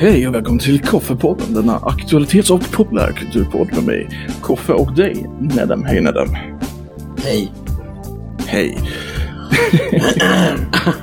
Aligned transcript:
Hej 0.00 0.28
och 0.28 0.34
välkommen 0.34 0.58
till 0.58 0.80
Koffepodden, 0.80 1.54
denna 1.54 1.76
aktualitets 1.76 2.50
och 2.50 2.72
populärkulturpodd 2.72 3.68
med 3.74 3.84
mig, 3.84 4.08
Koffe 4.40 4.72
och 4.72 4.92
dig, 4.92 5.26
Nedem. 5.40 5.84
Hej 5.84 6.00
Nedem. 6.00 6.28
Hej. 7.24 7.52
Hej. 8.46 8.78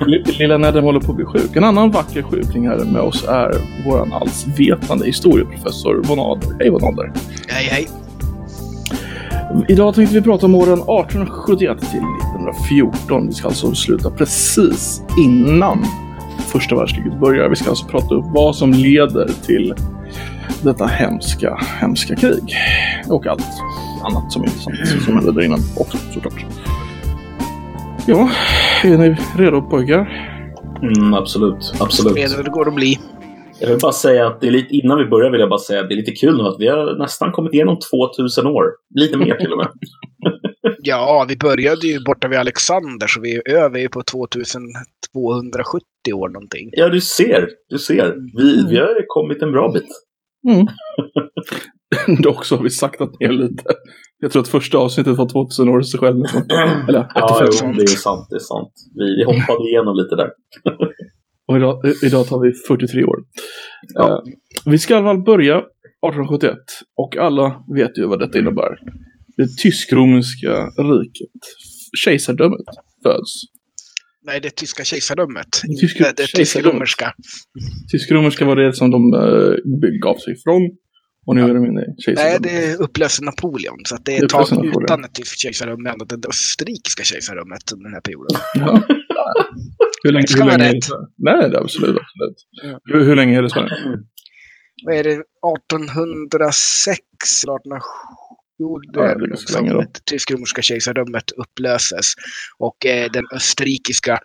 Lilla 0.39 0.57
Nedem 0.57 0.83
håller 0.83 0.99
på 0.99 1.11
att 1.11 1.15
bli 1.15 1.25
sjuk. 1.25 1.55
En 1.55 1.63
annan 1.63 1.91
vacker 1.91 2.21
sjukling 2.21 2.67
här 2.67 2.77
med 2.77 3.01
oss 3.01 3.23
är 3.23 3.51
våran 3.85 4.13
allsvetande 4.13 5.05
historieprofessor 5.05 6.03
Von 6.03 6.19
Adler. 6.19 6.57
Hej 6.59 6.69
Von 6.69 6.83
Adler. 6.83 7.13
Hej 7.47 7.65
hej. 7.65 7.87
Idag 9.67 9.95
tänkte 9.95 10.15
vi 10.15 10.21
prata 10.21 10.45
om 10.45 10.55
åren 10.55 10.79
1871 10.79 11.79
till 11.79 11.87
1914. 11.87 13.27
Vi 13.27 13.33
ska 13.33 13.47
alltså 13.47 13.75
sluta 13.75 14.09
precis 14.11 15.01
innan 15.25 15.85
första 16.37 16.75
världskriget 16.75 17.19
börjar. 17.19 17.49
Vi 17.49 17.55
ska 17.55 17.69
alltså 17.69 17.87
prata 17.87 18.15
upp 18.15 18.25
vad 18.27 18.55
som 18.55 18.71
leder 18.71 19.27
till 19.45 19.73
detta 20.63 20.85
hemska, 20.85 21.55
hemska 21.81 22.15
krig. 22.15 22.55
Och 23.09 23.27
allt 23.27 23.45
annat 24.03 24.31
som 24.31 24.41
är 24.41 24.47
intressant 24.47 25.03
som 25.05 25.15
hände 25.15 25.31
där 25.31 25.41
innan 25.41 25.59
också 25.77 25.97
såklart. 26.13 26.45
Ja, 28.07 28.29
är 28.83 28.97
ni 28.97 29.17
redo 29.37 29.61
pojkar? 29.61 30.31
Mm, 30.81 31.13
absolut, 31.13 31.73
absolut. 31.79 32.17
Redo 32.17 32.43
det 32.43 32.49
går 32.49 32.67
att 32.67 32.75
bli. 32.75 32.99
Jag 33.59 33.69
vill 33.69 33.79
bara 33.81 33.91
säga 33.91 34.27
att 34.27 34.41
det 34.41 34.47
är 34.47 34.51
lite, 34.51 34.75
innan 34.75 34.97
vi 34.97 35.05
börjar 35.05 35.31
vill 35.31 35.39
jag 35.39 35.49
bara 35.49 35.59
säga 35.59 35.81
att 35.81 35.89
det 35.89 35.95
är 35.95 35.97
lite 35.97 36.11
kul 36.11 36.37
nu 36.37 36.43
att 36.43 36.55
vi 36.59 36.67
har 36.67 36.97
nästan 36.99 37.31
kommit 37.31 37.53
igenom 37.53 37.77
2000 37.91 38.47
år. 38.47 38.63
Lite 38.95 39.17
mer 39.17 39.35
till 39.35 39.51
och 39.51 39.57
med. 39.57 39.67
Ja, 40.79 41.25
vi 41.29 41.37
började 41.37 41.87
ju 41.87 42.03
borta 42.03 42.27
vid 42.27 42.39
Alexander 42.39 43.07
så 43.07 43.21
vi 43.21 43.35
är 43.35 43.49
över 43.49 43.87
på 43.87 44.03
2270 44.03 46.13
år 46.13 46.29
någonting. 46.29 46.69
Ja, 46.71 46.89
du 46.89 47.01
ser. 47.01 47.49
Du 47.69 47.77
ser. 47.77 48.15
Vi, 48.37 48.65
vi 48.69 48.77
har 48.77 49.07
kommit 49.07 49.41
en 49.41 49.51
bra 49.51 49.71
bit. 49.71 49.87
Mm. 50.47 50.67
Dock 52.21 52.45
så 52.45 52.55
har 52.55 52.63
vi 52.63 52.69
saktat 52.69 53.19
ner 53.19 53.31
lite. 53.31 53.63
Jag 54.19 54.31
tror 54.31 54.41
att 54.41 54.47
första 54.47 54.77
avsnittet 54.77 55.17
var 55.17 55.29
2000 55.29 55.69
år 55.69 55.81
sig 55.81 55.99
själv. 55.99 56.23
Eller 56.87 56.99
85. 56.99 57.07
Ja, 57.15 57.49
jo, 57.61 57.73
det 57.77 57.83
är 57.83 57.87
sant. 57.87 58.27
Det 58.29 58.35
är 58.35 58.39
sant. 58.39 58.73
Vi, 58.95 59.23
hoppade 59.23 59.69
igenom 59.69 59.95
lite 59.95 60.15
där. 60.15 60.29
Och 61.47 61.57
idag, 61.57 61.81
idag 62.03 62.27
tar 62.27 62.39
vi 62.39 62.53
43 62.53 63.03
år. 63.03 63.17
Ja. 63.93 64.09
Eh, 64.09 64.33
vi 64.65 64.77
ska 64.77 64.93
i 64.93 64.97
alla 64.97 65.05
fall 65.05 65.23
börja 65.23 65.57
1871 65.57 66.57
och 66.97 67.17
alla 67.17 67.63
vet 67.75 67.97
ju 67.97 68.07
vad 68.07 68.19
detta 68.19 68.39
innebär. 68.39 68.79
Det 69.37 69.47
tysk-romerska 69.57 70.53
riket, 71.01 71.41
kejsardömet, 72.03 72.65
föds. 73.03 73.31
Nej, 74.25 74.39
det 74.41 74.49
tyska 74.55 74.83
kejsardömet. 74.83 75.47
Det 75.63 75.67
Inte 75.71 75.81
det 75.81 75.87
kejsardömet. 75.87 76.35
tysk-romerska. 76.35 77.13
Tysk-romerska 77.91 78.45
var 78.45 78.55
det 78.55 78.73
som 78.73 78.91
de 78.91 79.13
uh, 79.13 79.99
gav 80.01 80.17
sig 80.17 80.33
ifrån. 80.33 80.61
Och 81.27 81.35
nu 81.35 81.41
är 81.41 81.53
de 81.53 81.65
inne 81.65 81.81
i 81.81 81.85
Nej, 81.87 81.95
kejsardömet. 82.05 82.43
det 82.43 82.75
upplöser 82.75 83.23
Napoleon. 83.23 83.77
Så 83.85 83.97
det 84.05 84.11
är 84.15 84.19
Det 84.19 84.25
ett 84.25 84.29
tag 84.31 84.47
Napoleon. 84.51 84.83
utan 84.83 85.03
ett 85.05 85.13
tyskt 85.13 85.39
kejsardöme 85.39 85.93
till 86.09 86.21
det 86.21 86.27
österrikiska 86.27 87.03
kejsardömet 87.03 87.71
under 87.73 87.83
den 87.83 87.93
här 87.93 88.01
perioden. 88.01 88.37
Ja. 88.55 88.83
hur 90.03 90.11
länge, 90.11 90.27
Ska 90.27 90.37
hur 90.43 90.45
vara 90.49 90.57
länge 90.57 90.69
är 90.69 90.73
rätt. 90.73 90.87
det? 90.89 91.07
Nej, 91.17 91.49
det 91.49 91.57
är 91.57 91.61
absolut. 91.61 91.89
absolut. 91.89 92.37
Ja. 92.63 92.79
Hur, 92.83 93.03
hur 93.05 93.15
länge 93.15 93.37
är 93.37 93.41
det 93.41 93.49
Sverige? 93.49 93.69
Vad 94.85 94.95
är 94.95 95.03
det? 95.03 95.09
1806 95.11 96.99
eller 97.43 97.55
1807? 97.55 97.79
Jo, 98.59 98.79
det 98.79 98.99
är 98.99 99.19
väl 99.19 99.37
som 99.37 99.55
länge 99.55 99.73
då. 99.73 99.85
tysk-romerska 100.05 100.61
kejsardömet 100.61 101.31
upplöses. 101.31 102.13
Och 102.57 102.85
eh, 102.85 103.11
den 103.11 103.23
österrikiska 103.33 104.19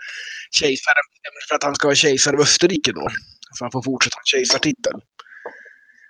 kejsaren 0.50 1.04
bestämmer 1.12 1.48
för 1.48 1.54
att 1.54 1.62
han 1.62 1.74
ska 1.74 1.88
vara 1.88 1.94
kejsare 1.94 2.36
av 2.36 2.42
Österrike 2.42 2.92
då. 2.92 3.08
Så 3.54 3.64
han 3.64 3.72
får 3.72 3.82
fortsätta 3.82 4.16
ha 4.16 4.22
kejsartitel. 4.24 4.92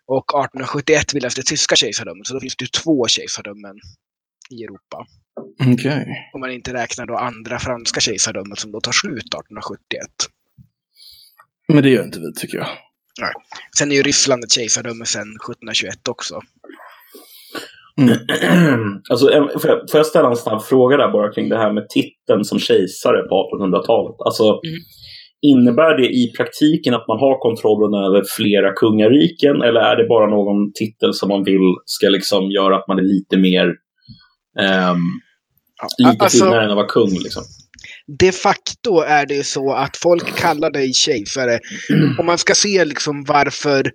Och 0.07 0.25
1871 0.29 1.13
bildas 1.13 1.35
det 1.35 1.43
tyska 1.43 1.77
kejsardömet, 1.77 2.27
så 2.27 2.35
då 2.35 2.41
finns 2.41 2.57
det 2.57 2.65
ju 2.65 2.69
två 2.69 3.07
kejsardömen 3.09 3.77
i 4.51 4.65
Europa. 4.65 5.07
Okej. 5.75 6.31
Om 6.35 6.41
man 6.41 6.51
inte 6.51 6.73
räknar 6.73 7.07
då 7.07 7.17
andra 7.17 7.59
franska 7.59 8.01
kejsardömet 8.01 8.59
som 8.59 8.73
då 8.73 8.81
tar 8.81 8.93
slut 8.93 9.19
1871. 9.19 10.09
Men 11.69 11.83
det 11.83 11.91
gör 11.91 12.05
inte 12.05 12.21
vi 12.21 12.33
tycker 12.33 12.59
jag. 12.59 12.69
Sen 13.79 13.93
är 13.93 13.97
ju 13.97 14.03
Ryssland 14.03 14.45
ett 14.45 14.53
kejsardöme 14.53 15.07
sedan 15.07 15.23
1721 15.23 16.09
också. 16.09 16.41
alltså, 19.11 19.31
en- 19.33 19.61
får, 19.61 19.71
jag, 19.71 19.91
får 19.91 19.99
jag 19.99 20.07
ställa 20.07 20.29
en 20.31 20.37
snabb 20.37 20.63
fråga 20.63 20.97
där 20.97 21.13
bara 21.13 21.33
kring 21.33 21.49
det 21.49 21.57
här 21.57 21.73
med 21.73 21.89
titeln 21.89 22.45
som 22.45 22.59
kejsare 22.59 23.23
på 23.29 23.35
1800-talet? 23.55 24.17
Alltså, 24.25 24.45
Mm. 24.45 24.77
Innebär 25.43 25.97
det 25.97 26.07
i 26.09 26.33
praktiken 26.37 26.95
att 26.95 27.09
man 27.09 27.19
har 27.19 27.39
kontrollen 27.39 28.05
över 28.05 28.23
flera 28.37 28.73
kungariken 28.73 29.63
eller 29.63 29.81
är 29.81 29.97
det 29.97 30.09
bara 30.09 30.31
någon 30.31 30.73
titel 30.73 31.15
som 31.15 31.29
man 31.29 31.45
vill 31.45 31.61
ska 31.85 32.09
liksom 32.09 32.51
göra 32.51 32.77
att 32.77 32.89
man 32.89 32.99
är 32.99 33.03
lite 33.03 33.37
mer 33.37 33.67
Ja, 34.55 36.11
lite 36.13 36.25
alltså- 36.25 36.45
finare 36.45 36.65
än 36.65 36.71
att 36.71 36.77
vara 36.77 36.87
kung? 36.87 37.11
Liksom? 37.11 37.43
de 38.19 38.33
facto 38.33 39.01
är 39.01 39.27
det 39.27 39.35
ju 39.35 39.43
så 39.43 39.73
att 39.73 39.97
folk 39.97 40.37
kallar 40.39 40.71
dig 40.71 40.93
kejsare. 40.95 41.59
Om 42.19 42.27
man 42.27 42.39
ska 42.39 42.55
se 42.55 42.85
liksom 42.85 43.25
varför 43.29 43.91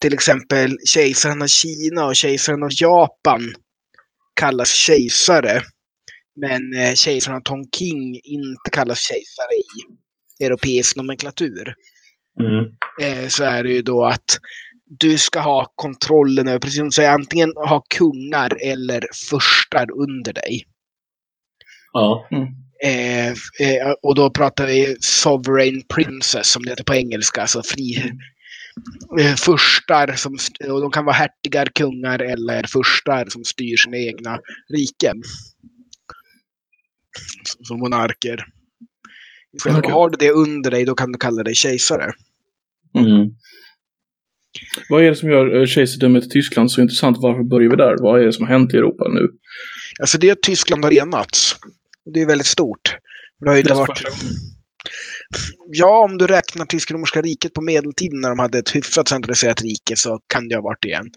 till 0.00 0.14
exempel 0.14 0.78
kejsaren 0.84 1.42
av 1.42 1.46
Kina 1.46 2.06
och 2.06 2.16
kejsaren 2.16 2.62
av 2.62 2.70
Japan 2.72 3.54
kallas 4.34 4.72
kejsare. 4.72 5.62
Men 6.40 6.74
eh, 6.74 6.94
kejsaren 6.94 7.36
av 7.36 7.40
Tonking 7.40 8.20
inte 8.24 8.70
kallas 8.72 9.00
kejsare 9.00 9.54
i 9.54 10.44
europeisk 10.44 10.96
nomenklatur. 10.96 11.74
Mm. 12.40 12.64
Eh, 13.02 13.28
så 13.28 13.44
är 13.44 13.62
det 13.62 13.70
ju 13.70 13.82
då 13.82 14.04
att 14.04 14.38
du 15.00 15.18
ska 15.18 15.40
ha 15.40 15.72
kontrollen 15.74 16.48
över, 16.48 16.58
precis 16.58 16.76
som 16.76 16.86
du 16.86 16.92
säger, 16.92 17.10
antingen 17.10 17.52
ha 17.56 17.84
kungar 17.98 18.58
eller 18.62 19.06
furstar 19.30 19.86
under 19.90 20.32
dig. 20.32 20.64
Ja. 21.92 22.28
Eh, 22.84 23.28
eh, 23.28 23.92
och 24.02 24.14
då 24.14 24.30
pratar 24.30 24.66
vi 24.66 24.96
Sovereign 25.00 25.82
Princess 25.94 26.50
som 26.50 26.62
det 26.62 26.70
heter 26.70 26.84
på 26.84 26.94
engelska, 26.94 27.40
alltså 27.40 27.62
fri 27.62 27.96
eh, 27.96 28.10
furstar 29.38 30.12
som, 30.16 30.38
och 30.72 30.80
de 30.80 30.90
kan 30.90 31.04
vara 31.04 31.14
hertigar, 31.14 31.66
kungar 31.66 32.18
eller 32.18 32.62
furstar 32.62 33.26
som 33.28 33.44
styr 33.44 33.76
sina 33.76 33.96
egna 33.96 34.38
riken. 34.68 35.22
Som 37.62 37.78
monarker. 37.78 38.46
Själv, 39.62 39.78
Okej. 39.78 39.92
Har 39.92 40.10
du 40.10 40.16
det 40.16 40.30
under 40.30 40.70
dig, 40.70 40.84
då 40.84 40.94
kan 40.94 41.12
du 41.12 41.18
kalla 41.18 41.42
dig 41.42 41.54
kejsare. 41.54 42.12
Mm. 42.98 43.30
Vad 44.88 45.04
är 45.04 45.08
det 45.08 45.16
som 45.16 45.30
gör 45.30 45.60
eh, 45.60 45.66
kejsardömet 45.66 46.24
i 46.24 46.28
Tyskland 46.28 46.72
så 46.72 46.80
intressant? 46.80 47.16
Varför 47.20 47.42
börjar 47.42 47.70
vi 47.70 47.76
där? 47.76 47.96
Vad 48.00 48.20
är 48.20 48.24
det 48.24 48.32
som 48.32 48.46
har 48.46 48.52
hänt 48.52 48.74
i 48.74 48.76
Europa 48.76 49.08
nu? 49.08 49.28
Alltså 50.00 50.18
det 50.18 50.28
är 50.28 50.32
att 50.32 50.42
Tyskland 50.42 50.84
har 50.84 50.92
enats. 50.92 51.56
Det 52.14 52.20
är 52.20 52.26
väldigt 52.26 52.46
stort. 52.46 52.96
Det 53.40 53.48
har 53.48 53.56
ju 53.56 53.62
Nästa 53.62 53.74
varit... 53.74 54.02
Ja, 55.72 56.04
om 56.04 56.18
du 56.18 56.26
räknar 56.26 56.66
Tysk-romerska 56.66 57.22
riket 57.22 57.52
på 57.52 57.62
medeltiden 57.62 58.20
när 58.20 58.28
de 58.28 58.38
hade 58.38 58.58
ett 58.58 58.76
hyfsat 58.76 59.08
centraliserat 59.08 59.62
rike 59.62 59.96
så 59.96 60.20
kan 60.26 60.48
det 60.48 60.54
ha 60.54 60.62
varit 60.62 60.82
det 60.82 60.88
igen. 60.88 61.10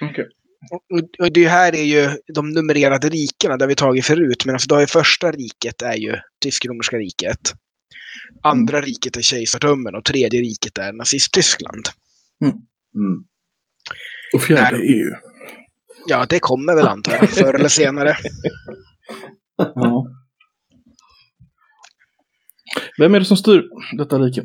Okej. 0.00 0.26
Och, 0.70 1.26
och 1.26 1.32
det 1.32 1.48
här 1.48 1.74
är 1.74 1.84
ju 1.84 2.10
de 2.34 2.50
numrerade 2.50 3.08
rikena, 3.08 3.56
där 3.56 3.66
vi 3.66 3.74
tagit 3.74 4.06
förut. 4.06 4.46
Men 4.46 4.54
alltså, 4.54 4.80
ju 4.80 4.86
första 4.86 5.32
riket 5.32 5.82
är 5.82 5.96
ju 5.96 6.16
Tysk-romerska 6.44 6.96
riket. 6.96 7.52
Andra 8.42 8.80
riket 8.80 9.16
är 9.16 9.22
kejsardömen 9.22 9.94
och 9.94 10.04
tredje 10.04 10.40
riket 10.40 10.78
är 10.78 10.92
Nazisttyskland. 10.92 11.88
Mm. 12.42 13.24
Och 14.34 14.42
fjärde 14.42 14.78
Nej. 14.78 15.00
EU. 15.00 15.10
Ja, 16.06 16.26
det 16.28 16.38
kommer 16.38 16.74
väl 16.74 16.86
antar 16.86 17.12
jag, 17.12 17.30
förr 17.30 17.54
eller 17.54 17.68
senare. 17.68 18.16
Ja. 19.58 20.06
Vem 22.98 23.14
är 23.14 23.18
det 23.18 23.24
som 23.24 23.36
styr 23.36 23.62
detta 23.98 24.18
rike? 24.18 24.42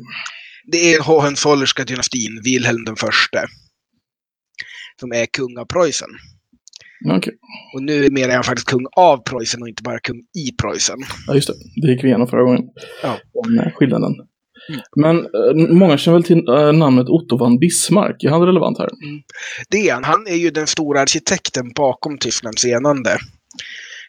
Det 0.72 0.94
är 0.94 1.02
Hohenzollernska 1.02 1.84
dynastin, 1.84 2.40
Wilhelm 2.44 2.84
den 2.84 2.96
förste. 2.96 3.46
Som 5.00 5.12
är 5.12 5.26
kung 5.26 5.58
av 5.58 5.64
Preussen. 5.64 6.08
Okej. 7.10 7.34
Och 7.74 7.82
nu 7.82 8.04
är 8.04 8.34
han 8.34 8.44
faktiskt 8.44 8.68
kung 8.68 8.86
av 8.96 9.16
Preussen 9.16 9.62
och 9.62 9.68
inte 9.68 9.82
bara 9.82 9.98
kung 9.98 10.16
i 10.16 10.52
Preussen. 10.62 10.98
Ja, 11.26 11.34
just 11.34 11.48
det. 11.48 11.54
Det 11.82 11.92
gick 11.92 12.04
vi 12.04 12.08
igenom 12.08 12.26
förra 12.26 12.42
gången. 12.42 12.64
Ja. 13.02 13.18
Om 13.34 13.58
eh, 13.58 13.72
skillnaden. 13.72 14.12
Men 14.96 15.16
eh, 15.18 15.74
många 15.74 15.98
känner 15.98 16.18
väl 16.18 16.24
till 16.24 16.48
eh, 16.48 16.72
namnet 16.72 17.08
Otto 17.08 17.38
von 17.38 17.58
Bismarck. 17.58 18.24
Är 18.24 18.30
han 18.30 18.46
relevant 18.46 18.78
här? 18.78 18.88
Det 19.68 19.88
är 19.88 19.94
han. 19.94 20.04
Han 20.04 20.26
är 20.26 20.36
ju 20.36 20.50
den 20.50 20.66
stora 20.66 21.00
arkitekten 21.00 21.72
bakom 21.76 22.18
Tysklands 22.18 22.64
enande. 22.64 23.18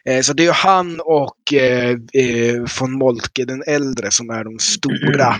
Eh, 0.08 0.20
Så 0.22 0.32
det 0.32 0.42
är 0.42 0.46
ju 0.46 0.52
han 0.52 1.00
och 1.00 1.52
eh, 1.54 1.90
eh, 2.12 2.64
von 2.80 2.92
Moltke 2.92 3.44
den 3.44 3.62
äldre 3.66 4.10
som 4.10 4.30
är 4.30 4.44
de 4.44 4.58
stora 4.58 5.36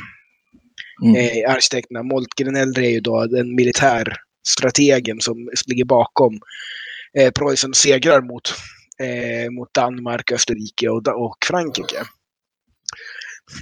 Mm. 1.04 1.16
eh, 1.16 1.50
arkitekterna. 1.54 2.02
Moltke 2.02 2.44
den 2.44 2.56
äldre 2.56 2.86
är 2.86 2.90
ju 2.90 3.00
då 3.00 3.26
den 3.26 3.54
militärstrategen 3.54 5.20
som 5.20 5.50
ligger 5.66 5.84
bakom 5.84 6.40
eh, 7.18 7.30
Preussens 7.30 7.78
segrar 7.78 8.20
mot, 8.20 8.54
mot 9.50 9.74
Danmark, 9.74 10.32
Österrike 10.32 10.88
och, 10.88 11.08
och 11.08 11.36
Frankrike. 11.48 11.96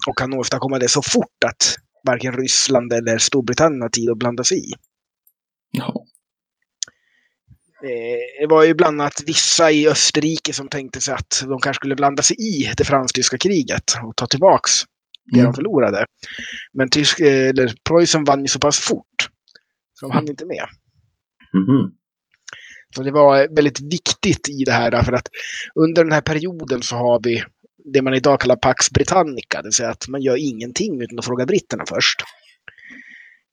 Och 0.09 0.19
kan 0.19 0.35
åstadkomma 0.35 0.79
det 0.79 0.89
så 0.89 1.03
fort 1.03 1.45
att 1.47 1.77
varken 2.07 2.33
Ryssland 2.37 2.93
eller 2.93 3.19
Storbritannien 3.19 3.83
har 3.83 3.89
tid 3.89 4.11
att 4.11 4.19
blanda 4.19 4.45
sig 4.45 4.59
i. 4.71 4.73
Ja. 5.71 6.05
Eh, 7.85 8.41
Det 8.41 8.47
var 8.47 8.65
ju 8.65 8.75
bland 8.75 9.01
annat 9.01 9.23
vissa 9.27 9.71
i 9.71 9.89
Österrike 9.89 10.53
som 10.53 10.69
tänkte 10.69 11.01
sig 11.01 11.15
att 11.15 11.43
de 11.49 11.61
kanske 11.61 11.79
skulle 11.81 11.97
blanda 11.97 12.23
sig 12.23 12.37
i 12.41 12.73
det 12.77 12.85
fransk-tyska 12.85 13.39
kriget 13.39 13.85
och 14.05 14.17
ta 14.17 14.27
tillbaks 14.27 14.71
det 15.33 15.39
Mm. 15.39 15.53
de 15.53 15.55
förlorade. 15.55 16.07
Men 16.73 16.91
tysk, 16.91 17.21
eh, 17.21 17.49
eller 17.49 17.73
Preussen 17.89 18.25
vann 18.25 18.41
ju 18.41 18.49
så 18.49 18.59
pass 18.59 18.79
fort. 18.79 19.29
Så 19.95 20.07
de 20.07 20.13
hann 20.13 20.29
inte 20.29 20.47
med. 20.47 20.65
Mhm. 21.55 21.93
Så 22.97 23.03
det 23.03 23.11
var 23.11 23.55
väldigt 23.55 23.81
viktigt 23.81 24.49
i 24.49 24.65
det 24.65 24.73
här 24.73 24.91
därför 24.91 25.13
att 25.13 25.29
under 25.75 26.05
den 26.05 26.13
här 26.13 26.21
perioden 26.21 26.83
så 26.83 26.97
har 26.97 27.21
vi 27.25 27.45
det 27.93 28.03
man 28.03 28.15
idag 28.15 28.41
kallar 28.41 28.57
Pax 28.57 28.91
Britannica, 28.91 29.59
det 29.59 29.67
vill 29.67 29.73
säga 29.73 29.91
att 29.91 30.09
man 30.09 30.23
gör 30.23 30.37
ingenting 30.37 31.01
utan 31.03 31.19
att 31.19 31.25
fråga 31.25 31.47
britterna 31.47 31.85
först. 31.89 32.23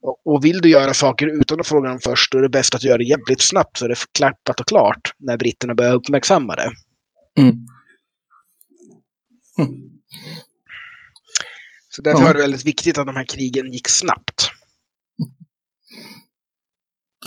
Och, 0.02 0.44
vill 0.44 0.60
du 0.60 0.68
göra 0.68 0.94
saker 0.94 1.26
utan 1.26 1.60
att 1.60 1.66
fråga 1.66 1.88
dem 1.88 1.98
först, 2.04 2.32
då 2.32 2.38
är 2.38 2.42
det 2.42 2.48
bäst 2.48 2.74
att 2.74 2.84
göra 2.84 2.98
det 2.98 3.04
jävligt 3.04 3.40
snabbt 3.40 3.76
så 3.76 3.84
är 3.84 3.88
det 3.88 3.96
klappat 4.18 4.60
och 4.60 4.66
klart 4.66 5.14
när 5.18 5.36
britterna 5.36 5.74
börjar 5.74 5.94
uppmärksamma 5.94 6.56
det. 6.56 6.70
Mm. 7.38 7.56
Så 11.88 12.02
därför 12.02 12.20
Ja. 12.20 12.26
var 12.26 12.34
det 12.34 12.40
väldigt 12.40 12.66
viktigt 12.66 12.98
att 12.98 13.06
de 13.06 13.16
här 13.16 13.24
krigen 13.24 13.72
gick 13.72 13.88
snabbt. 13.88 14.50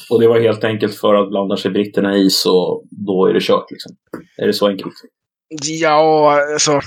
Och 0.10 0.22
det 0.22 0.28
var 0.28 0.40
helt 0.40 0.64
enkelt 0.64 0.96
för 0.96 1.14
att 1.16 1.30
blanda 1.30 1.58
sig 1.58 1.72
britterna 1.72 2.18
i 2.18 2.30
så 2.30 2.84
då 2.92 3.26
är 3.26 3.34
det 3.34 3.42
kört 3.42 3.72
liksom. 3.72 3.96
Är 4.38 4.48
det 4.48 4.54
så 4.54 4.68
enkelt? 4.68 4.94
Ja, 5.62 6.40
alltså. 6.54 6.82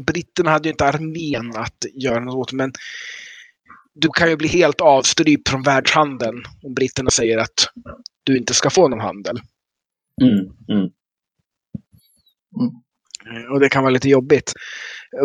Britterna 0.00 0.50
hade 0.50 0.68
ju 0.68 0.70
inte 0.72 0.84
armén 0.84 1.52
att 1.56 1.84
göra 1.94 2.20
något 2.20 2.34
åt, 2.34 2.52
men 2.52 2.72
du 3.94 4.08
kan 4.08 4.30
ju 4.30 4.36
bli 4.36 4.48
helt 4.48 4.80
avstrypt 4.80 5.48
från 5.48 5.62
världshandeln 5.62 6.42
om 6.62 6.74
britterna 6.74 7.10
säger 7.10 7.38
att 7.38 7.68
du 8.24 8.38
inte 8.38 8.54
ska 8.54 8.70
få 8.70 8.88
någon 8.88 9.00
handel. 9.00 9.40
Mm. 10.22 10.38
Mm. 10.68 10.90
Eh, 13.30 13.52
Och 13.52 13.60
det 13.60 13.68
kan 13.68 13.82
vara 13.82 13.92
lite 13.92 14.08
jobbigt. 14.08 14.52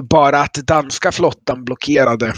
Bara 0.10 0.42
att 0.42 0.54
danska 0.54 1.12
flottan 1.12 1.66
blockerade 1.66 2.34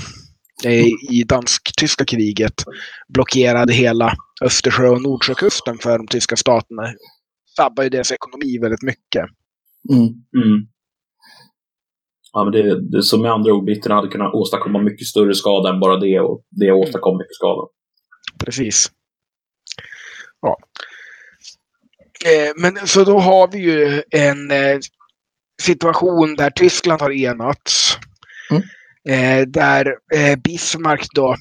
eh, 0.66 0.86
i 1.12 1.24
dansk-tyska 1.28 2.06
kriget 2.06 2.64
blockerade 3.08 3.74
hela 3.74 4.14
Östersjö 4.42 4.88
och 4.90 5.02
Nordsjökusten 5.02 5.78
för 5.78 5.98
de 5.98 6.08
tyska 6.08 6.36
staterna. 6.36 6.94
Sabbar 7.56 7.84
ju 7.84 7.90
deras 7.90 8.12
ekonomi 8.12 8.58
väldigt 8.58 8.82
mycket. 8.82 9.26
Mm. 9.90 10.04
Mm. 10.46 10.68
Ja, 12.34 12.44
men 12.44 12.52
det, 12.54 12.82
det, 12.92 13.04
så 13.04 13.18
med 13.18 13.32
andra 13.32 13.54
ord, 13.54 13.66
britterna 13.66 13.96
hade 13.96 14.08
kunnat 14.08 14.34
åstadkomma 14.34 14.80
mycket 14.80 15.08
större 15.08 15.36
skada 15.36 15.70
än 15.70 15.80
bara 15.80 16.00
det 16.00 16.20
och 16.20 16.44
det 16.50 16.72
åstadkom 16.72 17.18
mycket 17.18 17.36
skada. 17.36 17.68
Precis. 18.46 18.92
Ja. 20.42 20.58
Eh, 22.26 22.52
men 22.56 22.88
så 22.88 23.04
då 23.04 23.20
har 23.20 23.48
vi 23.52 23.60
ju 23.60 24.04
en 24.10 24.52
eh, 24.52 24.80
situation 25.62 26.36
där 26.36 26.50
Tyskland 26.50 27.02
har 27.02 27.12
enats. 27.12 27.98
Mm. 28.50 28.64
Eh, 29.10 29.48
där 29.48 29.86
eh, 30.16 30.40
Bismarck 30.44 31.08
då 31.16 31.36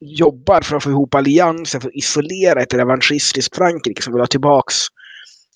jobbar 0.00 0.60
för 0.60 0.76
att 0.76 0.82
få 0.82 0.90
ihop 0.90 1.14
allianser 1.14 1.80
för 1.80 1.88
att 1.88 1.94
isolera 1.94 2.62
ett 2.62 2.74
revanschistiskt 2.74 3.56
Frankrike 3.56 4.02
som 4.02 4.12
vill 4.12 4.20
ha 4.20 4.26
tillbaks 4.26 4.74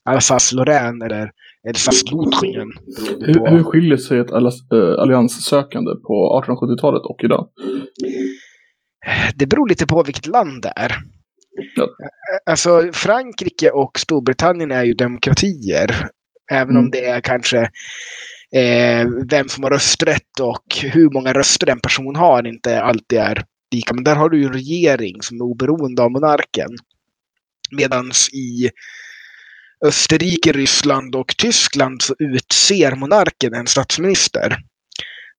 Alsace-Lorraine 0.05 1.05
eller 1.05 1.31
Beroende 2.11 2.37
Hur, 3.21 3.51
hur 3.51 3.63
skiljer 3.63 3.97
sig 3.97 4.19
ett 4.19 4.31
eh, 4.31 5.03
allianssökande 5.03 5.91
på 6.07 6.43
1870-talet 6.47 7.03
och 7.03 7.25
idag? 7.25 7.49
Det 9.35 9.47
beror 9.47 9.69
lite 9.69 9.87
på 9.87 10.03
vilket 10.03 10.27
land 10.27 10.63
det 10.63 10.73
är. 10.77 10.97
Ja. 11.77 11.89
Alltså 12.47 12.91
Frankrike 12.93 13.71
och 13.71 13.99
Storbritannien 13.99 14.71
är 14.73 14.85
ju 14.85 14.95
demokratier. 14.95 16.09
Även 16.53 16.77
om 16.77 16.81
Mm. 16.81 16.91
det 16.91 17.05
är 17.05 17.21
kanske 17.21 17.59
eh, 18.55 19.07
vem 19.31 19.49
som 19.49 19.65
har 19.65 19.71
rösträtt 19.71 20.41
och 20.41 20.93
hur 20.93 21.11
många 21.11 21.33
röster 21.33 21.71
en 21.71 21.81
person 21.81 22.17
har 22.17 22.47
inte 22.47 22.83
alltid 22.83 23.19
är 23.19 23.45
lika. 23.75 23.95
Men 23.95 24.05
där 24.05 24.17
har 24.17 24.29
du 24.29 24.39
ju 24.39 24.47
en 24.47 24.53
regering 24.53 25.23
som 25.23 25.37
är 25.41 25.45
oberoende 25.45 26.03
av 26.03 26.11
monarken. 26.11 26.71
Medan 27.77 28.11
i 28.33 28.71
Österrike, 29.87 30.53
Ryssland 30.53 31.15
och 31.15 31.37
Tyskland 31.37 32.03
så 32.03 32.15
utser 32.19 32.95
monarken 32.95 33.55
en 33.55 33.67
statsminister. 33.67 34.59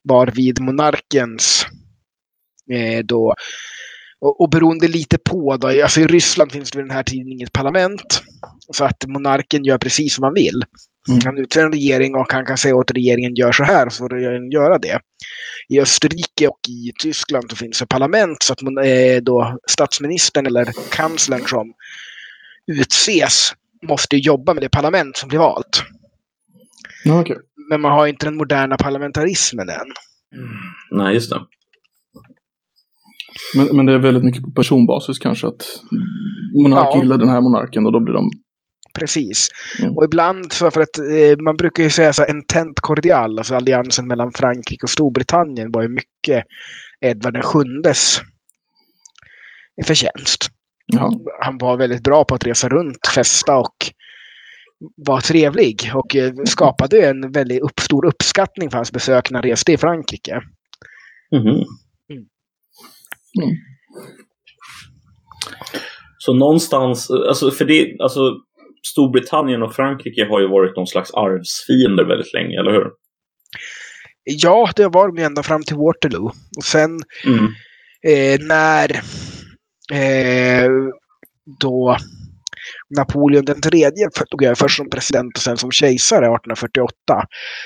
Varvid 0.04 0.60
monarkens 0.62 1.66
eh, 2.72 3.06
då 3.06 3.36
och, 4.22 4.42
och 4.42 4.50
beroende 4.50 4.88
lite 4.88 5.18
på 5.18 5.58
då, 5.58 5.68
alltså 5.68 6.02
i 6.02 6.08
Ryssland 6.08 6.52
finns 6.52 6.72
det 6.72 6.78
vid 6.78 6.86
den 6.86 6.96
här 6.96 7.04
tiden 7.04 7.32
inget 7.32 7.54
parlament. 7.54 8.22
Så 8.74 8.84
att 8.84 9.06
monarken 9.08 9.64
gör 9.64 9.78
precis 9.78 10.16
som 10.16 10.24
han 10.24 10.34
vill. 10.34 10.64
Mm. 11.10 11.22
Han 11.26 11.38
utser 11.38 11.66
en 11.66 11.72
regering 11.72 12.16
och 12.16 12.34
han 12.34 12.46
kan 12.46 12.58
säga 12.58 12.76
åt 12.76 12.92
regeringen 12.92 13.36
gör 13.36 13.52
så 13.52 13.64
här, 13.64 13.90
så 13.90 13.98
får 13.98 14.10
regeringen 14.10 14.52
göra 14.52 14.78
det. 14.78 15.00
I 15.70 15.80
Österrike 15.80 16.48
och 16.48 16.60
i 16.70 16.92
Tyskland 17.02 17.50
så 17.50 17.56
finns 17.56 17.80
det 17.80 17.86
parlament 17.86 18.44
så 18.44 18.54
att 18.54 18.62
man, 18.62 18.78
eh, 18.78 19.18
då 19.22 19.58
statsministern 19.68 20.46
eller 20.46 20.74
kanslern 20.92 21.48
som 21.48 21.74
utses 22.68 23.54
måste 23.88 24.18
jobba 24.18 24.54
med 24.54 24.64
det 24.64 24.70
parlament 24.70 25.18
som 25.18 25.30
blir 25.30 25.40
valt. 25.40 25.84
Ja, 27.04 27.22
okej. 27.22 27.38
Men 27.70 27.82
man 27.82 27.92
har 27.92 28.08
inte 28.08 28.26
den 28.26 28.36
moderna 28.38 28.78
parlamentarismen 28.78 29.70
än. 29.70 29.88
Nej, 30.92 31.14
just 31.14 31.30
det. 31.30 31.42
Men, 33.56 33.76
men 33.76 33.86
det 33.86 33.94
är 33.94 33.98
väldigt 34.00 34.24
mycket 34.24 34.44
på 34.44 34.52
personbasis 34.52 35.20
kanske 35.20 35.48
att 35.48 35.66
monark 36.64 36.88
Ja. 36.92 37.02
gillar 37.02 37.18
den 37.18 37.30
här 37.30 37.42
monarken 37.42 37.86
och 37.86 37.92
då 37.92 38.00
blir 38.00 38.14
de... 38.14 38.30
Precis. 38.94 39.50
Mm. 39.80 39.98
Och 39.98 40.04
ibland, 40.06 40.54
så 40.54 40.72
för 40.72 40.82
att 40.82 40.98
eh, 40.98 41.44
man 41.44 41.58
brukar 41.58 41.84
ju 41.84 41.90
säga 41.90 42.14
så 42.14 42.22
här, 42.22 42.30
entente 42.30 42.82
cordial, 42.82 43.38
alltså 43.38 43.56
alliansen 43.56 44.08
mellan 44.08 44.32
Frankrike 44.32 44.84
och 44.84 44.90
Storbritannien 44.90 45.72
var 45.72 45.82
ju 45.82 45.88
mycket 45.88 46.44
Edvard 47.02 47.44
sjundes 47.44 48.22
förtjänst. 49.86 50.48
Ja. 50.94 51.12
Han 51.42 51.58
var 51.58 51.78
väldigt 51.78 52.04
bra 52.04 52.24
på 52.24 52.36
att 52.36 52.48
resa 52.48 52.70
runt, 52.70 53.08
festa 53.16 53.58
och 53.58 53.76
var 54.96 55.22
trevlig 55.22 55.92
och 55.96 56.16
eh, 56.16 56.34
skapade 56.46 57.10
en 57.10 57.32
väldigt 57.32 57.62
upp, 57.62 57.80
stor 57.80 58.06
uppskattning 58.06 58.70
för 58.70 58.78
hans 58.78 58.92
besök 58.92 59.32
när 59.32 59.40
han 59.40 59.50
reste 59.50 59.72
i 59.72 59.78
Frankrike. 59.78 60.42
Mhm. 61.32 61.48
Mm. 61.50 61.64
Så 66.18 66.34
någonstans, 66.34 67.10
alltså 67.12 67.52
för 67.52 67.66
det, 67.66 67.96
alltså 68.00 68.20
Storbritannien 68.88 69.64
och 69.64 69.76
Frankrike 69.76 70.26
har 70.30 70.40
ju 70.42 70.48
varit 70.48 70.76
någon 70.76 70.88
slags 70.88 71.12
arvsfiender 71.14 72.04
väldigt 72.06 72.34
länge, 72.34 72.60
eller 72.60 72.72
hur? 72.72 72.88
Ja, 74.24 74.70
det 74.76 74.88
var 74.88 75.08
de 75.16 75.24
ända 75.24 75.44
fram 75.44 75.64
till 75.64 75.76
Waterloo. 75.76 76.32
Och 76.58 76.64
sen 76.64 77.00
Mm. 77.26 77.46
eh, 78.08 78.40
när 78.48 79.02
eh, 79.94 80.70
då 81.62 81.98
Napoleon 82.98 83.46
den 83.46 83.62
tredje 83.62 84.10
tog 84.32 84.44
över 84.44 84.56
först 84.56 84.78
som 84.78 84.90
president 84.90 85.38
och 85.38 85.44
sen 85.44 85.58
som 85.58 85.72
kejsare 85.72 86.26
1848 86.26 86.94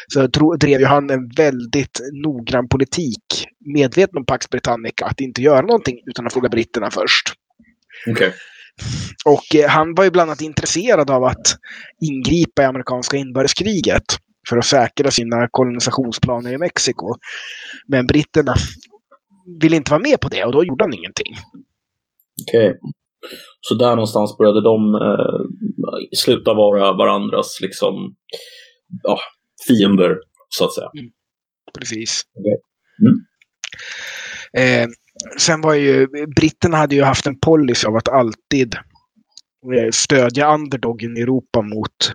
så 0.08 0.28
tro, 0.28 0.56
drev 0.56 0.80
ju 0.80 0.86
han 0.86 1.10
en 1.10 1.30
väldigt 1.30 2.00
noggrann 2.24 2.68
politik, 2.68 3.48
medveten 3.76 4.18
om 4.18 4.26
Pax 4.26 4.50
Britannica, 4.50 5.06
att 5.06 5.22
inte 5.22 5.42
göra 5.42 5.62
någonting 5.62 6.00
utan 6.06 6.28
att 6.28 6.34
fråga 6.34 6.50
britterna 6.50 6.92
först. 6.92 7.34
Okej. 8.08 8.34
Och 9.26 9.56
eh, 9.56 9.70
han 9.70 9.96
var 9.96 10.04
ju 10.04 10.12
bland 10.12 10.30
annat 10.30 10.42
intresserad 10.42 11.12
av 11.12 11.24
att 11.24 11.58
ingripa 12.02 12.62
i 12.62 12.66
amerikanska 12.66 13.18
inbördeskriget 13.18 14.04
för 14.50 14.58
att 14.58 14.66
säkra 14.66 15.12
sina 15.12 15.48
kolonisationsplaner 15.52 16.54
i 16.54 16.58
Mexiko. 16.58 17.16
Men 17.88 18.08
britterna 18.08 18.56
ville 19.62 19.76
inte 19.76 19.92
vara 19.92 20.02
med 20.02 20.20
på 20.20 20.30
det 20.30 20.44
och 20.44 20.52
då 20.52 20.66
gjorde 20.66 20.84
han 20.84 20.94
ingenting. 20.94 21.36
Okej. 22.42 22.78
Så 23.62 23.76
där 23.76 23.90
någonstans 23.90 24.38
började 24.38 24.62
de 24.64 24.96
eh, 24.96 25.46
sluta 26.18 26.54
vara 26.54 26.94
varandras 26.94 27.62
liksom, 27.62 28.16
ja, 29.04 29.20
fiender, 29.68 30.18
så 30.50 30.66
att 30.66 30.74
säga. 30.74 30.90
Precis. 31.80 32.22
Okej. 32.40 32.58
Eh, 34.58 34.88
sen 35.40 35.62
var 35.62 35.74
ju, 35.74 36.08
britterna 36.36 36.78
hade 36.78 36.96
ju 36.96 37.04
haft 37.04 37.28
en 37.28 37.40
policy 37.40 37.88
av 37.88 37.96
att 37.96 38.10
alltid 38.10 38.76
eh, 39.78 39.90
stödja 39.92 40.54
underdogen 40.54 41.18
i 41.18 41.22
Europa 41.22 41.62
mot 41.62 42.14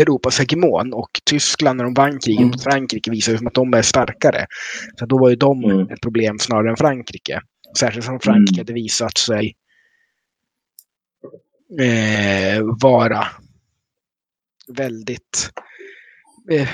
Europas 0.00 0.38
hegemon 0.38 0.92
och 0.92 1.10
Tyskland 1.30 1.76
när 1.76 1.84
de 1.84 1.94
vann 1.94 2.18
kriget 2.18 2.38
Mm. 2.40 2.50
mot 2.50 2.62
Frankrike 2.62 3.10
visade 3.10 3.38
som 3.38 3.46
att 3.46 3.54
de 3.54 3.74
är 3.74 3.82
starkare. 3.82 4.46
Så 4.98 5.06
då 5.06 5.18
var 5.18 5.30
ju 5.30 5.36
de 5.36 5.64
Mm. 5.64 5.80
ett 5.90 6.00
problem 6.00 6.38
snarare 6.38 6.70
än 6.70 6.76
Frankrike. 6.76 7.40
Särskilt 7.78 8.04
som 8.06 8.20
Frankrike 8.20 8.60
Mm. 8.60 8.60
hade 8.60 8.72
visat 8.72 9.18
sig 9.18 9.56
eh, 11.80 12.62
vara 12.82 13.26
väldigt 14.68 15.50
eh, 16.52 16.68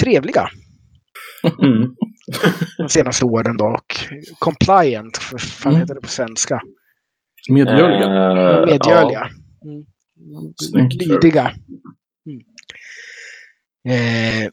trevliga 0.00 0.48
Mm. 1.62 1.94
de 2.78 2.88
senaste 2.88 3.24
åren 3.24 3.56
då. 3.56 3.64
Och 3.66 3.96
compliant, 4.38 5.16
för 5.16 5.38
fan 5.38 5.72
Mm. 5.72 5.80
heter 5.80 5.94
det 5.94 6.00
på 6.00 6.08
svenska? 6.08 6.60
Medgörliga. 7.48 8.06
Eh, 8.06 8.66
Medgörliga. 8.66 9.30
ja. 9.60 9.70
Mm. 10.74 10.88
Lydiga. 10.88 11.52
Mm. 12.26 12.40
Eh, 13.88 14.50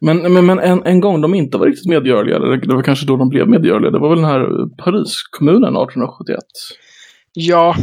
Men, 0.00 0.32
men, 0.32 0.46
men 0.46 0.58
en, 0.58 0.82
en 0.84 1.00
gång 1.00 1.20
de 1.20 1.34
inte 1.34 1.58
var 1.58 1.66
riktigt 1.66 1.88
medgörliga, 1.88 2.38
det 2.38 2.60
det 2.60 2.74
var 2.74 2.82
kanske 2.82 3.06
då 3.06 3.16
de 3.16 3.28
blev 3.28 3.48
medgörliga, 3.48 3.90
det 3.90 3.98
var 3.98 4.08
väl 4.08 4.18
den 4.18 4.30
här 4.30 4.40
Pariskommunen 4.82 5.76
1871. 5.76 6.38
ja. 7.32 7.74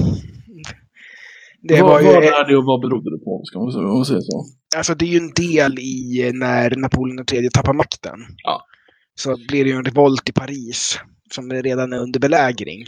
Det 1.63 1.81
vad, 1.81 1.91
var 1.91 1.99
ju, 2.01 2.05
vad 2.05 2.15
är 2.23 2.47
det 2.49 2.57
och 2.57 2.65
vad 2.65 2.81
berodde 2.81 3.09
det 3.17 3.23
på? 3.25 3.41
Ska 3.45 3.59
man, 3.59 3.71
säga- 3.71 3.83
man 3.83 4.05
säger 4.05 4.21
så. 4.21 4.45
alltså 4.77 4.95
det 4.95 5.05
är 5.05 5.07
ju 5.09 5.17
en 5.17 5.33
del 5.45 5.79
i 5.79 6.27
eh, 6.27 6.33
när 6.33 6.75
Napoleon 6.75 7.25
III 7.33 7.49
tappar 7.49 7.73
makten. 7.73 8.19
Ja. 8.43 8.61
Så 9.15 9.35
blir 9.49 9.63
det 9.63 9.69
ju 9.69 9.75
en 9.75 9.85
revolt 9.85 10.29
i 10.29 10.33
Paris 10.33 10.99
som 11.33 11.51
redan 11.51 11.93
är 11.93 11.97
under 11.97 12.19
belägring. 12.19 12.79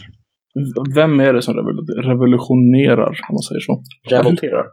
Vem 0.94 1.20
är 1.20 1.32
det 1.32 1.42
som 1.42 1.54
revol- 1.54 2.02
revolutionerar, 2.10 3.08
om 3.28 3.34
man 3.38 3.42
säger 3.48 3.60
så? 3.60 3.82
Revolterar. 4.10 4.64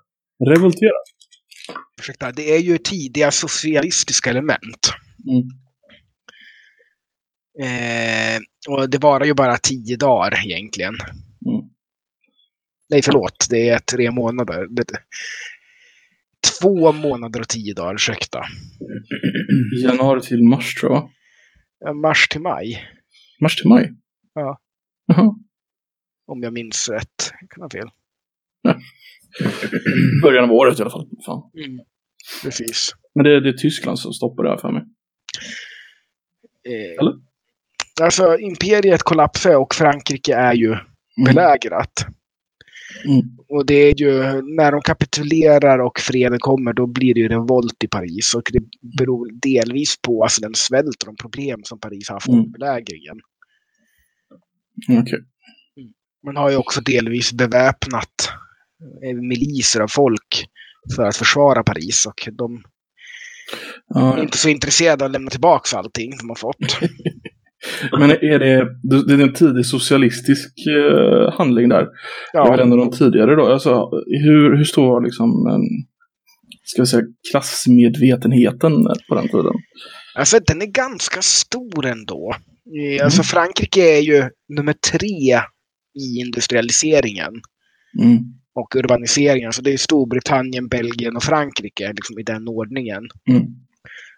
Revolterar. 0.50 1.01
Ursäkta, 2.00 2.32
det 2.32 2.56
är 2.56 2.60
ju 2.60 2.77
tidiga 2.77 3.32
socialistiska 3.32 4.30
element. 4.30 4.94
Mm. 5.27 5.48
Eh, 7.63 8.39
och 8.68 8.89
det 8.89 8.98
varar 8.98 9.25
ju 9.25 9.34
bara 9.34 9.58
tio 9.58 9.98
dagar 9.98 10.46
egentligen. 10.46 10.94
Mm. 11.46 11.70
Nej, 12.89 13.01
förlåt. 13.01 13.48
Det 13.50 13.70
är 13.70 13.80
tre 13.80 14.12
månader. 14.12 14.68
Två 16.62 16.91
månader 16.91 17.39
och 17.39 17.48
tio 17.48 17.74
dagar, 17.74 17.94
ursäkta. 17.96 18.46
Januari 19.84 20.22
till 20.22 20.44
mars 20.44 20.75
tror 20.75 20.91
jag. 20.94 21.12
Ja, 21.80 21.94
Mars 21.94 22.27
till 22.27 22.41
maj, 22.41 22.88
Mars 23.41 23.56
till 23.56 23.70
maj? 23.70 23.91
Ja. 24.34 24.60
Jaha. 25.06 25.36
om 26.27 26.44
jag 26.44 26.53
minns 26.53 26.89
rätt. 26.89 27.32
Jag 27.41 27.50
kan 27.50 27.62
ha 27.62 27.70
fel. 27.70 27.89
Början 30.24 30.44
av 30.44 30.51
året 30.51 30.80
i 30.80 30.82
alla 30.82 30.91
fall. 30.91 31.08
Fan. 31.25 31.41
Precis. 32.44 32.91
Men 33.15 33.24
det, 33.24 33.39
det 33.39 33.50
är 33.50 33.53
Tyskland 33.53 34.00
som 34.00 34.13
stoppar 34.13 34.44
det 34.44 34.50
här 34.50 34.58
för 34.58 34.72
mig. 34.72 34.84
Eh, 36.68 37.00
Eller? 37.00 37.13
Alltså, 38.01 38.38
imperiet 38.39 39.03
kollapsar 39.03 39.56
och 39.56 39.75
Frankrike 39.75 40.36
är 40.36 40.53
ju 40.53 40.77
belägrat. 41.25 42.06
Mm. 43.06 43.22
Och 43.50 43.65
det 43.65 43.74
är 43.74 44.00
ju 44.01 44.24
när 44.58 44.72
de 44.72 44.82
kapitulerar 44.82 45.80
och 45.80 46.00
freden 46.00 46.39
kommer, 46.39 46.74
då 46.74 46.88
blir 46.88 47.13
det 47.13 47.20
ju 47.20 47.27
revolt 47.27 47.84
i 47.84 47.88
Paris. 47.88 48.36
Och 48.36 48.41
det 48.53 48.63
beror 48.98 49.30
delvis 49.41 50.01
på 50.01 50.24
alltså, 50.24 50.41
den 50.41 50.56
svält 50.56 51.03
och 51.03 51.06
de 51.06 51.15
problem 51.15 51.62
som 51.63 51.80
Paris 51.80 52.10
har 52.10 52.15
haft 52.15 52.27
Mm. 52.27 52.39
under 52.39 52.51
belägringen. 52.60 53.20
Okej. 54.89 55.20
Man 56.25 56.36
har 56.36 56.50
ju 56.50 56.56
också 56.58 56.82
delvis 56.82 57.34
beväpnat 57.34 58.30
miliser 59.30 59.80
av 59.80 59.88
folk 59.88 60.46
för 60.96 61.04
att 61.06 61.16
försvara 61.18 61.64
Paris. 61.64 62.06
Och 62.06 62.30
de 62.38 62.64
Ja, 63.88 64.18
är 64.18 64.24
inte 64.24 64.38
så 64.38 64.50
intresserade 64.50 65.04
av 65.04 65.10
att 65.10 65.12
lämna 65.12 65.30
tillbaka 65.30 65.78
allting 65.78 66.18
de 66.20 66.30
har 66.30 66.36
fått. 66.36 66.80
Men 68.00 68.12
är 68.12 68.40
det, 68.40 68.68
det 69.08 69.14
är 69.14 69.22
en 69.22 69.34
tidig 69.34 69.66
socialistisk 69.66 70.54
eh, 70.68 71.34
handling 71.38 71.70
där? 71.70 71.88
Det 72.34 72.38
är 72.38 72.50
väl 72.50 72.60
Ja, 72.60 72.64
en 72.64 72.72
av 72.72 72.78
de 72.78 72.92
tidigare 72.92 73.36
då? 73.36 73.48
Alltså, 73.54 73.90
hur, 74.08 74.58
hur 74.58 74.64
står 74.64 75.02
liksom 75.04 75.48
ska 76.64 76.82
vi 76.82 76.86
säga, 76.86 77.04
klassmedvetenheten 77.32 78.72
på 79.10 79.16
den 79.16 79.28
tiden? 79.28 79.54
alltså 80.16 80.40
den 80.48 80.62
är 80.62 80.66
ganska 80.66 81.22
stor 81.22 81.86
ändå. 81.86 82.36
Eh, 82.98 83.06
Alltså 83.06 83.24
Frankrike 83.24 83.98
är 83.98 84.02
ju 84.02 84.30
nummer 84.58 84.74
tre 84.74 85.40
i 86.00 86.20
industrialiseringen. 86.20 87.34
Mm. 88.02 88.18
Och 88.55 88.75
urbaniseringen. 88.75 89.53
Så 89.53 89.62
det 89.62 89.74
är 89.74 89.77
Storbritannien, 89.77 90.67
Belgien 90.67 91.15
och 91.15 91.24
Frankrike 91.24 91.93
liksom 91.93 92.20
i 92.20 92.24
den 92.24 92.48
ordningen 92.48 93.03
Mm. 93.29 93.43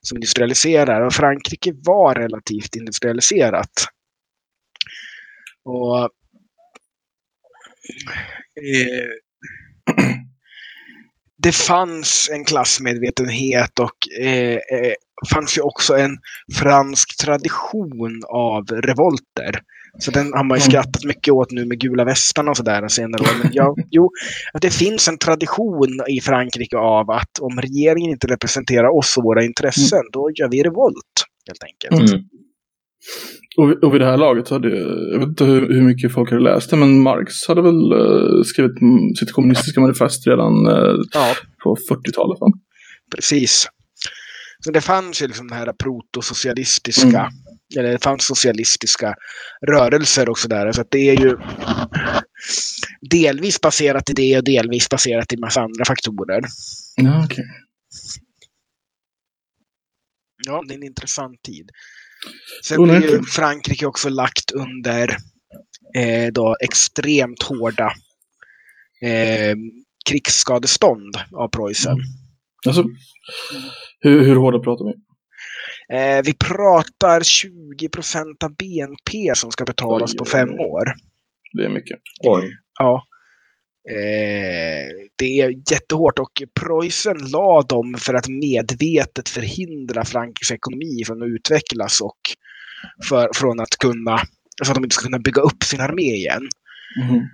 som 0.01 0.17
industrialiserar. 0.17 1.01
Och 1.01 1.13
Frankrike 1.13 1.73
var 1.75 2.15
relativt 2.15 2.75
industrialiserat. 2.75 3.71
Och 5.65 5.99
eh, 8.55 9.09
det 11.37 11.55
fanns 11.55 12.29
en 12.33 12.45
klassmedvetenhet 12.45 13.79
och 13.79 14.21
eh, 14.21 14.55
eh, 14.55 14.93
fanns 15.33 15.57
ju 15.57 15.61
också 15.61 15.97
en 15.97 16.17
fransk 16.59 17.17
tradition 17.17 18.21
av 18.29 18.65
revolter. 18.67 19.61
Så 19.99 20.11
den 20.11 20.33
har 20.33 20.43
man 20.43 20.57
ju 20.57 20.61
Mm. 20.61 20.71
skrattat 20.71 21.03
mycket 21.03 21.33
åt 21.33 21.51
nu 21.51 21.65
med 21.65 21.79
gula 21.79 22.03
västarna 22.05 22.51
och 22.51 22.57
sådär 22.57 22.87
senare 22.87 23.21
år. 23.21 23.43
Men 23.43 23.51
ja, 23.53 23.75
jo, 23.91 24.09
att 24.53 24.61
det 24.61 24.69
finns 24.73 25.07
en 25.07 25.17
tradition 25.17 25.99
i 26.09 26.21
Frankrike 26.21 26.77
av 26.77 27.11
att 27.11 27.39
om 27.41 27.59
regeringen 27.61 28.11
inte 28.11 28.27
representerar 28.27 28.97
oss 28.97 29.17
och 29.17 29.23
våra 29.23 29.43
intressen, 29.43 30.01
då 30.13 30.29
gör 30.35 30.49
vi 30.49 30.63
revolt. 30.63 31.25
Helt 31.47 31.63
enkelt. 31.63 32.11
Mm. 32.11 32.23
Och, 33.57 33.83
och 33.83 33.93
vid 33.93 34.01
det 34.01 34.05
här 34.07 34.17
laget 34.17 34.49
hade, 34.49 34.69
jag 35.11 35.19
vet 35.19 35.27
inte 35.27 35.45
hur, 35.45 35.73
hur 35.73 35.81
mycket 35.81 36.13
folk 36.13 36.29
hade 36.29 36.43
läst 36.43 36.69
det, 36.69 36.75
men 36.75 37.01
Marx 37.01 37.47
hade 37.47 37.61
väl 37.61 37.91
eh, 37.91 38.43
skrivit 38.45 38.81
mm, 38.81 39.15
sitt 39.15 39.31
kommunistiska 39.31 39.81
manifest 39.81 40.27
redan 40.27 40.65
eh, 40.67 40.95
Ja, 41.13 41.33
på 41.63 41.75
40-talet 41.75 42.39
va? 42.41 42.47
precis. 43.15 43.67
Så 44.65 44.71
det 44.71 44.81
fanns 44.81 45.21
ju 45.21 45.27
liksom 45.27 45.47
det 45.47 45.55
här 45.55 45.73
protosocialistiska, 45.83 47.07
Mm. 47.19 47.31
Eller 47.77 47.91
det 47.91 48.03
fanns 48.03 48.25
socialistiska 48.25 49.15
rörelser 49.67 50.29
och 50.29 50.39
sådär. 50.39 50.71
Så 50.71 50.81
att 50.81 50.91
det 50.91 51.09
är 51.09 51.19
ju 51.19 51.37
delvis 53.01 53.61
baserat 53.61 54.09
i 54.09 54.13
det 54.13 54.37
och 54.37 54.43
delvis 54.43 54.89
baserat 54.89 55.33
i 55.33 55.37
massa 55.37 55.61
andra 55.61 55.85
faktorer. 55.85 56.41
Ja, 56.95 57.25
okej. 57.25 57.45
Ja, 60.45 60.63
det 60.67 60.73
är 60.73 60.77
en 60.77 60.83
intressant 60.83 61.41
tid. 61.41 61.69
Sen 62.63 62.83
blir 62.83 63.01
ju. 63.01 63.23
Frankrike 63.23 63.85
också 63.85 64.09
lagt 64.09 64.51
under 64.51 65.17
eh, 65.95 66.31
då 66.33 66.55
extremt 66.61 67.43
hårda 67.43 67.93
eh, 69.01 69.55
krigsskadestånd 70.09 71.15
av 71.31 71.47
Preussen. 71.47 71.97
Alltså, 72.67 72.85
hur, 73.99 74.25
hur 74.25 74.35
hårda 74.35 74.59
pratar 74.59 74.85
vi? 74.85 74.93
Eh, 75.93 76.21
vi 76.23 76.33
pratar 76.33 77.21
20 77.21 77.89
procent 77.89 78.43
av 78.43 78.55
BNP 78.55 79.35
som 79.35 79.51
ska 79.51 79.65
betalas 79.65 80.13
Oj, 80.13 80.17
på 80.17 80.25
fem 80.25 80.49
oj. 80.49 80.59
år. 80.59 80.93
Det 81.53 81.65
är 81.65 81.69
mycket. 81.69 81.99
Oj. 82.23 82.57
Ja. 82.79 83.03
Eh, 83.89 85.09
det 85.15 85.41
är 85.41 85.71
jättehårt 85.71 86.19
och 86.19 86.43
Preussen 86.59 87.17
la 87.17 87.61
dem 87.61 87.95
för 87.99 88.13
att 88.13 88.27
medvetet 88.27 89.29
förhindra 89.29 90.05
Frankrikes 90.05 90.51
ekonomi 90.51 91.03
från 91.07 91.21
att 91.23 91.27
utvecklas 91.27 92.01
och 92.01 92.19
för, 93.09 93.29
från 93.35 93.59
att 93.59 93.77
kunna, 93.79 94.19
så 94.63 94.71
att 94.71 94.75
de 94.75 94.83
inte 94.83 94.93
ska 94.95 95.03
kunna 95.03 95.19
bygga 95.19 95.41
upp 95.41 95.63
sin 95.63 95.81
armé 95.81 96.15
igen. 96.15 96.49
Mhm. 97.03 97.27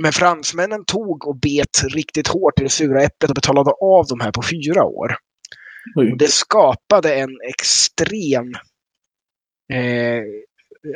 Men 0.00 0.12
fransmännen 0.12 0.84
tog 0.84 1.26
och 1.26 1.40
bet 1.40 1.84
riktigt 1.94 2.28
hårt 2.28 2.60
i 2.60 2.62
det 2.62 2.68
sura 2.68 3.02
äpplet 3.02 3.30
och 3.30 3.34
betalade 3.34 3.70
av 3.70 4.06
de 4.06 4.20
här 4.20 4.32
på 4.32 4.42
fyra 4.42 4.84
år. 4.84 5.16
Oj. 5.96 6.12
Och 6.12 6.18
det 6.18 6.30
skapade 6.30 7.14
en 7.14 7.36
extrem... 7.48 8.54
Eh, 9.72 10.22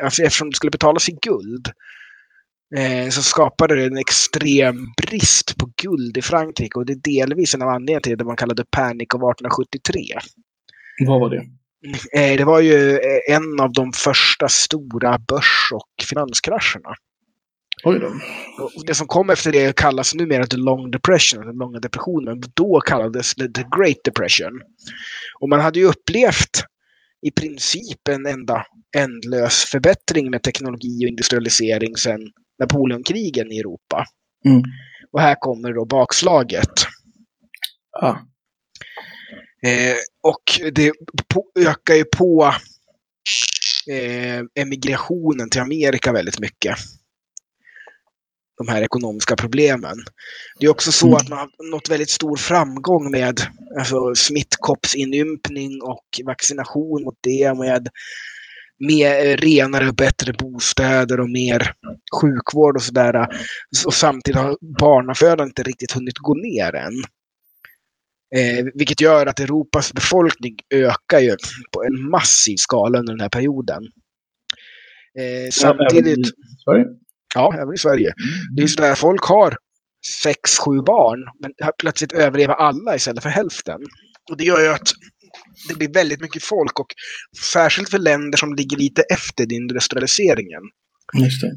alltså 0.02 0.22
eftersom 0.22 0.50
det 0.50 0.56
skulle 0.56 0.70
betalas 0.70 1.08
i 1.08 1.18
guld 1.22 1.68
eh, 2.76 3.08
så 3.10 3.22
skapade 3.22 3.74
det 3.74 3.84
en 3.84 3.98
extrem 3.98 4.76
brist 5.02 5.58
på 5.58 5.70
guld 5.82 6.16
i 6.16 6.22
Frankrike. 6.22 6.78
Och 6.78 6.86
det 6.86 6.92
är 6.92 7.26
delvis 7.26 7.54
en 7.54 7.62
av 7.62 7.68
anledningarna 7.68 8.00
till 8.00 8.18
det 8.18 8.24
man 8.24 8.36
kallade 8.36 8.64
Panic 8.70 9.08
of 9.14 9.22
1873. 9.22 10.02
Vad 11.06 11.20
var 11.20 11.30
det? 11.30 11.44
Eh, 12.20 12.36
det 12.36 12.44
var 12.44 12.60
ju 12.60 13.00
en 13.28 13.60
av 13.60 13.72
de 13.72 13.92
första 13.92 14.48
stora 14.48 15.18
börs 15.18 15.70
och 15.72 16.06
finanskrascherna. 16.08 16.94
Oj 17.84 17.98
då. 17.98 18.06
Och 18.64 18.86
det 18.86 18.94
som 18.94 19.06
kom 19.06 19.30
efter 19.30 19.52
det 19.52 19.76
kallas 19.76 20.14
numera 20.14 20.46
the 20.46 20.56
long 20.56 20.90
depression, 20.90 21.46
den 21.46 21.56
långa 21.56 21.78
depressionen. 21.80 22.42
Då 22.54 22.80
kallades 22.80 23.34
det 23.34 23.48
the 23.48 23.64
great 23.76 24.04
depression. 24.04 24.60
Och 25.40 25.48
man 25.48 25.60
hade 25.60 25.78
ju 25.78 25.84
upplevt 25.84 26.64
i 27.26 27.30
princip 27.30 28.08
en 28.08 28.26
enda 28.26 28.66
ändlös 28.96 29.64
förbättring 29.64 30.30
med 30.30 30.42
teknologi 30.42 31.04
och 31.04 31.08
industrialisering 31.08 31.96
sedan 31.96 32.20
Napoleonkrigen 32.58 33.52
i 33.52 33.58
Europa. 33.58 34.04
Mm. 34.44 34.62
Och 35.12 35.20
här 35.20 35.36
kommer 35.40 35.72
då 35.72 35.84
bakslaget. 35.84 36.86
Ah. 38.00 38.16
Eh, 39.66 39.96
och 40.22 40.72
det 40.72 40.92
på, 41.28 41.44
ökar 41.58 41.94
ju 41.94 42.04
på 42.04 42.54
eh, 43.90 44.62
emigrationen 44.62 45.50
till 45.50 45.60
Amerika 45.60 46.12
väldigt 46.12 46.40
mycket. 46.40 46.76
De 48.58 48.68
här 48.68 48.82
ekonomiska 48.82 49.36
problemen. 49.36 49.96
Det 50.60 50.66
är 50.66 50.70
också 50.70 50.92
så 50.92 51.06
Mm. 51.06 51.16
att 51.16 51.28
man 51.28 51.38
har 51.38 51.70
nått 51.70 51.90
väldigt 51.90 52.10
stor 52.10 52.36
framgång 52.36 53.10
med 53.10 53.40
alltså, 53.78 54.14
smittkoppsynympning 54.14 55.82
och 55.82 56.04
vaccination 56.26 57.04
mot 57.04 57.18
det 57.20 57.58
med 57.58 57.88
mer 58.78 59.36
renare 59.36 59.88
och 59.88 59.94
bättre 59.94 60.32
bostäder 60.32 61.20
och 61.20 61.30
mer 61.30 61.72
sjukvård 62.20 62.76
och 62.76 62.82
sådär. 62.82 63.26
Och 63.86 63.94
samtidigt 63.94 64.40
har 64.40 64.56
barnafödandet 64.78 65.46
inte 65.46 65.62
riktigt 65.62 65.92
hunnit 65.92 66.18
gå 66.18 66.34
ner 66.34 66.74
än. 66.74 66.94
Eh, 68.36 68.64
vilket 68.74 69.00
gör 69.00 69.26
att 69.26 69.40
Europas 69.40 69.92
befolkning 69.92 70.56
ökar 70.74 71.20
ju 71.20 71.36
på 71.72 71.84
en 71.84 72.10
massiv 72.10 72.56
skala 72.56 72.98
under 72.98 73.12
den 73.12 73.20
här 73.20 73.28
perioden. 73.28 73.82
Eh, 75.18 75.50
samtidigt... 75.52 76.26
Sverige? 76.64 76.84
Ja, 77.34 77.54
även 77.54 77.74
i 77.74 77.78
Sverige. 77.78 78.12
Det 78.56 78.62
är 78.62 78.66
sådär, 78.66 78.94
folk 78.94 79.24
har 79.24 79.56
sex, 80.22 80.58
sju 80.58 80.80
barn, 80.86 81.18
men 81.40 81.52
plötsligt 81.78 82.12
överlever 82.12 82.54
alla 82.54 82.96
istället 82.96 83.22
för 83.22 83.30
hälften. 83.30 83.80
Och 84.30 84.36
det 84.36 84.44
gör 84.44 84.60
ju 84.60 84.68
att 84.68 84.92
det 85.68 85.74
blir 85.74 85.92
väldigt 85.92 86.20
mycket 86.20 86.44
folk 86.44 86.80
och 86.80 86.86
särskilt 87.52 87.90
för 87.90 87.98
länder 87.98 88.38
som 88.38 88.54
ligger 88.54 88.76
lite 88.76 89.02
efter 89.02 89.52
industrialiseringen. 89.52 90.62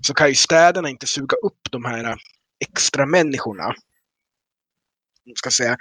Så 0.01 0.13
kan 0.13 0.29
ju 0.29 0.35
städerna 0.35 0.89
inte 0.89 1.07
suga 1.07 1.37
upp 1.37 1.71
de 1.71 1.85
här 1.85 2.17
extra 2.69 3.05
människorna. 3.05 3.73
Ska 5.35 5.49
säga. 5.51 5.77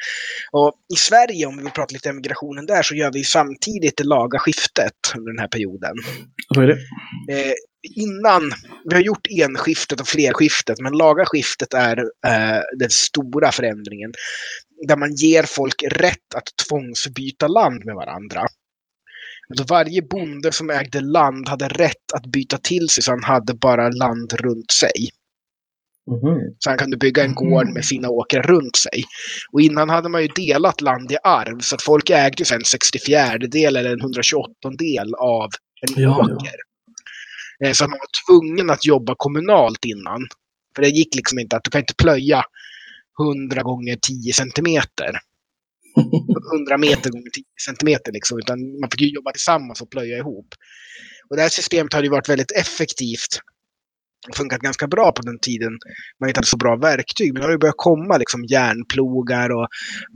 Och 0.53 0.73
I 0.95 0.97
Sverige, 0.97 1.47
om 1.47 1.57
vi 1.57 1.63
vill 1.63 1.73
prata 1.73 1.93
lite 1.93 2.11
om 2.11 2.17
migrationen 2.17 2.67
där, 2.67 2.83
så 2.83 2.95
gör 2.95 3.13
vi 3.13 3.25
samtidigt 3.25 3.97
det 3.97 4.05
laga 4.05 4.39
skiftet 4.39 4.93
under 5.17 5.33
den 5.33 5.39
här 5.39 5.49
perioden. 5.49 5.95
Vad 6.55 6.65
är 6.65 6.69
det? 6.69 6.79
Eh, 7.33 7.53
innan, 7.97 8.53
vi 8.85 8.95
har 8.95 9.03
gjort 9.03 9.27
enskiftet 9.41 10.01
och 10.01 10.09
flerskiftet, 10.09 10.81
men 10.81 10.93
laga 10.93 11.25
skiftet 11.27 11.75
är 11.75 11.99
eh, 12.27 12.63
den 12.79 12.91
stora 12.91 13.53
förändringen. 13.53 14.13
Där 14.89 14.97
man 14.97 15.15
ger 15.15 15.43
folk 15.43 15.83
rätt 15.91 16.35
att 16.35 16.67
tvångsbyta 16.69 17.49
land 17.49 17.85
med 17.85 17.95
varandra. 17.95 18.47
Alltså 19.49 19.65
varje 19.69 20.03
bonde 20.03 20.53
som 20.53 20.71
ägde 20.71 21.01
land 21.01 21.49
hade 21.49 21.69
rätt 21.69 22.13
att 22.15 22.27
byta 22.27 22.59
till 22.59 22.89
sig 22.89 23.03
så 23.03 23.11
han 23.11 23.25
hade 23.25 23.55
bara 23.55 23.89
land 23.89 24.33
runt 24.33 24.71
sig. 24.71 25.11
Mhm. 26.11 26.41
Så 26.59 26.71
han 26.71 26.79
kunde 26.79 26.97
bygga 26.97 27.25
en 27.25 27.35
gård 27.35 27.69
med 27.69 27.85
sina 27.85 28.09
åkrar 28.09 28.43
runt 28.43 28.77
sig. 28.77 29.05
Och 29.53 29.61
innan 29.61 29.89
hade 29.91 30.09
man 30.09 30.23
ju 30.23 30.29
delat 30.29 30.81
land 30.81 31.13
i 31.13 31.17
arv, 31.25 31.59
så 31.61 31.75
att 31.75 31.83
folk 31.83 32.11
ägde 32.11 32.45
ju 32.45 32.55
en 32.57 32.65
64 32.65 33.39
del 33.39 33.77
eller 33.77 33.93
en 33.93 34.01
128 34.01 34.53
del 34.79 35.15
av 35.15 35.51
en 35.81 36.03
Ja, 36.03 36.27
ja. 36.29 36.35
åker. 36.37 36.55
Eh, 37.65 37.73
Så 37.73 37.85
att 37.85 37.91
man 37.91 37.99
var 37.99 38.09
tvungen 38.27 38.71
att 38.71 38.87
jobba 38.87 39.15
kommunalt 39.19 39.85
innan. 39.85 40.29
För 40.77 40.83
det 40.83 40.89
gick 40.89 41.15
liksom 41.15 41.39
inte 41.39 41.57
att 41.57 41.65
du 41.65 41.71
kan 41.71 41.81
inte 41.81 41.95
plöja 41.95 42.43
100 43.21 43.63
gånger 43.63 43.97
10 44.03 44.33
centimeter. 44.33 45.19
100 46.55 46.79
meter 46.79 47.11
gånger 47.11 47.31
10 47.31 47.45
centimeter 47.67 48.13
liksom, 48.13 48.39
utan 48.39 48.81
man 48.81 48.91
fick 48.91 49.01
ju 49.01 49.09
jobba 49.09 49.33
tillsammans 49.33 49.81
och 49.83 49.91
plöja 49.91 50.17
ihop. 50.19 50.47
Och 51.31 51.37
det 51.37 51.43
här 51.43 51.49
systemet 51.49 51.93
hade 51.93 52.07
ju 52.07 52.11
varit 52.11 52.29
väldigt 52.29 52.53
effektivt 52.53 53.41
funkat 54.37 54.61
ganska 54.61 54.87
bra 54.87 55.13
på 55.13 55.23
den 55.23 55.39
tiden 55.39 55.79
man 56.21 56.29
inte 56.29 56.39
hade 56.39 56.47
så 56.47 56.57
bra 56.57 56.77
verktyg. 56.77 57.33
Men 57.33 57.41
nu 57.41 57.47
har 57.47 57.53
det 57.53 57.59
börjat 57.59 57.75
komma 57.77 58.17
liksom 58.17 58.45
järnplogar 58.45 59.51
och 59.51 59.69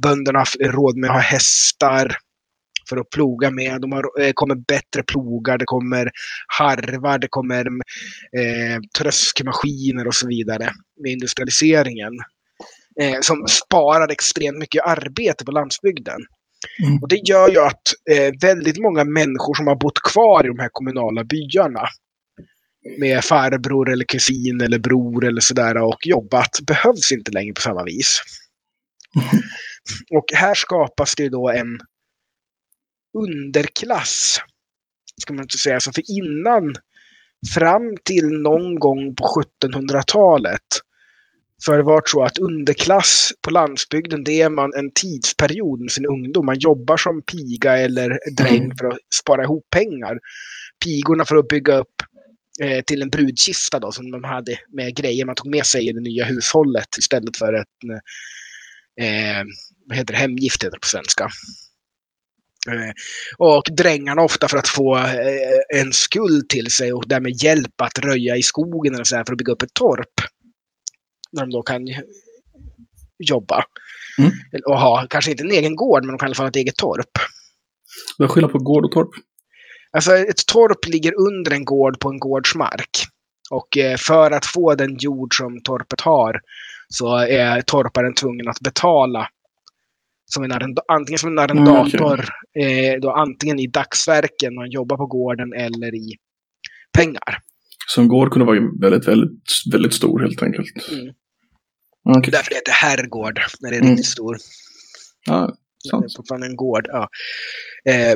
bönderna 0.03 0.39
har 0.39 0.73
råd 0.73 0.97
med 0.97 1.11
att 1.11 1.17
ha 1.17 1.23
hästar 1.23 2.17
för 2.89 2.97
att 2.97 3.11
ploga 3.11 3.51
med. 3.51 3.81
De 3.81 3.93
har, 3.93 4.21
eh, 4.21 4.33
kommer 4.35 4.55
bättre 4.55 5.03
plogar, 5.03 5.59
det 5.59 5.65
kommer 5.65 6.11
harvar, 6.59 7.19
det 7.19 7.29
kommer 7.31 7.67
eh, 8.37 8.79
tröskmaskiner 8.99 10.07
och 10.07 10.15
så 10.15 10.29
vidare 10.29 10.73
med 11.03 11.13
industrialiseringen. 11.13 12.13
Eh, 13.01 13.21
som 13.21 13.47
sparar 13.49 14.13
extremt 14.13 14.59
mycket 14.59 14.87
arbete 14.87 15.45
på 15.45 15.53
landsbygden. 15.53 16.21
Mm. 16.85 17.03
Och 17.03 17.09
det 17.09 17.21
gör 17.29 17.49
ju 17.49 17.59
att 17.59 17.83
eh, 18.11 18.33
väldigt 18.41 18.79
många 18.79 19.05
människor 19.05 19.55
som 19.55 19.67
har 19.67 19.77
bott 19.77 20.03
kvar 20.13 20.45
i 20.45 20.49
de 20.49 20.59
här 20.59 20.69
kommunala 20.73 21.25
byarna 21.25 21.89
med 22.99 23.25
farbror 23.25 23.93
eller 23.93 24.05
kusin 24.05 24.61
eller 24.61 24.79
bror 24.79 25.25
eller 25.25 25.41
sådär 25.41 25.77
och 25.77 26.07
jobbat 26.07 26.61
behövs 26.67 27.13
inte 27.13 27.31
längre 27.31 27.53
på 27.53 27.61
samma 27.61 27.85
vis. 27.85 28.23
Och 30.11 30.25
här 30.35 30.55
skapas 30.55 31.15
det 31.15 31.29
då 31.29 31.51
en 31.51 31.81
underklass, 33.19 34.39
ska 35.23 35.33
man 35.33 35.43
inte 35.43 35.59
säga 35.59 35.81
så, 35.81 35.93
för 35.93 36.03
innan, 36.11 36.75
fram 37.55 37.97
till 38.05 38.29
någon 38.29 38.79
gång 38.79 39.15
på 39.15 39.45
1700-talet, 39.65 40.67
så 41.59 41.73
har 41.73 41.77
det 41.77 41.85
varit 41.85 42.09
så 42.09 42.23
att 42.23 42.39
underklass 42.39 43.33
på 43.43 43.51
landsbygden, 43.51 44.25
det 44.25 44.41
är 44.41 44.51
man 44.51 44.75
en 44.75 44.91
tidsperiod 44.95 45.81
med 45.81 45.93
sin 45.93 46.07
ungdom. 46.07 46.47
Man 46.47 46.59
jobbar 46.59 46.97
som 46.97 47.23
piga 47.23 47.77
eller 47.79 48.19
dräng 48.37 48.77
för 48.79 48.87
att 48.87 48.99
spara 49.15 49.45
ihop 49.45 49.71
pengar. 49.71 50.19
Pigorna 50.85 51.25
för 51.25 51.37
att 51.37 51.49
bygga 51.49 51.79
upp 51.79 52.03
till 52.87 53.03
en 53.03 53.11
brudkista 53.11 53.79
då, 53.79 53.93
som 53.93 54.11
de 54.11 54.25
hade 54.25 54.59
med 54.69 54.97
grejer 54.97 55.25
man 55.25 55.35
tog 55.35 55.51
med 55.51 55.67
sig 55.67 55.89
i 55.89 55.93
det 55.93 56.01
nya 56.01 56.25
hushållet 56.25 56.97
istället 56.99 57.37
för 57.37 57.53
ett 57.53 57.67
eh, 59.01 59.45
vad 59.87 59.97
heter 59.97 60.15
det, 60.15 60.19
hemgift 60.19 60.65
heter 60.65 60.77
det 60.77 60.81
på 60.81 60.87
svenska. 60.87 61.25
Eh, 62.69 62.93
och 63.39 63.63
drängarna 63.77 64.23
ofta 64.23 64.49
för 64.49 64.59
att 64.59 64.69
få 64.69 64.97
eh, 64.97 65.81
en 65.81 65.93
skuld 65.93 66.49
till 66.49 66.71
sig 66.71 66.93
och 66.93 67.09
därmed 67.09 67.43
hjälp 67.43 67.81
att 67.81 67.99
röja 67.99 68.37
i 68.37 68.43
skogen 68.43 68.95
eller 68.95 69.05
så 69.05 69.17
här 69.17 69.25
för 69.25 69.33
att 69.33 69.39
bygga 69.39 69.53
upp 69.53 69.63
ett 69.63 69.75
torp. 69.75 70.21
När 71.33 71.43
de 71.43 71.51
då 71.51 71.63
kan 71.63 71.89
jobba. 73.19 73.65
Mm. 74.19 74.33
Och 74.67 74.81
ha, 74.81 75.07
kanske 75.11 75.31
inte 75.31 75.45
en 75.45 75.51
egen 75.51 75.77
gård, 75.77 76.05
men 76.05 76.13
de 76.13 76.19
kan 76.19 76.27
i 76.27 76.29
alla 76.29 76.35
fall 76.35 76.45
ha 76.45 76.51
ett 76.51 76.57
eget 76.57 76.77
torp. 76.77 77.11
Vad 78.19 78.29
är 78.29 78.33
skillnad 78.33 78.53
på 78.53 78.59
gård 78.59 78.85
och 78.85 78.93
torp? 78.93 79.11
Alltså 79.93 80.17
ett 80.17 80.47
torp 80.47 80.87
ligger 80.87 81.15
under 81.21 81.51
en 81.53 81.65
gård 81.65 82.01
på 82.01 82.09
en 82.11 82.19
gårdsmark. 82.19 82.91
Och 83.51 83.79
eh, 83.79 83.97
för 83.97 84.31
att 84.31 84.47
få 84.47 84.75
den 84.75 84.97
jord 84.99 85.37
som 85.37 85.61
torpet 85.63 86.01
har 86.01 86.41
så 86.89 87.17
är 87.17 87.61
torparen 87.63 88.15
tvungen 88.15 88.49
att 88.49 88.61
betala 88.61 89.29
som 90.35 90.45
en 90.45 90.53
antingen 90.89 91.19
som 91.19 91.31
en 91.31 91.39
arrendator, 91.39 92.25
eh, 92.59 93.01
då 93.01 93.11
antingen 93.11 93.59
i 93.61 93.67
dagsverken 93.67 94.55
när 94.55 94.63
han 94.63 94.71
jobbar 94.71 94.97
på 94.97 95.07
gården 95.07 95.53
eller 95.53 95.95
i 95.95 96.17
pengar. 96.93 97.39
Som 97.89 98.09
gård 98.09 98.33
kunde 98.33 98.47
vara 98.47 98.59
väldigt, 98.81 99.09
väldigt, 99.09 99.33
väldigt 99.73 99.95
stor 99.95 100.21
helt 100.21 100.43
enkelt. 100.43 100.89
Mm. 100.93 101.15
Okej. 102.19 102.31
Därför 102.33 102.55
heter 102.55 102.63
det 102.73 102.73
herrgård 102.73 103.41
när 103.61 103.71
det 103.71 103.77
är 103.77 103.81
Mm. 103.81 103.91
riktigt 103.91 104.07
stor. 104.07 104.37
Ja, 105.27 105.57
Det 105.85 105.89
sant. 105.91 106.05
är 106.05 106.09
fortfarande 106.17 106.47
en 106.47 106.57
gård. 106.57 106.87
Ja. 106.89 107.09
Eh, 107.85 108.15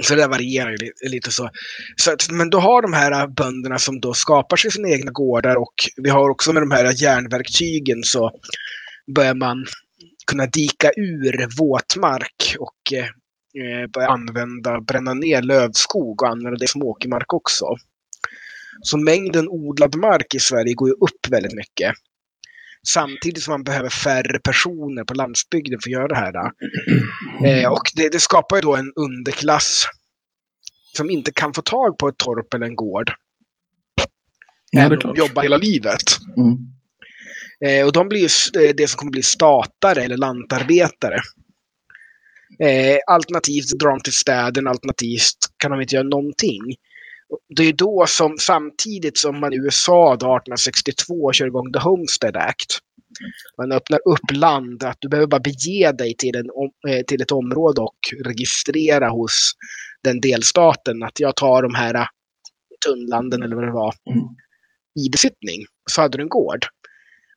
så 0.00 0.14
det 0.14 0.26
varierar 0.26 0.70
ju 0.70 0.92
lite 1.10 1.30
så. 1.30 1.50
så 1.96 2.12
att, 2.12 2.30
men 2.30 2.50
då 2.50 2.58
har 2.58 2.82
de 2.82 2.92
här 2.92 3.26
bönderna 3.26 3.78
som 3.78 4.00
då 4.00 4.14
skapar 4.14 4.56
sig 4.56 4.70
sina 4.70 4.88
egna 4.88 5.10
gårdar 5.10 5.56
och 5.56 5.74
vi 5.96 6.10
har 6.10 6.30
också 6.30 6.52
med 6.52 6.62
de 6.62 6.70
här 6.70 7.02
järnverktygen 7.02 8.02
så 8.02 8.30
börjar 9.14 9.34
man 9.34 9.66
kunna 10.26 10.46
dika 10.46 10.90
ur 10.96 11.58
våtmark 11.58 12.56
och 12.58 12.92
eh, 12.92 13.86
börja 13.94 14.08
använda, 14.08 14.80
bränna 14.80 15.14
ner 15.14 15.42
lövskog 15.42 16.22
och 16.22 16.28
använda 16.28 16.58
det 16.58 16.68
som 16.68 16.82
åkermark 16.82 17.32
också. 17.32 17.66
Så 18.82 18.98
mängden 18.98 19.48
odlad 19.48 19.94
mark 19.94 20.34
i 20.34 20.38
Sverige 20.38 20.74
går 20.74 20.88
ju 20.88 20.94
upp 20.94 21.28
väldigt 21.30 21.54
mycket. 21.54 21.92
Samtidigt 22.86 23.42
som 23.42 23.52
man 23.52 23.64
behöver 23.64 23.88
färre 23.88 24.38
personer 24.38 25.04
på 25.04 25.14
landsbygden 25.14 25.80
för 25.82 25.88
att 25.88 25.92
göra 25.92 26.08
det 26.08 26.16
här. 26.16 26.32
Då. 26.32 26.50
Eh, 27.46 27.72
och 27.72 27.82
det, 27.94 28.08
det 28.08 28.20
skapar 28.20 28.56
ju 28.56 28.62
då 28.62 28.76
en 28.76 28.92
underklass 28.96 29.86
som 30.96 31.10
inte 31.10 31.32
kan 31.32 31.54
få 31.54 31.62
tag 31.62 31.98
på 31.98 32.08
ett 32.08 32.16
torp 32.16 32.54
eller 32.54 32.66
en 32.66 32.76
gård. 32.76 33.12
Om 34.76 34.88
klart. 34.88 35.02
de 35.02 35.14
jobbar 35.16 35.42
hela 35.42 35.56
livet. 35.56 36.02
Mm. 36.36 36.56
Eh, 37.64 37.86
och 37.86 37.92
de 37.92 38.08
blir 38.08 38.20
ju 38.20 38.64
eh, 38.64 38.74
det 38.76 38.88
som 38.88 38.98
kommer 38.98 39.12
bli 39.12 39.22
statare 39.22 40.02
eller 40.02 40.16
lantarbetare. 40.16 41.20
Eh, 42.58 42.98
alternativt 43.06 43.78
drar 43.78 43.90
de 43.90 44.00
till 44.00 44.12
städerna, 44.12 44.70
alternativt 44.70 45.36
kan 45.56 45.70
de 45.70 45.80
inte 45.80 45.94
göra 45.94 46.08
någonting. 46.08 46.60
Det 47.56 47.62
är 47.62 47.72
då 47.72 48.04
som 48.08 48.36
samtidigt 48.38 49.18
som 49.18 49.40
man 49.40 49.52
i 49.52 49.56
USA 49.56 50.16
då 50.16 50.36
1862 50.36 51.32
kör 51.32 51.46
igång 51.46 51.72
The 51.72 51.78
Homestead 51.78 52.36
Act. 52.36 52.78
Man 53.58 53.72
öppnar 53.72 54.00
upp 54.08 54.30
land, 54.32 54.84
att 54.84 54.96
du 55.00 55.08
behöver 55.08 55.26
bara 55.26 55.40
bege 55.40 55.92
dig 55.92 56.14
till, 56.18 56.36
en, 56.36 56.46
eh, 56.88 57.02
till 57.06 57.22
ett 57.22 57.32
område 57.32 57.80
och 57.80 57.98
registrera 58.24 59.08
hos 59.08 59.52
den 60.04 60.20
delstaten 60.20 61.02
att 61.02 61.20
jag 61.20 61.36
tar 61.36 61.62
de 61.62 61.74
här 61.74 61.94
eh, 61.94 62.06
tunnlanden 62.86 63.42
eller 63.42 63.56
vad 63.56 63.64
det 63.64 63.72
var 63.72 63.94
Mm. 64.10 64.24
i 65.06 65.10
besittning. 65.10 65.64
Så 65.90 66.00
hade 66.00 66.18
du 66.18 66.22
en 66.22 66.28
gård. 66.28 66.66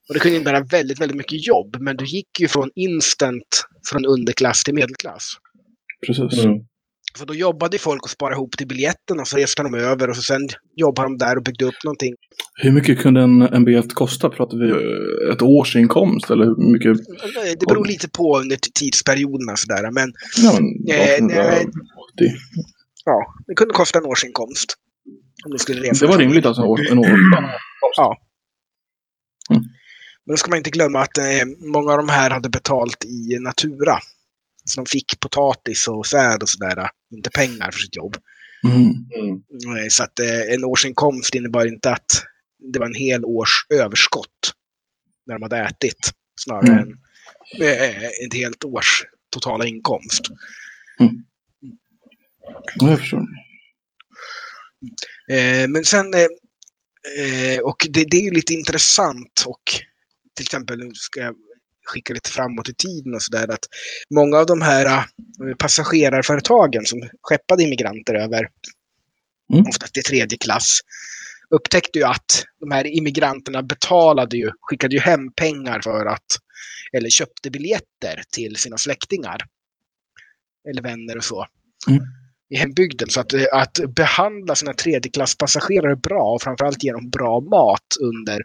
Och 0.08 0.13
det 0.13 0.19
kunde 0.19 0.36
innebära 0.36 0.63
väldigt, 0.63 1.01
väldigt 1.01 1.17
mycket 1.17 1.47
jobb, 1.47 1.77
men 1.79 1.97
du 1.97 2.05
gick 2.05 2.39
ju 2.39 2.47
från 2.47 2.71
instant 2.75 3.63
från 3.91 4.05
underklass 4.05 4.63
till 4.63 4.73
medelklass. 4.73 5.31
Precis. 6.08 6.45
Mm. 6.45 6.58
Så 7.17 7.25
då 7.25 7.34
jobbade 7.34 7.78
folk 7.78 8.04
och 8.04 8.10
sparade 8.10 8.36
ihop 8.36 8.58
till 8.58 8.67
biljetten 8.67 9.19
och 9.19 9.28
så 9.28 9.38
reste 9.38 9.63
de 9.63 9.73
över 9.75 10.10
och 10.10 10.15
så 10.15 10.21
sen 10.21 10.47
jobbade 10.75 11.06
de 11.08 11.17
där 11.17 11.38
och 11.38 11.43
byggde 11.43 11.65
upp 11.65 11.84
någonting. 11.84 12.13
Hur 12.62 12.71
mycket 12.71 12.99
kunde 12.99 13.21
en, 13.21 13.41
en 13.41 13.65
biljett 13.65 13.93
kosta? 13.93 14.30
Pratar 14.30 14.58
vi 14.58 14.69
eh, 14.69 15.34
ett 15.34 15.41
års 15.41 15.75
inkomst 15.75 16.30
eller 16.30 16.45
hur 16.45 16.71
mycket? 16.71 16.97
Det 17.60 17.65
beror 17.67 17.86
lite 17.86 18.10
på 18.10 18.39
under 18.39 18.58
tidsperioderna 18.80 19.56
sådär, 19.56 19.91
men 19.91 20.13
Ja, 20.38 20.54
men, 20.54 21.30
Eh, 21.30 21.45
1880. 21.45 22.32
Ja, 23.06 23.34
det 23.47 23.54
kunde 23.54 23.73
kosta 23.73 23.99
en 23.99 24.06
årsinkomst. 24.06 24.73
Om 25.45 25.51
du 25.51 25.58
skulle 25.58 25.82
resa. 25.82 26.06
Det 26.06 26.12
var 26.12 26.17
rimligt 26.17 26.45
alltså, 26.45 26.62
en 26.62 26.67
år. 26.67 26.91
En 26.91 26.99
år. 26.99 27.19
Ja. 27.97 28.17
Mm. 29.49 29.63
Men 30.25 30.34
då 30.34 30.38
ska 30.38 30.49
man 30.49 30.58
inte 30.58 30.69
glömma 30.69 30.99
att 30.99 31.17
eh, 31.17 31.23
många 31.73 31.91
av 31.91 31.97
de 31.97 32.10
här 32.10 32.30
hade 32.30 32.49
betalt 32.49 33.06
i 33.06 33.39
natura. 33.39 33.99
Så 34.65 34.82
de 34.82 34.86
fick 34.89 35.19
potatis 35.19 35.88
och 35.88 36.08
säd 36.08 36.41
och 36.43 36.49
sådär. 36.49 36.89
Inte 37.15 37.30
pengar 37.30 37.71
för 37.71 37.80
sitt 37.80 37.95
jobb. 37.95 38.17
Mm. 38.63 38.78
Mm. 39.19 39.78
Eh, 39.78 39.88
Så 39.89 40.04
att 40.04 40.19
eh, 40.19 40.41
en 40.54 40.63
årsinkomst 40.63 41.36
innebar 41.36 41.65
inte 41.65 41.91
att 41.91 42.23
det 42.73 42.80
var 42.80 42.86
en 42.86 42.93
hel 42.95 43.25
års 43.25 43.65
överskott 43.73 44.54
när 45.25 45.36
de 45.36 45.41
hade 45.43 45.58
ätit. 45.58 46.12
Snarare 46.39 46.67
Mm. 46.71 46.80
än 46.80 46.97
eh, 47.62 48.06
ett 48.06 48.34
helt 48.34 48.63
års 48.63 49.04
totala 49.32 49.65
inkomst. 49.65 50.21
Ja, 52.75 52.89
jag 52.89 52.99
förstår. 52.99 53.28
Men 55.67 55.84
sen, 55.86 56.13
och 57.63 57.88
det, 57.89 58.04
det 58.12 58.17
är 58.17 58.21
ju 58.21 58.32
lite 58.32 58.54
intressant 58.54 59.43
och 59.45 59.62
till 60.36 60.43
exempel, 60.43 60.78
nu 60.80 60.91
ska 60.93 61.19
jag 61.19 61.36
skicka 61.86 62.13
lite 62.13 62.30
framåt 62.30 62.69
i 62.69 62.74
tiden 62.74 63.13
och 63.13 63.21
sådär, 63.21 63.52
att 63.52 63.65
många 64.10 64.38
av 64.38 64.45
de 64.45 64.62
här 64.62 64.86
eh, 64.86 65.04
passagerarföretagen 65.60 66.86
som 66.86 67.10
skeppade 67.21 67.63
immigranter 67.63 68.13
över, 68.13 68.48
Mm. 69.54 69.65
oftast 69.69 69.98
i 69.98 70.02
tredje 70.02 70.38
klass, 70.38 70.80
upptäckte 71.50 72.00
ju 72.00 72.06
att 72.06 72.43
de 72.60 72.71
här 72.71 72.88
immigranterna 72.88 73.63
betalade 73.63 74.38
ju, 74.38 74.52
skickade 74.62 74.95
ju 74.95 75.02
hem 75.02 75.32
pengar 75.34 75.82
för 75.82 76.06
att, 76.06 76.26
eller 76.93 77.10
köpte 77.10 77.52
biljetter 77.52 78.24
till 78.32 78.56
sina 78.56 78.78
släktingar. 78.78 79.38
Eller 80.69 80.82
vänner 80.82 81.17
och 81.17 81.24
så. 81.24 81.45
Mm. 81.88 82.04
I 82.50 82.58
hembygden. 82.58 83.10
Så 83.10 83.19
att, 83.19 83.34
eh, 83.34 83.45
att 83.52 83.80
behandla 83.95 84.56
sina 84.56 84.74
tredjeklasspassagerare 84.74 85.95
bra 85.95 86.34
och 86.34 86.41
framförallt 86.41 86.84
ge 86.84 86.91
dem 86.91 87.10
bra 87.10 87.39
mat 87.39 87.88
under 88.02 88.41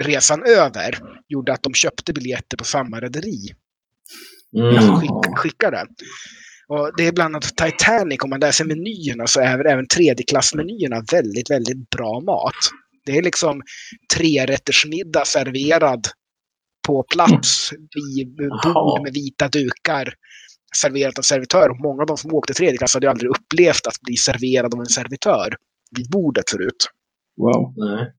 resan 0.00 0.42
över 0.42 0.98
gjorde 1.28 1.52
att 1.52 1.62
de 1.62 1.74
köpte 1.74 2.12
biljetter 2.12 2.56
på 2.56 2.64
samma 2.64 3.00
rederi 3.00 3.38
Mm. 4.56 4.82
som 4.82 5.00
skick, 5.00 5.36
skickade. 5.36 5.86
Och 6.68 6.96
det 6.96 7.06
är 7.06 7.12
bland 7.12 7.34
annat 7.36 7.56
Titanic, 7.56 8.18
om 8.24 8.30
man 8.30 8.40
läser 8.40 8.64
menyerna 8.64 9.26
så 9.26 9.40
är 9.40 9.64
även 9.66 9.86
tredjeklassmenyerna 9.88 11.02
väldigt, 11.12 11.50
väldigt 11.50 11.90
bra 11.90 12.20
mat. 12.20 12.54
Det 13.06 13.18
är 13.18 13.22
liksom 13.22 13.62
trerättersmiddag 14.14 15.26
serverad 15.26 16.06
på 16.86 17.02
plats 17.02 17.70
vid 18.16 18.36
bord 18.36 19.02
med 19.02 19.12
vita 19.12 19.48
dukar 19.48 20.14
serverat 20.76 21.18
av 21.18 21.22
servitör. 21.22 21.68
Och 21.70 21.80
många 21.80 22.02
av 22.02 22.06
de 22.06 22.16
som 22.16 22.34
åkte 22.34 22.54
tredje 22.54 22.78
klass 22.78 22.94
hade 22.94 23.06
ju 23.06 23.10
aldrig 23.10 23.30
upplevt 23.30 23.86
att 23.86 24.00
bli 24.00 24.16
serverad 24.16 24.74
av 24.74 24.80
en 24.80 24.86
servitör 24.86 25.56
vid 25.96 26.10
bordet 26.10 26.50
förut. 26.50 26.86
Wow. 27.36 27.74
Nej. 27.76 28.12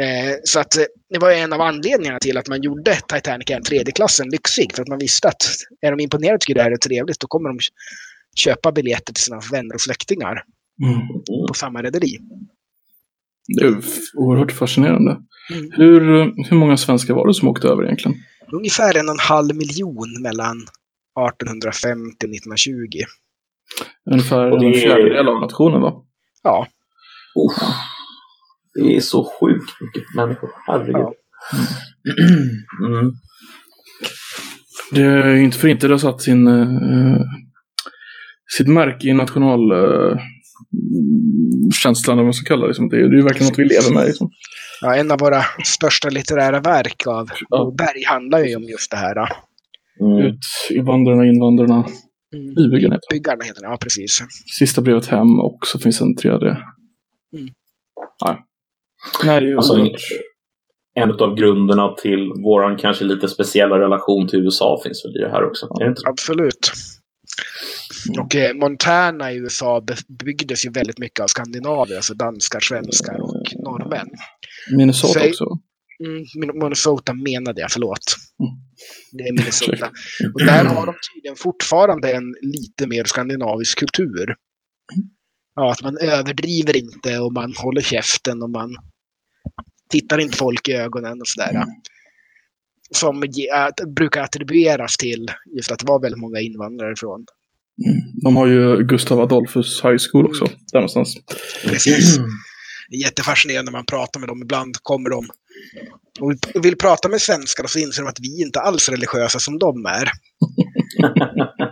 Eh, 0.00 0.34
så 0.44 0.60
att 0.60 0.76
eh, 0.76 0.84
det 1.10 1.18
var 1.18 1.30
en 1.32 1.52
av 1.52 1.60
anledningarna 1.60 2.18
till 2.18 2.38
att 2.38 2.48
man 2.48 2.62
gjorde 2.62 2.94
Titanic 3.08 3.50
en 3.50 3.62
tredje 3.62 3.92
klassen 3.92 4.28
lyxig. 4.30 4.72
För 4.74 4.82
att 4.82 4.88
man 4.88 4.98
visste 4.98 5.28
att 5.28 5.42
är 5.80 5.90
de 5.90 6.00
imponerade 6.00 6.34
och 6.34 6.40
tycker 6.40 6.54
det 6.54 6.62
här 6.62 6.70
är 6.70 6.76
trevligt, 6.76 7.20
då 7.20 7.26
kommer 7.26 7.48
de 7.48 7.58
köpa 8.36 8.72
biljetter 8.72 9.12
till 9.14 9.24
sina 9.24 9.40
vänner 9.52 9.74
och 9.74 9.80
släktingar 9.80 10.42
Mm. 10.82 11.00
På 11.48 11.54
samma 11.54 11.82
rederi. 11.82 12.18
Det 13.58 13.64
är 13.66 13.76
oerhört 14.14 14.52
fascinerande. 14.52 15.10
Mm. 15.52 15.70
Hur, 15.72 16.00
hur 16.50 16.56
många 16.56 16.76
svenskar 16.76 17.14
var 17.14 17.26
det 17.26 17.34
som 17.34 17.48
åkte 17.48 17.68
över 17.68 17.84
egentligen? 17.84 18.18
Ungefär 18.52 18.96
en 18.98 19.08
och 19.08 19.14
en 19.14 19.18
halv 19.20 19.54
miljon 19.56 20.22
mellan 20.22 20.56
1850 20.62 22.26
och 22.26 22.30
1920. 22.30 22.72
Ungefär 24.10 24.50
Och 24.50 24.60
det 24.60 24.66
en 24.66 24.72
är- 24.74 24.78
fjärdedel 24.80 25.28
av 25.28 25.40
nationen 25.40 25.80
va? 25.80 26.04
Ja, 26.42 26.66
Uff. 27.50 27.62
Det 28.82 28.96
är 28.96 29.00
så 29.00 29.24
sjukt 29.40 29.80
mycket 29.80 30.14
människor. 30.16 30.50
Herregud. 30.66 30.94
Ja. 30.94 31.12
Mm. 32.86 33.12
Det 34.92 35.02
är 35.02 35.34
ju 35.34 35.44
inte 35.44 35.58
för 35.58 35.68
inte 35.68 35.86
det 35.86 35.92
har 35.92 35.98
satt 35.98 36.22
sin, 36.22 36.46
eh, 36.46 37.20
sitt 38.56 38.68
märke 38.68 39.08
i 39.08 39.12
nationalkänslan, 39.12 40.12
uh, 40.12 40.18
känslan, 41.82 42.14
eller 42.14 42.22
vad 42.22 42.26
man 42.26 42.34
ska 42.34 42.48
kalla 42.48 42.62
det. 42.62 42.68
Liksom. 42.68 42.88
Det, 42.88 42.96
är, 42.96 43.00
det 43.00 43.14
är 43.14 43.16
ju 43.16 43.22
verkligen 43.22 43.48
något 43.48 43.58
vi 43.58 43.64
lever 43.64 43.94
med. 43.94 44.06
Liksom. 44.06 44.30
ja, 44.80 44.94
en 44.96 45.10
av 45.10 45.18
våra 45.18 45.42
största 45.64 46.08
litterära 46.08 46.60
verk 46.60 47.06
av 47.06 47.30
Ja. 47.48 47.74
Berg 47.78 48.04
handlar 48.06 48.38
ju 48.38 48.56
om 48.56 48.62
just 48.62 48.90
det 48.90 48.96
här. 48.96 49.16
Mm. 50.00 50.26
Ut, 50.26 50.38
invandrarna, 50.70 51.26
invandrarna, 51.26 51.84
Mm. 52.34 52.54
Nybyggarna 52.56 52.94
heter. 52.94 53.08
Byggarna 53.10 53.44
heter 53.44 53.60
det, 53.60 53.66
ja 53.66 53.76
precis. 53.80 54.22
Sista 54.58 54.82
brevet 54.82 55.06
hem 55.06 55.40
och 55.40 55.58
så 55.66 55.78
finns 55.78 56.00
en 56.00 56.16
tredje. 56.16 56.48
Mm. 56.48 57.48
Nej. 58.24 58.44
Nej, 59.24 59.56
Alltså, 59.56 59.88
en 60.94 61.10
av 61.10 61.34
grunderna 61.34 61.94
till 61.94 62.32
våran 62.44 62.76
kanske 62.76 63.04
lite 63.04 63.28
speciella 63.28 63.78
relation 63.78 64.28
till 64.28 64.38
USA 64.38 64.80
finns 64.84 65.04
väl 65.04 65.16
i 65.16 65.18
det 65.24 65.30
här 65.30 65.44
också. 65.44 65.66
Är 65.80 65.84
det 65.84 65.88
inte 65.88 66.00
så? 66.00 66.08
Absolut. 66.08 66.72
Mm. 68.08 68.24
Och 68.24 68.36
eh, 68.36 68.54
Montana 68.54 69.32
i 69.32 69.36
USA 69.36 69.82
byggdes 70.24 70.66
ju 70.66 70.70
väldigt 70.70 70.98
mycket 70.98 71.20
av 71.20 71.26
skandinavier, 71.26 71.96
alltså 71.96 72.14
danskar, 72.14 72.60
svenskar 72.60 73.20
och 73.20 73.42
norrmän. 73.64 74.08
Minnesota 74.76 75.12
Säg- 75.20 75.30
också. 75.30 75.44
Mm, 76.04 76.24
Min- 76.40 76.58
Minnesota 76.62 77.14
menade 77.14 77.60
jag, 77.60 77.70
förlåt. 77.70 78.16
Mm. 78.40 78.52
Det 79.12 79.22
är 79.28 79.32
Minnesota. 79.32 79.86
Och 80.34 80.40
där 80.46 80.64
har 80.64 80.86
de 80.86 80.94
tydligen 81.14 81.36
fortfarande 81.36 82.12
en 82.12 82.34
lite 82.42 82.86
mer 82.86 83.04
skandinavisk 83.04 83.78
kultur. 83.78 84.34
Ja, 85.54 85.72
att 85.72 85.82
man 85.82 85.98
överdriver 85.98 86.76
inte 86.76 87.18
och 87.18 87.32
man 87.32 87.54
håller 87.56 87.80
käften 87.80 88.42
och 88.42 88.50
man 88.50 88.76
tittar 89.90 90.18
inte 90.18 90.36
folk 90.36 90.68
i 90.68 90.72
ögonen 90.72 91.20
och 91.20 91.26
sådär. 91.26 91.50
Mm. 91.50 91.68
Som 92.90 93.22
ge- 93.26 93.50
att, 93.50 93.94
brukar 93.96 94.22
attribueras 94.22 94.96
till 94.96 95.30
just 95.56 95.72
att 95.72 95.78
det 95.78 95.86
var 95.86 96.00
väldigt 96.00 96.20
många 96.20 96.40
invandrare 96.40 96.94
från. 96.96 97.24
Mm. 97.86 98.00
De 98.22 98.36
har 98.36 98.46
ju 98.46 98.84
Gustav 98.84 99.20
Adolphus 99.20 99.84
High 99.84 99.96
School 100.10 100.26
också. 100.26 100.44
Mm. 100.44 100.58
Där 100.72 100.78
någonstans. 100.78 101.16
Precis. 101.64 102.18
Det 102.90 102.96
är 102.96 103.00
jättefascinerande 103.00 103.70
när 103.70 103.78
man 103.78 103.86
pratar 103.86 104.20
med 104.20 104.28
dem. 104.28 104.42
Ibland 104.42 104.76
kommer 104.82 105.10
de 105.10 105.26
och 106.20 106.64
vill 106.64 106.76
prata 106.76 107.08
med 107.08 107.20
svenskar 107.20 107.64
och 107.64 107.70
så 107.70 107.78
inser 107.78 108.02
de 108.02 108.08
att 108.08 108.20
vi 108.20 108.42
inte 108.42 108.60
alls 108.60 108.88
är 108.88 108.92
religiösa 108.92 109.38
som 109.38 109.58
de 109.58 109.86
är. 109.86 110.10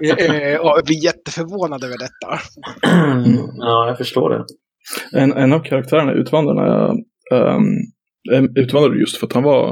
Eh, 0.05 0.61
och 0.61 0.83
vi 0.87 0.99
är 0.99 1.05
jätteförvånade 1.05 1.87
över 1.87 1.99
detta. 1.99 2.41
Ja, 3.59 3.89
jag 3.89 3.99
förstår 3.99 4.31
det. 4.31 4.45
En, 5.21 5.33
en 5.33 5.53
av 5.53 5.61
karaktärerna 5.61 6.13
i 6.13 6.17
Utvandrarna 6.17 6.89
um, 7.33 7.67
utvandrade 8.57 8.99
just 9.01 9.17
för 9.17 9.27
att 9.27 9.33
han 9.33 9.43
var 9.43 9.71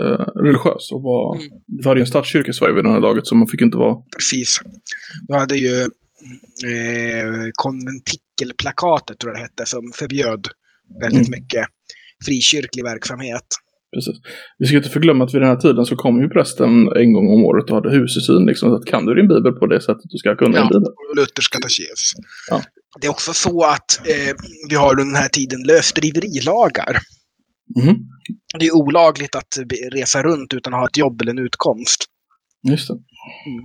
eh, 0.00 0.26
religiös 0.44 0.92
och 0.92 1.02
var, 1.02 1.36
Mm. 1.36 1.48
det 1.66 1.84
var 1.88 1.94
ju 1.96 2.00
en 2.00 2.06
statskyrka 2.06 2.50
i 2.50 2.54
Sverige 2.54 2.74
vid 2.74 2.84
det 2.84 2.90
här 2.90 3.00
laget 3.00 3.26
så 3.26 3.34
man 3.34 3.48
fick 3.48 3.60
inte 3.62 3.76
vara 3.76 3.96
Precis. 4.16 4.60
Du 5.28 5.34
hade 5.34 5.56
ju 5.56 5.80
eh, 5.82 7.48
konventikelplakatet, 7.52 9.18
tror 9.18 9.32
jag 9.32 9.36
det 9.38 9.42
hette, 9.42 9.66
som 9.66 9.92
förbjöd 9.94 10.48
väldigt 11.00 11.28
Mm. 11.28 11.40
mycket 11.40 11.66
frikyrklig 12.26 12.84
verksamhet. 12.84 13.44
Precis. 13.94 14.16
Vi 14.58 14.66
ska 14.66 14.76
inte 14.76 14.88
förglömma 14.88 15.24
att 15.24 15.34
vid 15.34 15.40
den 15.42 15.48
här 15.48 15.56
tiden 15.56 15.84
så 15.86 15.96
kom 15.96 16.20
ju 16.22 16.28
prästen 16.28 16.70
en 16.96 17.12
gång 17.12 17.26
om 17.34 17.44
året 17.44 17.70
och 17.70 17.74
hade 17.76 17.90
husesyn. 17.90 18.46
Liksom, 18.46 18.68
så 18.70 18.76
att 18.76 18.84
kan 18.86 19.06
du 19.06 19.14
din 19.14 19.28
bibel 19.28 19.52
på 19.52 19.66
det 19.66 19.80
sättet 19.80 20.02
du 20.04 20.18
ska 20.18 20.36
kunna 20.36 20.50
din 20.50 20.56
Ja, 20.58 20.68
bibel. 20.68 20.82
och 21.10 21.16
Luthers 21.16 21.48
katekes. 21.48 22.12
Ja. 22.50 22.62
Det 23.00 23.06
är 23.06 23.10
också 23.10 23.32
så 23.32 23.62
att 23.64 24.00
eh, 24.08 24.34
vi 24.68 24.74
har 24.76 24.90
under 24.90 25.04
den 25.04 25.14
här 25.14 25.28
tiden 25.28 25.60
lösdriverilagar. 25.62 26.98
Mhm. 27.76 27.96
Det 28.58 28.66
är 28.66 28.74
olagligt 28.76 29.34
att 29.34 29.58
resa 29.92 30.22
runt 30.22 30.54
utan 30.54 30.74
att 30.74 30.80
ha 30.80 30.86
ett 30.86 30.96
jobb 30.96 31.22
eller 31.22 31.32
en 31.32 31.38
utkomst. 31.38 32.04
Just 32.68 32.88
det. 32.88 32.94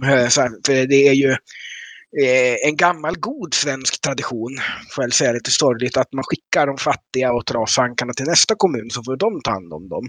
Mm, 0.06 0.30
Så 0.30 0.42
här, 0.42 0.50
för 0.66 0.88
det 0.88 1.08
är 1.08 1.14
ju 1.14 1.32
eh, 2.24 2.68
en 2.68 2.76
gammal 2.76 3.16
god 3.20 3.54
svensk 3.54 4.02
tradition, 4.02 4.58
får 4.96 5.04
jag 5.04 5.14
säga 5.14 5.32
lite 5.32 5.52
sorgligt, 5.52 5.98
att 5.98 6.14
man 6.14 6.24
skickar 6.24 6.68
de 6.68 6.78
fattiga 6.78 7.34
och 7.34 7.46
trashankarna 7.46 8.14
till 8.14 8.26
nästa 8.26 8.56
kommun 8.58 8.90
så 8.90 9.04
får 9.04 9.18
de 9.18 9.42
ta 9.42 9.52
hand 9.52 9.74
om 9.74 9.90
dem. 9.90 10.06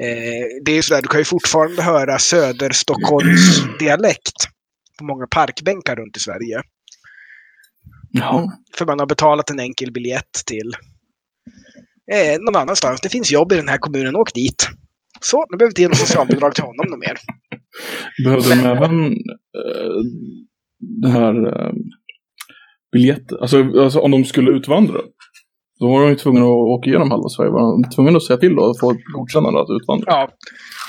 Eh, 0.00 0.46
det 0.64 0.72
är 0.72 0.82
sådär, 0.82 1.02
du 1.02 1.08
kan 1.08 1.20
ju 1.20 1.24
fortfarande 1.24 1.82
höra 1.82 2.18
Söderstockholms 2.18 3.62
dialekt 3.78 4.48
på 4.98 5.04
många 5.04 5.26
parkbänkar 5.26 5.96
runt 5.96 6.16
i 6.16 6.20
Sverige. 6.20 6.62
Jaha. 8.10 8.52
För 8.78 8.86
man 8.86 8.98
har 8.98 9.06
betalat 9.06 9.50
en 9.50 9.60
enkel 9.60 9.92
biljett 9.92 10.32
till 10.46 10.72
eh, 12.12 12.40
någon 12.40 12.56
annanstans. 12.56 13.00
Det 13.00 13.08
finns 13.08 13.32
jobb 13.32 13.52
i 13.52 13.56
den 13.56 13.68
här 13.68 13.78
kommunen, 13.78 14.16
åk 14.16 14.34
dit. 14.34 14.68
Så, 15.20 15.46
nu 15.50 15.56
behöver 15.56 15.70
inte 15.70 15.82
ge 15.82 15.88
något 15.88 15.98
socialbidrag 15.98 16.54
till 16.54 16.64
honom 16.64 17.00
mer. 17.00 17.18
Behövde 18.24 18.48
de 18.48 18.60
även 18.60 19.06
eh, 19.58 20.02
det 21.02 21.08
här 21.08 21.46
eh, 21.46 21.72
biljetten? 22.92 23.38
Alltså, 23.40 23.80
alltså 23.80 23.98
om 23.98 24.10
de 24.10 24.24
skulle 24.24 24.50
utvandra. 24.50 25.00
Då 25.80 25.88
var 25.88 26.02
de 26.02 26.08
ju 26.10 26.16
tvungna 26.16 26.40
att 26.40 26.70
åka 26.74 26.90
igenom 26.90 27.10
halva 27.10 27.28
Sverige. 27.28 27.50
Var 27.50 27.82
de 27.82 27.90
tvungna 27.90 28.16
att 28.16 28.22
säga 28.22 28.38
till 28.38 28.54
då 28.54 28.62
och 28.62 28.78
få 28.80 28.96
godkännande 29.14 29.60
att 29.60 29.82
utvandra? 29.82 30.04
Ja, 30.06 30.28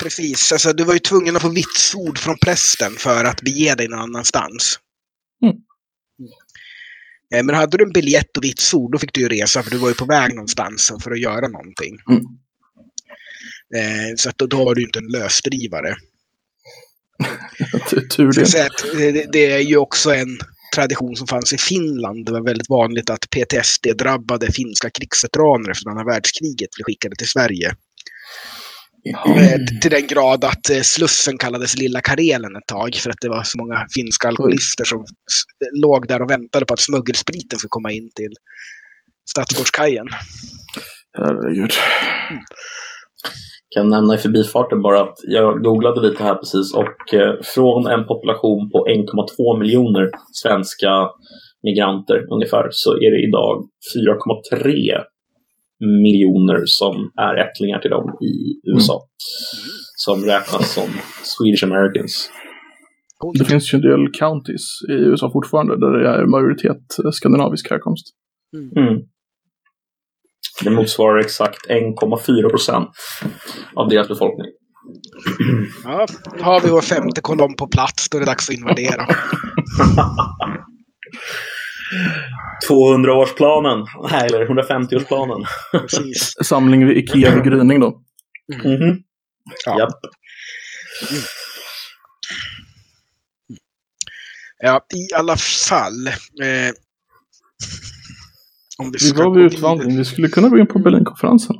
precis. 0.02 0.52
Alltså, 0.52 0.72
du 0.72 0.84
var 0.84 0.92
ju 0.92 0.98
tvungen 0.98 1.36
att 1.36 1.42
få 1.42 1.48
vitsord 1.48 2.18
från 2.18 2.36
prästen 2.44 2.92
för 2.98 3.24
att 3.24 3.42
bege 3.42 3.74
dig 3.74 3.88
någon 3.88 4.00
annanstans. 4.00 4.78
Mm. 5.42 5.56
Eh, 7.34 7.44
Men 7.44 7.54
hade 7.54 7.76
du 7.76 7.84
en 7.84 7.92
biljett 7.92 8.36
och 8.36 8.44
vitsord, 8.44 8.92
då 8.92 8.98
fick 8.98 9.12
du 9.14 9.20
ju 9.20 9.28
resa 9.28 9.62
för 9.62 9.70
du 9.70 9.78
var 9.78 9.88
ju 9.88 9.94
på 9.94 10.04
väg 10.04 10.34
någonstans 10.34 10.92
för 11.02 11.10
att 11.10 11.20
göra 11.20 11.48
någonting. 11.48 11.96
Mm. 12.10 12.22
Eh, 13.76 14.14
Så 14.16 14.28
att 14.28 14.38
då, 14.38 14.46
då 14.46 14.64
var 14.64 14.74
du 14.74 14.82
inte 14.82 14.98
en 14.98 15.06
lösdrivare. 15.08 15.96
Tur- 17.90 18.32
att 18.66 18.82
det, 19.12 19.32
det 19.32 19.52
är 19.52 19.58
ju 19.58 19.76
också 19.76 20.14
en 20.14 20.38
tradition 20.74 21.16
som 21.16 21.26
fanns 21.26 21.52
i 21.52 21.58
Finland. 21.58 22.26
Det 22.26 22.32
var 22.32 22.40
väldigt 22.40 22.68
vanligt 22.70 23.10
att 23.10 23.30
PTSD-drabbade 23.30 24.52
finska 24.52 24.90
krigsveteraner 24.90 25.70
efter 25.70 25.90
andra 25.90 26.04
världskriget 26.04 26.70
blev 26.76 26.84
skickade 26.84 27.16
till 27.16 27.28
Sverige. 27.28 27.74
Eh, 29.04 29.80
Till 29.80 29.90
den 29.90 30.06
grad 30.06 30.44
att 30.44 30.70
eh, 30.70 30.80
Slussen 30.80 31.38
kallades 31.38 31.78
Lilla 31.78 32.00
Karelen 32.00 32.56
ett 32.56 32.66
tag 32.66 32.94
för 32.94 33.10
att 33.10 33.20
det 33.20 33.28
var 33.28 33.42
så 33.42 33.58
många 33.58 33.86
finska 33.94 34.28
alkoholister 34.28 34.84
som 34.84 35.04
låg 35.82 36.08
där 36.08 36.22
och 36.22 36.30
väntade 36.30 36.66
på 36.66 36.74
att 36.74 36.80
smuggelspriten 36.80 37.58
skulle 37.58 37.68
komma 37.68 37.92
in 37.92 38.10
till 38.14 38.32
Stadsgårdskajen. 39.30 40.06
Herregud. 41.18 41.72
kan 43.74 43.88
nämna 43.88 44.14
i 44.14 44.18
förbifarten 44.18 44.82
bara 44.82 45.00
att 45.00 45.18
jag 45.22 45.62
googlade 45.62 46.00
lite 46.00 46.22
här 46.22 46.34
precis 46.34 46.74
och 46.74 47.14
eh, 47.14 47.34
från 47.54 47.86
en 47.86 48.06
population 48.06 48.70
på 48.70 48.86
1,2 48.86 49.58
miljoner 49.58 50.10
svenska 50.32 51.08
migranter 51.62 52.32
ungefär 52.32 52.68
så 52.70 52.92
är 52.92 53.10
det 53.10 53.28
idag 53.28 53.68
4,3 53.96 55.13
miljoner 56.02 56.62
som 56.66 57.10
är 57.20 57.34
ättlingar 57.36 57.78
till 57.78 57.90
dem 57.90 58.06
i 58.30 58.34
USA. 58.72 59.08
Som 59.96 60.24
räknas 60.24 60.74
som 60.74 60.88
Swedish 61.22 61.64
Americans. 61.64 62.30
Det 63.38 63.44
finns 63.44 63.74
ju 63.74 63.76
en 63.76 63.82
del 63.82 64.12
counties 64.12 64.66
i 64.88 64.92
USA 64.92 65.30
fortfarande 65.32 65.80
där 65.80 65.98
det 65.98 66.08
är 66.08 66.26
majoritet 66.26 66.98
eh, 67.04 67.10
skandinavisk 67.10 67.70
härkomst. 67.70 68.06
Mm. 68.76 69.02
Det 70.64 70.70
motsvarar 70.70 71.18
exakt 71.18 71.68
1,4 71.68 72.48
procent 72.50 72.88
av 73.74 73.88
deras 73.88 74.08
befolkning. 74.08 74.46
Ja, 75.84 76.06
nu 76.36 76.42
har 76.42 76.60
vi 76.60 76.70
vår 76.70 76.80
femte 76.80 77.20
kolonn 77.20 77.54
på 77.56 77.66
plats. 77.66 78.08
Då 78.10 78.18
är 78.18 78.20
det 78.20 78.26
dags 78.26 78.48
att 78.48 78.56
invadera. 78.56 79.06
200-årsplanen, 82.68 83.86
nej, 84.10 84.26
eller 84.26 84.46
150-årsplanen. 84.46 85.44
Precis. 85.72 86.34
Samling 86.44 86.86
vid 86.86 86.96
Ikea 86.96 87.34
vid 87.34 87.44
gryning 87.44 87.80
då. 87.80 88.02
Mhm. 88.64 88.98
Ja. 89.66 89.78
Japp. 89.78 89.90
Ja, 94.58 94.80
i 94.94 95.14
alla 95.14 95.36
fall. 95.36 96.06
Eh, 96.06 96.72
om 98.78 98.92
vi 99.00 99.12
var 99.12 99.34
vid 99.34 99.44
utvandring. 99.44 99.96
Vi 99.98 100.04
skulle 100.04 100.28
kunna 100.28 100.48
gå 100.48 100.58
in 100.58 100.66
på 100.66 100.78
Berlinkonferensen. 100.78 101.56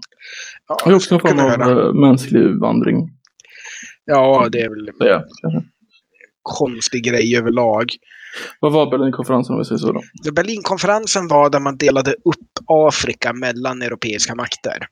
Ja, 0.69 0.77
Det 0.85 0.91
är 0.91 0.95
också 0.95 1.15
en 1.15 1.21
form 1.21 1.39
av 1.39 1.51
göra. 1.51 1.87
eh, 1.89 1.93
mänsklig 1.95 2.61
vandring. 2.61 3.11
Ja, 4.05 4.49
det 4.53 4.61
är 4.61 4.69
väl 4.69 4.89
en 4.89 4.95
Det 4.99 5.11
är, 5.11 5.25
kanske. 5.43 5.69
konstig 6.43 7.05
grej 7.05 7.37
överlag. 7.37 7.85
Vad 8.61 8.73
var 8.73 8.90
Berlinkonferensen 8.90 9.53
om 9.55 9.59
vi 9.59 9.64
säger 9.64 9.79
så 9.79 9.92
då? 9.92 10.33
Berlinkonferensen 10.33 11.29
var 11.29 11.51
där 11.51 11.61
man 11.61 11.77
delade 11.77 12.11
upp 12.11 12.51
Afrika 12.66 13.33
mellan 13.33 13.83
europeiska 13.83 14.35
makter. 14.35 14.87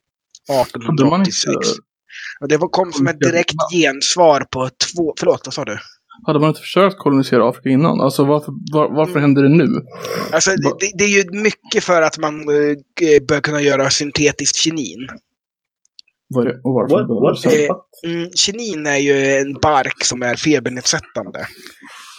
Hade 0.49 1.05
man 1.05 1.23
1886. 1.23 1.47
inte, 1.49 1.69
Och 2.41 2.49
det 2.49 2.57
var, 2.57 2.69
kom 2.69 2.93
som 2.93 3.07
ett 3.07 3.21
direkt 3.21 3.55
gensvar 3.73 4.41
på 4.51 4.69
två... 4.69 5.15
Förlåt, 5.19 5.41
vad 5.45 5.55
sa 5.55 5.65
du? 5.65 5.79
hade 6.27 6.39
man 6.41 6.49
inte 6.49 6.61
försökt 6.61 6.99
kolonisera 6.99 7.49
Afrika 7.49 7.69
innan? 7.69 8.01
Alltså 8.01 8.25
varför, 8.25 8.53
var, 8.73 8.97
varför 8.97 9.21
händer 9.21 9.43
det 9.43 9.49
nu? 9.49 9.69
Alltså, 10.33 10.51
det, 10.51 10.91
det- 10.99 11.05
är 11.05 11.09
ju 11.09 11.41
mycket 11.43 11.85
för 11.85 12.03
att 12.03 12.19
man 12.19 12.35
eh, 12.41 13.23
bör 13.29 13.41
kunna 13.41 13.61
göra 13.61 13.91
syntetiskt 13.91 14.57
kinin. 14.57 15.09
Vad 16.29 16.47
är 16.47 16.51
det? 16.51 16.61
Och 16.65 16.75
varför? 16.75 16.95
What, 16.95 17.45
what, 17.45 17.55
Eh? 17.55 18.11
Mm, 18.11 18.31
kinin 18.35 18.87
är 18.87 18.97
ju 18.97 19.37
en 19.37 19.55
bark 19.55 20.05
som 20.05 20.23
är 20.23 20.37
febernedsättande. 20.37 21.47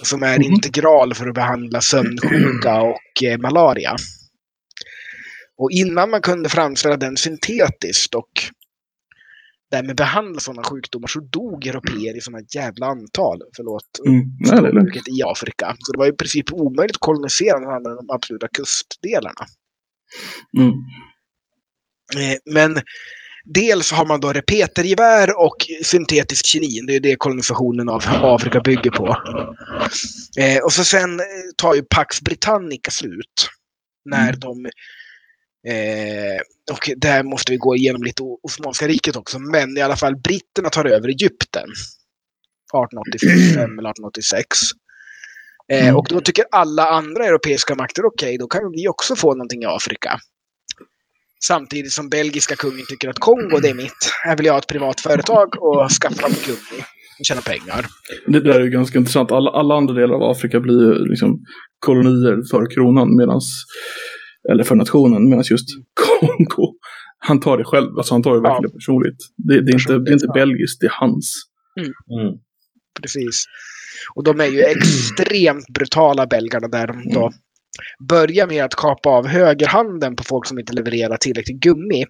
Som 0.03 0.23
är 0.23 0.39
Mhm. 0.39 0.43
integral 0.53 1.13
för 1.13 1.27
att 1.27 1.35
behandla 1.35 1.81
sömnsjuka 1.81 2.81
och 2.81 3.23
eh, 3.23 3.37
malaria. 3.37 3.95
Och 5.57 5.71
innan 5.71 6.09
man 6.09 6.21
kunde 6.21 6.49
framställa 6.49 6.97
den 6.97 7.17
syntetiskt 7.17 8.15
och 8.15 8.31
därmed 9.71 9.95
behandla 9.95 10.39
sådana 10.39 10.63
sjukdomar 10.63 11.07
så 11.07 11.19
dog 11.19 11.67
europeer 11.67 12.17
i 12.17 12.21
sådana 12.21 12.43
jävla 12.55 12.85
antal. 12.85 13.41
Förlåt. 13.55 13.83
Mm. 14.07 14.21
Nej, 14.39 15.01
i 15.19 15.23
Afrika. 15.23 15.75
Så 15.79 15.91
det 15.91 15.97
var 15.97 16.07
i 16.07 16.11
princip 16.13 16.53
omöjligt 16.53 16.95
att 16.95 16.99
kolonisera 16.99 17.59
de 17.59 17.69
andra 17.69 17.95
de 17.95 18.09
absoluta 18.09 18.47
kustdelarna. 18.47 19.45
Mm. 20.57 20.69
Eh, 22.15 22.37
Men 22.53 22.81
dels 23.45 23.91
har 23.91 24.05
man 24.05 24.19
då 24.19 24.33
repetergevär 24.33 25.39
och 25.39 25.55
syntetisk 25.83 26.45
kinin. 26.45 26.85
Det 26.85 26.95
är 26.95 26.99
det 26.99 27.15
kolonisationen 27.15 27.89
av 27.89 28.03
Afrika 28.07 28.59
bygger 28.61 28.91
på. 28.91 29.17
Eh, 30.39 30.63
och 30.63 30.73
så 30.73 30.83
sen 30.83 31.19
eh, 31.19 31.25
tar 31.57 31.73
ju 31.75 31.83
Pax 31.95 32.21
Britannica 32.21 32.91
slut. 32.91 33.49
När 34.05 34.27
Mm. 34.29 34.39
de... 34.39 34.65
Eh, 35.67 36.39
och 36.71 36.89
där 36.97 37.23
måste 37.23 37.51
vi 37.51 37.57
gå 37.57 37.75
igenom 37.75 38.03
lite 38.03 38.23
Osmanska 38.43 38.87
riket 38.87 39.15
också. 39.15 39.39
Men 39.39 39.77
i 39.77 39.81
alla 39.81 39.95
fall 39.95 40.15
britterna 40.15 40.69
tar 40.69 40.85
över 40.85 41.07
Egypten. 41.09 41.69
1885 42.73 43.79
eller 43.79 43.89
1886. 43.89 44.47
Eh, 45.71 45.83
Mm. 45.83 45.95
och 45.95 46.05
då 46.09 46.21
tycker 46.21 46.45
alla 46.51 46.89
andra 46.89 47.25
europeiska 47.25 47.75
makter 47.75 48.05
okej, 48.05 48.37
då 48.37 48.47
kan 48.47 48.71
vi 48.71 48.87
också 48.87 49.15
få 49.15 49.33
någonting 49.33 49.63
i 49.63 49.65
Afrika. 49.65 50.19
Samtidigt 51.47 51.91
som 51.91 52.09
belgiska 52.09 52.55
kungen 52.55 52.85
tycker 52.89 53.09
att 53.09 53.19
Kongo, 53.19 53.59
det 53.61 53.69
är 53.69 53.73
mitt. 53.73 54.11
Här 54.23 54.37
vill 54.37 54.45
jag 54.45 54.53
ha 54.53 54.59
ett 54.59 54.67
privat 54.67 55.01
företag 55.01 55.47
och 55.61 55.89
skaffa 56.01 56.15
fram 56.15 56.31
gummi 56.45 56.83
och 57.19 57.25
tjäna 57.25 57.41
pengar. 57.41 57.85
Det 58.27 58.39
där 58.39 58.59
är 58.59 58.63
ju 58.63 58.69
ganska 58.69 58.97
intressant. 58.99 59.31
Alla, 59.31 59.51
alla 59.51 59.75
andra 59.75 59.93
delar 59.93 60.15
av 60.15 60.23
Afrika 60.23 60.59
blir 60.59 60.81
ju 60.81 61.05
liksom 61.05 61.39
kolonier 61.79 62.49
för 62.51 62.73
kronan 62.75 63.15
medans, 63.17 63.63
eller 64.51 64.63
för 64.63 64.75
nationen, 64.75 65.29
medan 65.29 65.43
just 65.49 65.67
Kongo, 65.93 66.73
han 67.17 67.39
tar 67.39 67.57
det 67.57 67.63
själv. 67.63 67.97
Alltså 67.97 68.13
han 68.13 68.23
tar 68.23 68.31
det 68.31 68.37
Ja. 68.37 68.53
verkligen 68.53 68.71
personligt. 68.73 69.17
Det, 69.37 69.61
det, 69.65 69.71
är 69.71 69.73
inte, 69.73 69.93
det 69.93 70.11
är 70.11 70.13
inte 70.13 70.25
ja. 70.27 70.33
belgiskt, 70.33 70.79
det 70.81 70.85
är 70.85 70.95
hans. 70.99 71.33
Mm. 71.79 72.33
Precis. 73.01 73.45
Och 74.15 74.23
de 74.23 74.39
är 74.39 74.45
ju 74.45 74.61
extremt 74.61 75.65
brutala 75.73 76.27
belgarna 76.27 76.67
där 76.67 76.87
de 76.87 77.13
då 77.13 77.31
börjar 78.09 78.47
med 78.47 78.63
att 78.65 78.75
kapa 78.75 79.09
av 79.09 79.27
högerhanden 79.27 80.15
på 80.15 80.23
folk 80.23 80.47
som 80.47 80.59
inte 80.59 80.73
levererar 80.73 81.17
tillräckligt 81.17 81.59
gummi. 81.59 82.05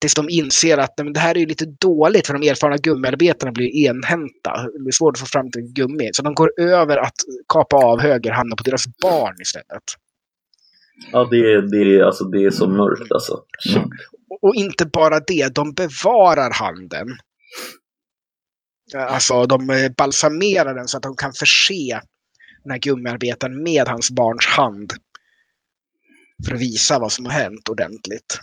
Tills 0.00 0.14
de 0.14 0.30
inser 0.30 0.78
att 0.78 0.94
men 0.98 1.12
det 1.12 1.20
här 1.20 1.34
är 1.34 1.40
ju 1.40 1.46
lite 1.46 1.64
dåligt 1.66 2.26
för 2.26 2.34
de 2.38 2.48
erfarna 2.48 2.76
gummiarbetarna 2.76 3.52
blir 3.52 3.76
enhänta. 3.88 4.66
Det 4.72 4.78
blir 4.82 4.92
svårt 4.92 5.16
att 5.16 5.20
få 5.20 5.26
fram 5.26 5.50
till 5.50 5.62
gummi. 5.62 6.10
Så 6.12 6.22
de 6.22 6.34
går 6.34 6.50
över 6.60 6.96
att 6.96 7.14
kapa 7.48 7.76
av 7.76 8.00
högerhanden 8.00 8.56
på 8.56 8.62
deras 8.62 8.84
barn 9.02 9.34
istället. 9.40 9.82
Ja, 11.12 11.28
det 11.30 11.36
är, 11.36 11.62
det, 11.62 11.96
är, 11.96 12.02
alltså, 12.02 12.24
det 12.24 12.44
är 12.44 12.50
så 12.50 12.68
mörkt 12.68 13.12
alltså. 13.12 13.42
Mm. 13.76 13.82
Och- 14.30 14.44
Och 14.44 14.54
inte 14.54 14.86
bara 14.86 15.20
det, 15.20 15.54
de 15.54 15.72
bevarar 15.72 16.50
handen. 16.52 17.06
Alltså 18.96 19.46
de 19.46 19.70
eh, 19.70 19.90
balsamerar 19.96 20.74
den 20.74 20.88
så 20.88 20.96
att 20.96 21.02
de 21.02 21.16
kan 21.16 21.32
förse 21.32 22.00
den 22.62 22.70
här 22.70 22.78
gummiarbetaren 22.78 23.62
med 23.62 23.88
hans 23.88 24.10
barns 24.10 24.46
hand. 24.46 24.92
För 26.46 26.54
att 26.54 26.60
visa 26.60 26.98
vad 26.98 27.12
som 27.12 27.24
har 27.26 27.32
hänt 27.32 27.68
ordentligt. 27.68 28.40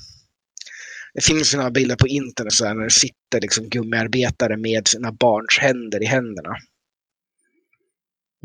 Det 1.14 1.26
finns 1.26 1.54
ju 1.54 1.58
några 1.58 1.72
bilder 1.72 1.96
på 1.96 2.08
internet 2.08 2.54
så 2.54 2.66
här, 2.66 2.76
när 2.76 2.84
det 2.84 2.90
sitter 2.90 3.42
liksom 3.42 3.70
gummiarbetare 3.70 4.58
med 4.58 4.88
sina 4.88 5.12
barns 5.12 5.58
händer 5.60 6.04
i 6.04 6.06
händerna. 6.06 6.56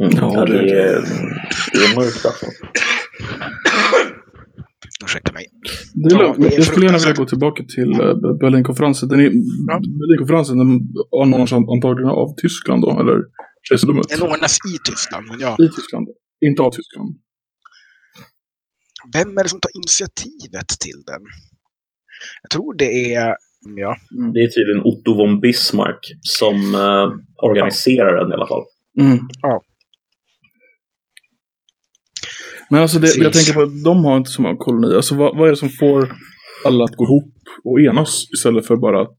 Mm. 0.03 0.13
Ja, 0.17 0.45
det, 0.45 0.59
är, 0.59 1.03
det 1.73 1.85
är 1.85 1.97
mörkt 1.97 2.27
alltså. 2.27 2.47
Ursäkta 5.05 5.33
mig. 5.33 5.47
Det 5.95 6.15
är 6.15 6.19
Ja, 6.19 6.35
det 6.39 6.47
är 6.47 6.53
jag 6.53 6.65
skulle 6.65 6.87
gärna 6.87 6.99
vilja 6.99 7.13
gå 7.13 7.27
tillbaka 7.27 7.65
till 7.75 7.93
eh, 7.93 8.39
Berlinkonferensen. 8.41 9.09
Den 9.09 9.21
är, 9.21 9.33
Ja. 9.67 9.81
Berlinkonferensen 10.01 10.59
den 10.59 10.81
anordnas 11.23 11.53
antagligen 11.53 12.11
av 12.11 12.35
Tyskland 12.43 12.83
då, 12.83 13.01
eller 13.01 13.19
kejsardömet. 13.69 14.09
Den 14.09 14.23
ordnas 14.23 14.57
i 14.75 14.79
Tyskland, 14.91 15.27
men 15.29 15.41
ja. 15.41 15.57
I 15.59 15.69
Tyskland. 15.69 16.09
Inte 16.47 16.63
av 16.63 16.71
Tyskland. 16.71 17.09
Vem 19.15 19.39
är 19.39 19.43
det 19.43 19.49
som 19.49 19.61
tar 19.61 19.77
initiativet 19.77 20.69
till 20.81 21.03
den? 21.07 21.23
Jag 22.43 22.51
tror 22.51 22.75
det 22.75 23.15
är... 23.15 23.37
Ja, 23.77 23.97
Det 24.35 24.41
är 24.41 24.49
tydligen 24.49 24.83
Otto 24.85 25.15
von 25.15 25.41
Bismarck 25.41 26.13
som 26.21 26.75
eh, 26.75 27.09
organiserar 27.47 28.21
den 28.21 28.31
i 28.31 28.35
alla 28.35 28.47
fall. 28.47 28.65
Mm. 29.01 29.19
Ja. 29.43 29.63
Men 32.71 32.83
alltså 32.83 32.99
det, 32.99 33.17
jag 33.17 33.33
tänker 33.33 33.53
på 33.53 33.63
att 33.63 33.85
de 33.85 34.05
har 34.05 34.17
inte 34.17 34.31
så 34.31 34.43
många 34.43 34.57
kolonier. 34.57 34.97
Alltså 34.97 35.15
vad, 35.15 35.37
vad 35.37 35.47
är 35.47 35.51
det 35.51 35.57
som 35.57 35.69
får 35.69 36.13
alla 36.65 36.85
att 36.85 36.97
gå 36.97 37.05
ihop 37.05 37.35
och 37.65 37.81
enas 37.81 38.29
istället 38.35 38.67
för 38.67 38.77
bara 38.77 39.03
att 39.03 39.17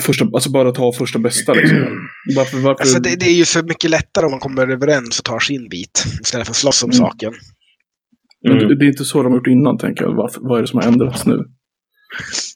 första, 0.00 0.24
alltså 0.24 0.50
bara 0.50 0.72
ta 0.72 0.92
första 0.92 1.18
bästa 1.18 1.52
liksom. 1.52 1.78
Varför, 2.36 2.58
varför? 2.58 2.82
Alltså 2.82 3.00
det, 3.00 3.16
det 3.20 3.26
är 3.26 3.34
ju 3.34 3.44
för 3.44 3.62
mycket 3.62 3.90
lättare 3.90 4.24
om 4.26 4.30
man 4.30 4.40
kommer 4.40 4.68
överens 4.68 5.18
och 5.18 5.24
tar 5.24 5.38
sin 5.38 5.68
bit 5.68 6.04
istället 6.22 6.46
för 6.46 6.52
att 6.52 6.56
slåss 6.56 6.82
om 6.82 6.90
Mm. 6.90 6.98
saken. 6.98 7.32
Men 8.42 8.52
Mm. 8.56 8.68
det, 8.68 8.78
det 8.78 8.84
är 8.84 8.88
inte 8.88 9.04
så 9.04 9.22
de 9.22 9.32
har 9.32 9.38
gjort 9.38 9.46
innan, 9.46 9.78
tänker 9.78 10.04
jag. 10.04 10.14
Varför, 10.16 10.40
vad 10.40 10.58
är 10.58 10.62
det 10.62 10.68
som 10.68 10.78
har 10.80 10.86
ändrats 10.86 11.26
nu? 11.26 11.38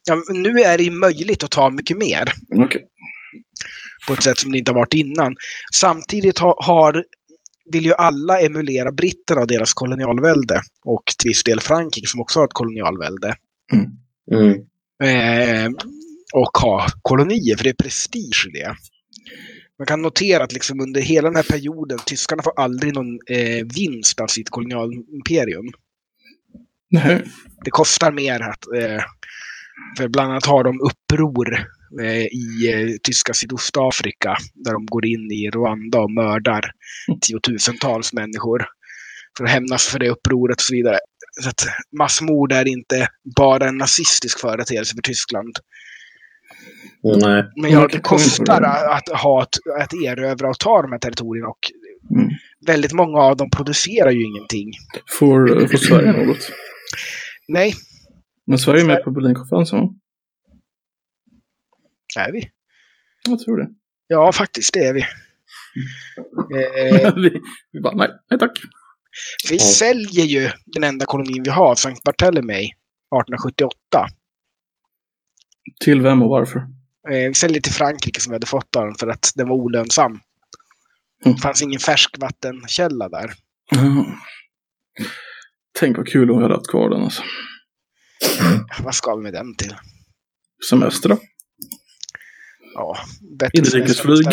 Ja, 0.08 0.22
men 0.28 0.42
nu 0.42 0.50
är 0.60 0.78
det 0.78 0.84
ju 0.84 0.90
möjligt 0.90 1.44
att 1.44 1.50
ta 1.50 1.70
mycket 1.70 1.96
mer 1.98 2.32
Okej. 2.64 2.82
på 4.08 4.12
ett 4.12 4.22
sätt 4.22 4.38
som 4.38 4.52
det 4.52 4.58
inte 4.58 4.70
har 4.70 4.78
varit 4.78 4.94
innan. 4.94 5.34
Samtidigt 5.74 6.38
har, 6.38 6.56
har 6.64 7.04
vill 7.72 7.84
ju 7.84 7.92
alla 7.94 8.40
emulera 8.40 8.92
britterna 8.92 9.40
och 9.40 9.46
deras 9.46 9.74
kolonialvälde. 9.74 10.60
Och 10.84 11.02
till 11.18 11.28
viss 11.28 11.44
del 11.44 11.60
Frankrike 11.60 12.06
som 12.08 12.20
också 12.20 12.38
har 12.38 12.44
ett 12.44 12.52
kolonialvälde. 12.52 13.34
Mm. 13.72 14.54
Eh, 15.02 15.70
och 16.34 16.58
ha 16.62 16.86
kolonier, 17.02 17.56
för 17.56 17.64
det 17.64 17.70
är 17.70 17.82
prestige 17.82 18.46
i 18.48 18.58
det. 18.58 18.76
Man 19.78 19.86
kan 19.86 20.02
notera 20.02 20.44
att 20.44 20.52
liksom 20.52 20.80
under 20.80 21.00
hela 21.00 21.28
den 21.28 21.36
här 21.36 21.42
perioden, 21.42 21.98
tyskarna 22.06 22.42
får 22.42 22.60
aldrig 22.60 22.94
någon 22.94 23.18
eh, 23.26 23.66
vinst 23.74 24.20
av 24.20 24.26
sitt 24.26 24.50
kolonialimperium. 24.50 25.72
Nej. 26.90 27.24
Det 27.64 27.70
kostar 27.70 28.12
mer 28.12 28.40
att... 28.40 28.66
Eh, 28.76 29.02
för 29.98 30.08
bland 30.08 30.30
annat 30.30 30.46
har 30.46 30.64
de 30.64 30.80
uppror 30.80 31.54
eh, 32.02 32.24
i 32.24 32.72
eh, 32.72 32.96
tyska 33.02 33.34
Sydostafrika 33.34 34.36
där 34.54 34.72
de 34.72 34.86
går 34.86 35.06
in 35.06 35.30
i 35.30 35.50
Rwanda 35.50 35.98
och 35.98 36.10
mördar 36.10 36.70
tiotusentals 37.20 38.12
människor 38.12 38.66
för 39.36 39.44
att 39.44 39.50
hämnas 39.50 39.86
för 39.86 39.98
det 39.98 40.10
upproret 40.10 40.56
och 40.56 40.62
så 40.62 40.74
vidare. 40.74 40.98
Så 41.42 41.48
att 41.48 41.66
massmord 41.98 42.52
är 42.52 42.68
inte 42.68 43.08
bara 43.36 43.68
en 43.68 43.76
nazistisk 43.76 44.40
företeelse 44.40 44.94
för 44.94 45.02
Tyskland. 45.02 45.58
Nej. 47.02 47.44
Men 47.56 47.70
ja, 47.70 47.80
Man 47.80 47.88
det 47.92 48.00
kostar 48.00 48.62
att, 48.62 49.08
ha 49.22 49.42
ett, 49.42 49.82
att 49.82 49.92
erövra 50.06 50.48
och 50.50 50.58
ta 50.58 50.82
de 50.82 50.92
här 50.92 50.98
territorierna 50.98 51.48
och 51.48 51.58
Mm. 52.10 52.28
väldigt 52.66 52.92
många 52.92 53.18
av 53.18 53.36
dem 53.36 53.50
producerar 53.50 54.10
ju 54.10 54.24
ingenting. 54.24 54.72
Får, 55.18 55.66
får 55.66 55.78
Sverige 55.78 56.26
något? 56.26 56.50
Nej, 57.48 57.74
Men 58.46 58.58
Sverige 58.58 58.82
är 58.82 58.86
med 58.86 59.04
på 59.04 59.10
Berlinkonferensen, 59.10 59.78
va? 59.80 59.94
är 62.18 62.32
vi? 62.32 62.50
Jag 63.28 63.38
tror 63.38 63.56
det. 63.56 63.68
Ja, 64.06 64.32
faktiskt 64.32 64.74
det 64.74 64.84
är 64.84 64.94
vi. 64.94 65.00
Eh, 65.00 65.06
vi, 67.16 67.40
vi 67.72 67.80
bara, 67.80 67.94
nej, 67.94 68.08
nej 68.30 68.38
tack. 68.40 68.58
vi 69.50 69.56
Ja. 69.56 69.62
säljer 69.64 70.24
ju 70.24 70.50
den 70.66 70.84
enda 70.84 71.06
kolonin 71.06 71.42
vi 71.42 71.50
har, 71.50 71.74
Sankt 71.74 72.02
Barthélemy, 72.04 72.64
1878. 72.64 74.06
Till 75.84 76.00
vem 76.00 76.22
och 76.22 76.28
varför? 76.28 76.58
Eh, 77.10 77.28
vi 77.28 77.34
säljer 77.34 77.60
till 77.60 77.72
Frankrike 77.72 78.20
som 78.20 78.30
vi 78.30 78.34
hade 78.34 78.46
fått 78.46 78.76
av 78.76 78.84
den 78.84 78.94
för 78.94 79.08
att 79.08 79.32
den 79.34 79.48
var 79.48 79.56
olönsam. 79.56 80.20
Mm. 81.24 81.34
Det 81.36 81.42
fanns 81.42 81.62
ingen 81.62 81.80
färskvattenkälla 81.80 83.08
där. 83.08 83.32
Ja. 83.70 84.06
Tänk 85.78 85.96
vad 85.96 86.08
kul 86.08 86.30
om 86.30 86.36
vi 86.36 86.42
hade 86.42 86.54
haft 86.54 86.70
kvar 86.70 86.90
den 86.90 87.02
alltså. 87.02 87.22
Vad 88.84 88.94
ska 88.94 89.14
vi 89.16 89.22
med 89.22 89.32
den 89.32 89.56
till? 89.56 89.74
Semester 90.70 91.08
då? 91.08 91.18
Ja, 92.74 92.96
bättre 93.38 93.58
Inrikesflyg. 93.58 94.26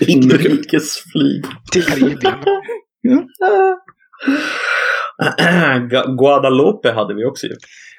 Inrikesflyg. 0.08 1.44
Till 1.72 1.84
Karibien. 1.84 2.34
Gu- 5.90 6.16
Guadalupe 6.18 6.92
hade 6.92 7.14
vi 7.14 7.24
också 7.24 7.46
ju. 7.46 7.54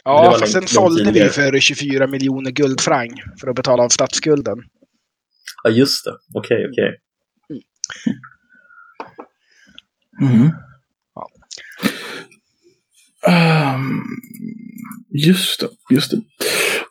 Ja, 0.08 0.38
fast 0.40 0.54
sen 0.54 0.68
sålde 0.68 1.12
vi 1.12 1.30
för 1.30 1.60
24 1.60 2.08
miljoner 2.08 2.52
guldfranc 2.52 3.14
för 3.40 3.48
att 3.48 3.56
betala 3.56 3.84
av 3.84 3.90
statsskulden. 3.90 4.58
Ja, 5.64 5.70
just 5.70 6.06
det. 6.06 6.12
Okej, 6.34 6.68
okej. 6.72 6.98
Mm. 10.22 10.50
Ja. 11.16 11.30
Ehm, 13.32 14.02
just 15.26 15.60
det, 15.60 15.68
just 15.96 16.12
det. 16.12 16.18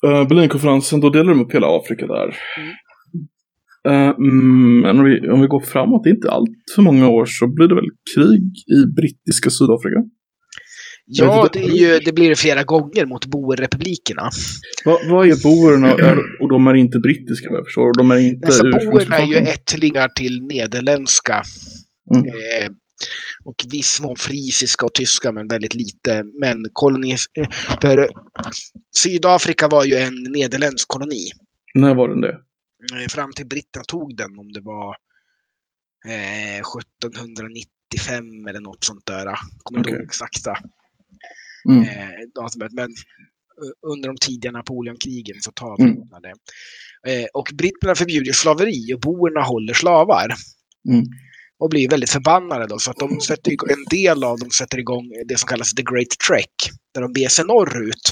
Uh, 0.09 0.29
Berlinkonferensen, 0.29 1.00
då 1.00 1.11
delar 1.11 1.31
de 1.31 1.40
upp 1.40 1.55
hela 1.55 1.76
Afrika 1.76 2.07
där. 2.07 2.37
Mm, 3.88 4.81
men 4.81 4.98
om 4.98 5.05
vi, 5.05 5.31
om 5.31 5.40
vi 5.40 5.46
går 5.46 5.61
framåt, 5.61 6.07
inte 6.07 6.31
allt 6.31 6.50
för 6.74 6.83
många 6.83 7.09
år, 7.09 7.26
så 7.26 7.46
blir 7.55 7.68
det 7.68 7.74
väl 7.74 7.90
krig 8.14 8.52
i 8.66 8.87
brittiska 8.96 9.50
Sydafrika? 9.50 10.05
Ja, 11.08 11.48
det, 11.52 11.60
inte. 11.60 11.76
ju, 11.76 11.98
det 11.98 12.12
blir 12.12 12.28
det 12.28 12.36
flera 12.36 12.62
gånger 12.64 13.06
mot 13.06 13.26
boerrepublikerna. 13.26 14.30
Vad, 14.84 15.08
vad 15.10 15.28
är 15.28 15.42
boerna? 15.42 15.92
Och 16.40 16.48
de 16.48 16.66
är 16.66 16.74
inte 16.74 16.98
brittiska 16.98 17.50
vad 17.50 17.58
jag 17.58 17.66
förstår. 17.66 17.98
De 17.98 18.10
är 18.10 18.16
inte 18.16 18.46
Dessa 18.46 18.62
boerna 18.62 19.18
är 19.18 19.26
ju 19.26 19.36
ättlingar 19.36 20.08
till 20.08 20.42
nederländska. 20.42 21.42
Mm. 22.14 22.26
Eh, 22.26 22.70
och 23.44 23.64
viss 23.70 24.00
mån 24.00 24.16
frisiska 24.16 24.86
och 24.86 24.94
tyska, 24.94 25.32
men 25.32 25.48
väldigt 25.48 25.74
lite. 25.74 26.24
Men 26.40 26.66
kolonis... 26.72 27.26
eh, 27.38 27.48
För 27.80 28.08
Sydafrika 28.96 29.68
var 29.68 29.84
ju 29.84 29.94
en 29.94 30.22
nederländsk 30.22 30.88
koloni. 30.88 31.30
När 31.74 31.94
var 31.94 32.08
den 32.08 32.20
det? 32.20 32.32
Eh, 32.94 33.08
Fram 33.10 33.32
till 33.32 33.46
britterna 33.46 33.84
tog 33.84 34.16
den, 34.16 34.38
om 34.38 34.52
det 34.52 34.60
var 34.60 34.96
eh, 36.08 36.60
1795 36.60 38.46
eller 38.46 38.60
något 38.60 38.84
sånt 38.84 39.06
där. 39.06 39.24
Kommer 39.62 39.78
inte 39.78 39.90
Okej. 39.90 39.98
ihåg 39.98 40.06
exakta 40.06 40.56
Mm. 41.68 41.83
eh. 41.83 42.68
Men 42.70 42.90
eh, 42.90 43.92
under 43.92 44.09
de 44.09 44.16
tidiga 44.16 44.52
Napoleonkrigen 44.52 45.37
så 45.40 45.52
tar 45.52 45.81
Mm. 45.81 46.02
Eh, 47.07 47.26
och 47.35 47.48
britterna 47.55 47.94
förbjuder 47.94 48.33
slaveri 48.33 48.94
och 48.94 49.00
boerna 49.00 49.42
håller 49.42 49.74
slavar. 49.74 50.35
Mm. 50.88 51.05
Och 51.59 51.70
blir 51.70 51.88
väldigt 51.88 52.11
förbannade 52.11 52.66
då, 52.66 52.79
så 52.79 52.90
att 52.90 52.96
de 52.96 53.20
sätter 53.20 53.52
igång, 53.52 53.70
en 53.70 53.85
del 53.90 54.24
av 54.24 54.38
dem 54.38 54.50
sätter 54.50 54.79
igång 54.79 55.05
det 55.29 55.38
som 55.38 55.46
kallas 55.48 55.74
The 55.74 55.83
Great 55.83 56.11
Trek. 56.29 56.55
Där 56.94 57.02
de 57.02 57.12
beger 57.12 57.29
sig 57.29 57.44
norrut, 57.44 58.11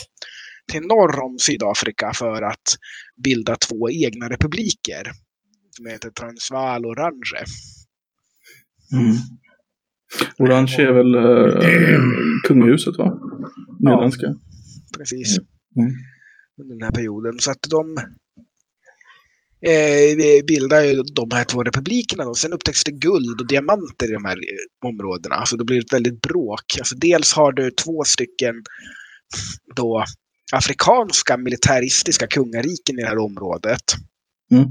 till 0.72 0.82
norr 0.82 1.20
om 1.24 1.38
Sydafrika 1.38 2.12
för 2.14 2.42
att 2.42 2.76
bilda 3.24 3.56
två 3.56 3.90
egna 3.90 4.28
republiker. 4.28 5.12
Som 5.76 5.86
heter 5.86 6.10
Transvaal 6.10 6.86
och 6.86 6.96
Range. 6.96 7.44
Mm. 8.92 9.16
Orange 10.38 10.76
är 10.78 10.92
väl 10.92 11.14
uh, 11.14 12.00
kungahuset 12.44 12.98
va? 12.98 13.18
Nederländska. 13.80 14.34
Precis. 14.98 15.38
Mm. 15.76 15.92
Under 16.60 16.74
den 16.74 16.82
här 16.82 16.90
perioden. 16.90 17.38
Så 17.38 17.50
att 17.50 17.66
de 17.70 17.96
eh, 19.70 20.44
bildar 20.46 20.82
ju 20.82 21.02
de 21.02 21.30
här 21.32 21.44
två 21.44 21.62
republikerna. 21.62 22.24
Och 22.24 22.38
sen 22.38 22.52
upptäcks 22.52 22.84
det 22.84 22.92
guld 22.92 23.40
och 23.40 23.46
diamanter 23.46 24.10
i 24.10 24.12
de 24.12 24.24
här 24.24 24.36
eh, 24.36 24.88
områdena. 24.88 25.46
Så 25.46 25.56
det 25.56 25.64
blir 25.64 25.80
ett 25.80 25.92
väldigt 25.92 26.20
bråk. 26.20 26.64
Alltså 26.78 26.96
dels 26.96 27.32
har 27.32 27.52
du 27.52 27.70
två 27.70 28.04
stycken 28.04 28.54
då 29.76 30.04
afrikanska 30.52 31.36
militäristiska 31.36 32.26
kungariken 32.26 32.98
i 32.98 33.02
det 33.02 33.08
här 33.08 33.18
området. 33.18 33.82
Mm. 34.52 34.64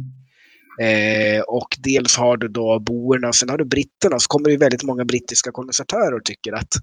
Eh, 0.81 1.41
och 1.41 1.67
dels 1.77 2.15
har 2.15 2.37
du 2.37 2.47
då 2.47 2.79
boerna 2.79 3.27
och 3.27 3.35
sen 3.35 3.49
har 3.49 3.57
du 3.57 3.65
britterna. 3.65 4.19
Så 4.19 4.27
kommer 4.27 4.45
det 4.45 4.51
ju 4.51 4.57
väldigt 4.57 4.83
många 4.83 5.05
brittiska 5.05 5.51
kolonisatörer 5.51 6.13
och 6.13 6.25
tycker 6.25 6.53
att 6.53 6.73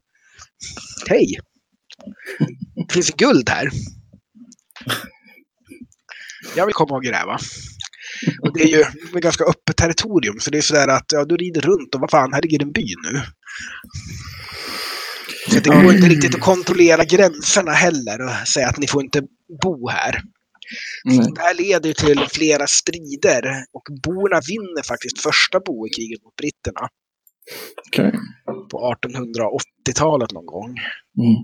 hej, 1.09 1.39
det 2.89 2.95
finns 2.95 3.11
guld 3.11 3.49
här. 3.49 3.71
Jag 6.57 6.67
vill 6.67 6.75
komma 6.75 6.97
och 6.97 7.05
gräva. 7.05 7.39
Och 8.43 8.55
det 8.55 8.63
är 8.63 8.69
ju 8.69 8.81
ett 8.81 9.23
ganska 9.23 9.45
öppet 9.45 9.77
territorium, 9.77 10.41
så 10.41 10.51
det 10.51 10.59
är 10.59 10.63
sådär 10.63 10.89
att 10.89 11.13
ja, 11.13 11.25
du 11.25 11.37
rider 11.37 11.61
runt 11.61 11.95
och 11.95 12.01
vad 12.01 12.11
fan, 12.11 12.33
här 12.33 12.43
ligger 12.43 12.63
en 12.63 12.73
by 12.73 12.87
nu. 13.13 13.23
Så 15.49 15.61
det 15.61 15.71
går 15.71 15.95
inte 15.95 16.09
riktigt 16.09 16.35
att 16.35 16.41
kontrollera 16.41 17.05
gränserna 17.05 17.73
heller 17.73 18.23
och 18.23 18.49
säga 18.49 18.69
att 18.69 18.79
ni 18.79 18.87
får 18.87 19.03
inte 19.03 19.23
bo 19.63 19.89
här. 19.89 20.23
Nej. 21.05 21.19
Det 21.35 21.41
här 21.41 21.55
leder 21.55 21.93
till 21.93 22.27
flera 22.33 22.67
strider 22.67 23.65
och 23.73 23.83
boerna 24.03 24.41
vinner 24.49 24.83
faktiskt 24.83 25.21
första 25.21 25.61
boerkriget 25.61 26.23
mot 26.25 26.37
britterna 26.37 26.89
Okej. 27.87 28.13
på 28.71 28.95
1880-talet 29.05 30.33
någon 30.33 30.47
gång. 30.47 30.77
Mm. 31.19 31.35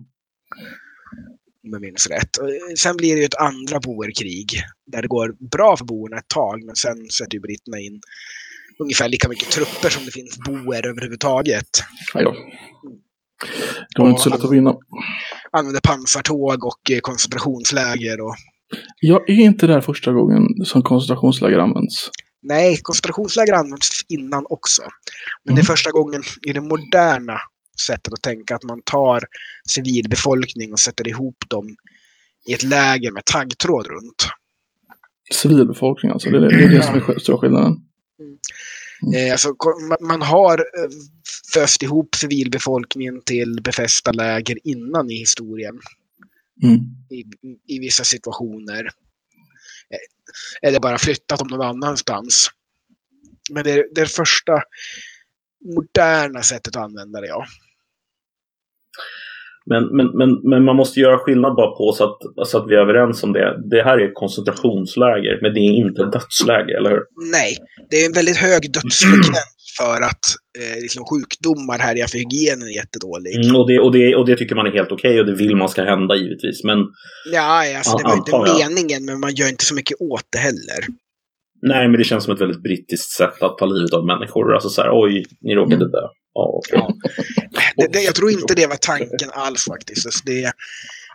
om 1.64 1.72
jag 1.72 1.81
minns 1.81 2.07
rätt. 2.07 2.37
Och 2.37 2.79
sen 2.79 2.97
blir 2.97 3.14
det 3.14 3.20
ju 3.20 3.27
ett 3.27 3.41
andra 3.41 3.81
boerkrig 3.81 4.47
där 4.87 5.03
det 5.03 5.09
går 5.09 5.37
bra 5.51 5.77
för 5.77 5.85
boerna 5.85 6.18
ett 6.18 6.29
tag, 6.29 6.64
men 6.64 6.77
sen 6.77 7.11
sätter 7.11 7.35
ju 7.35 7.41
britterna 7.41 7.79
in 7.81 8.01
ungefär 8.79 9.09
lika 9.09 9.29
mycket 9.29 9.51
trupper 9.51 9.89
som 9.89 10.05
det 10.05 10.11
finns 10.11 10.39
boer 10.39 10.87
överhuvudtaget. 10.87 11.68
Då. 12.14 12.37
Det 13.97 14.03
var 14.03 14.11
inte 14.11 14.22
så 14.22 14.31
lätt 14.31 14.45
att 14.45 14.53
vinna. 14.53 14.77
Använder 15.51 15.81
pansartåg 15.81 16.64
och 16.64 16.91
eh, 16.91 17.01
koncentrationsläger. 17.01 18.20
Och... 18.20 18.35
Ja, 19.01 19.25
är 19.27 19.41
inte 19.41 19.67
det 19.67 19.73
här 19.73 19.81
första 19.81 20.12
gången 20.12 20.64
som 20.64 20.83
koncentrationsläger 20.83 21.59
används? 21.59 22.11
Nej, 22.43 22.79
koncentrationsläger 22.83 23.53
används 23.53 24.01
innan 24.09 24.47
också. 24.49 24.83
Men 25.45 25.55
det 25.55 25.59
är 25.61 25.62
Mm. 25.62 25.67
första 25.67 25.91
gången 25.91 26.23
i 26.47 26.53
det 26.53 26.61
moderna 26.61 27.39
sättet 27.81 28.12
att 28.12 28.23
tänka 28.23 28.55
att 28.57 28.62
man 28.62 28.83
tar 28.83 29.25
civilbefolkning 29.69 30.73
och 30.73 30.79
sätter 30.79 31.09
ihop 31.09 31.37
dem 31.49 31.77
i 32.49 32.53
ett 32.53 32.62
läger 32.62 33.11
med 33.11 33.25
taggtråd 33.25 33.87
runt. 33.87 34.29
Civilbefolkning 35.33 36.12
alltså, 36.12 36.31
det 36.31 36.37
är 36.37 36.41
det, 36.41 36.49
det, 36.59 36.64
är 36.64 36.69
det 36.69 36.83
som 36.83 36.95
är 36.95 37.19
stora 37.19 37.39
skillnaden. 37.39 37.77
Eh, 39.17 39.33
alltså, 39.33 39.55
man 40.01 40.23
har 40.23 40.59
eh, 40.59 40.91
föst 41.55 41.83
ihop 41.83 42.14
civilbefolkningen 42.14 43.23
till 43.25 43.61
befästa 43.62 44.12
läger 44.12 44.59
innan 44.64 45.11
i 45.11 45.14
historien. 45.14 45.79
Mm. 46.62 46.80
I, 47.11 47.24
I, 47.74 47.78
vissa 47.78 48.04
situationer. 48.04 48.84
Eh, 49.90 50.68
eller 50.68 50.80
bara 50.80 50.98
flyttat 50.98 51.38
dem 51.38 51.48
någon 51.48 51.66
annanstans. 51.66 52.50
Men 53.50 53.64
det 53.64 53.72
är 53.72 53.84
det 53.94 54.07
första 54.07 54.62
moderna 55.76 56.42
sättet 56.42 56.76
att 56.76 56.82
använda 56.82 57.20
det, 57.20 57.26
ja. 57.26 57.46
Men, 59.66 59.96
men, 59.96 60.07
men, 60.18 60.50
men 60.50 60.64
man 60.64 60.76
måste 60.76 61.00
göra 61.00 61.18
skillnad 61.18 61.54
bara 61.54 61.76
på 61.76 61.92
så 61.92 62.04
att, 62.04 62.48
så 62.48 62.59
att 62.59 62.70
vi 62.70 62.74
är 62.74 62.78
överens 62.78 63.22
om 63.22 63.32
det. 63.32 63.68
Det 63.70 63.82
här 63.82 63.98
är 63.98 64.09
ett 64.09 64.14
koncentrationsläger, 64.14 65.38
men 65.42 65.54
det 65.54 65.61
är 65.61 65.72
inte 65.72 66.02
ett 66.02 66.12
dödsläger, 66.12 66.76
eller 66.78 66.90
hur? 66.90 67.02
Nej, 67.32 67.57
det 67.90 67.96
är 67.96 68.07
en 68.07 68.12
väldigt 68.12 68.36
hög 68.36 68.72
dödsfrekvens 68.72 69.55
för 69.79 70.01
att 70.03 70.24
eh, 70.59 70.81
liksom 70.83 71.05
sjukdomar 71.05 71.79
härjar 71.79 72.07
för 72.07 72.18
hygienen 72.18 72.68
är 72.68 72.77
jättedålig. 72.77 73.35
Mm, 73.35 73.57
och, 73.57 73.68
det, 73.68 73.79
och, 73.79 73.93
det, 73.93 74.16
och 74.16 74.27
det 74.27 74.37
tycker 74.37 74.55
man 74.55 74.66
är 74.66 74.70
helt 74.70 74.93
okej 74.93 75.11
okay, 75.11 75.20
och 75.20 75.27
det 75.27 75.35
vill 75.35 75.57
man 75.57 75.68
ska 75.68 75.83
hända 75.83 76.16
givetvis. 76.16 76.64
Men, 76.64 76.79
ja, 77.33 77.77
alltså, 77.77 77.97
det 77.97 78.05
var 78.05 78.16
inte 78.16 78.64
meningen, 78.64 79.05
men 79.05 79.20
man 79.20 79.35
gör 79.35 79.49
inte 79.49 79.64
så 79.64 79.74
mycket 79.74 80.01
åt 80.01 80.27
det 80.31 80.39
heller. 80.39 80.81
Nej, 81.62 81.89
men 81.89 81.99
det 81.99 82.05
känns 82.05 82.24
som 82.24 82.35
ett 82.35 82.41
väldigt 82.41 82.62
brittiskt 82.62 83.11
sätt 83.11 83.43
att 83.43 83.59
ta 83.59 83.66
livet 83.66 83.93
av 83.93 84.07
människor. 84.07 84.55
Alltså 84.55 84.68
så 84.68 84.83
här, 84.83 84.91
oj, 84.93 85.24
ni 85.41 85.55
råkade 85.55 85.91
dö. 85.91 86.03
Ja, 86.35 86.59
okay. 86.59 86.79
ja. 86.79 86.95
Det, 87.77 87.93
det, 87.93 88.03
jag 88.03 88.14
tror 88.14 88.31
inte 88.31 88.55
det 88.55 88.66
var 88.66 88.77
tanken 88.77 89.31
alls 89.33 89.64
faktiskt. 89.64 90.07
Alltså 90.07 90.22
det, 90.27 90.53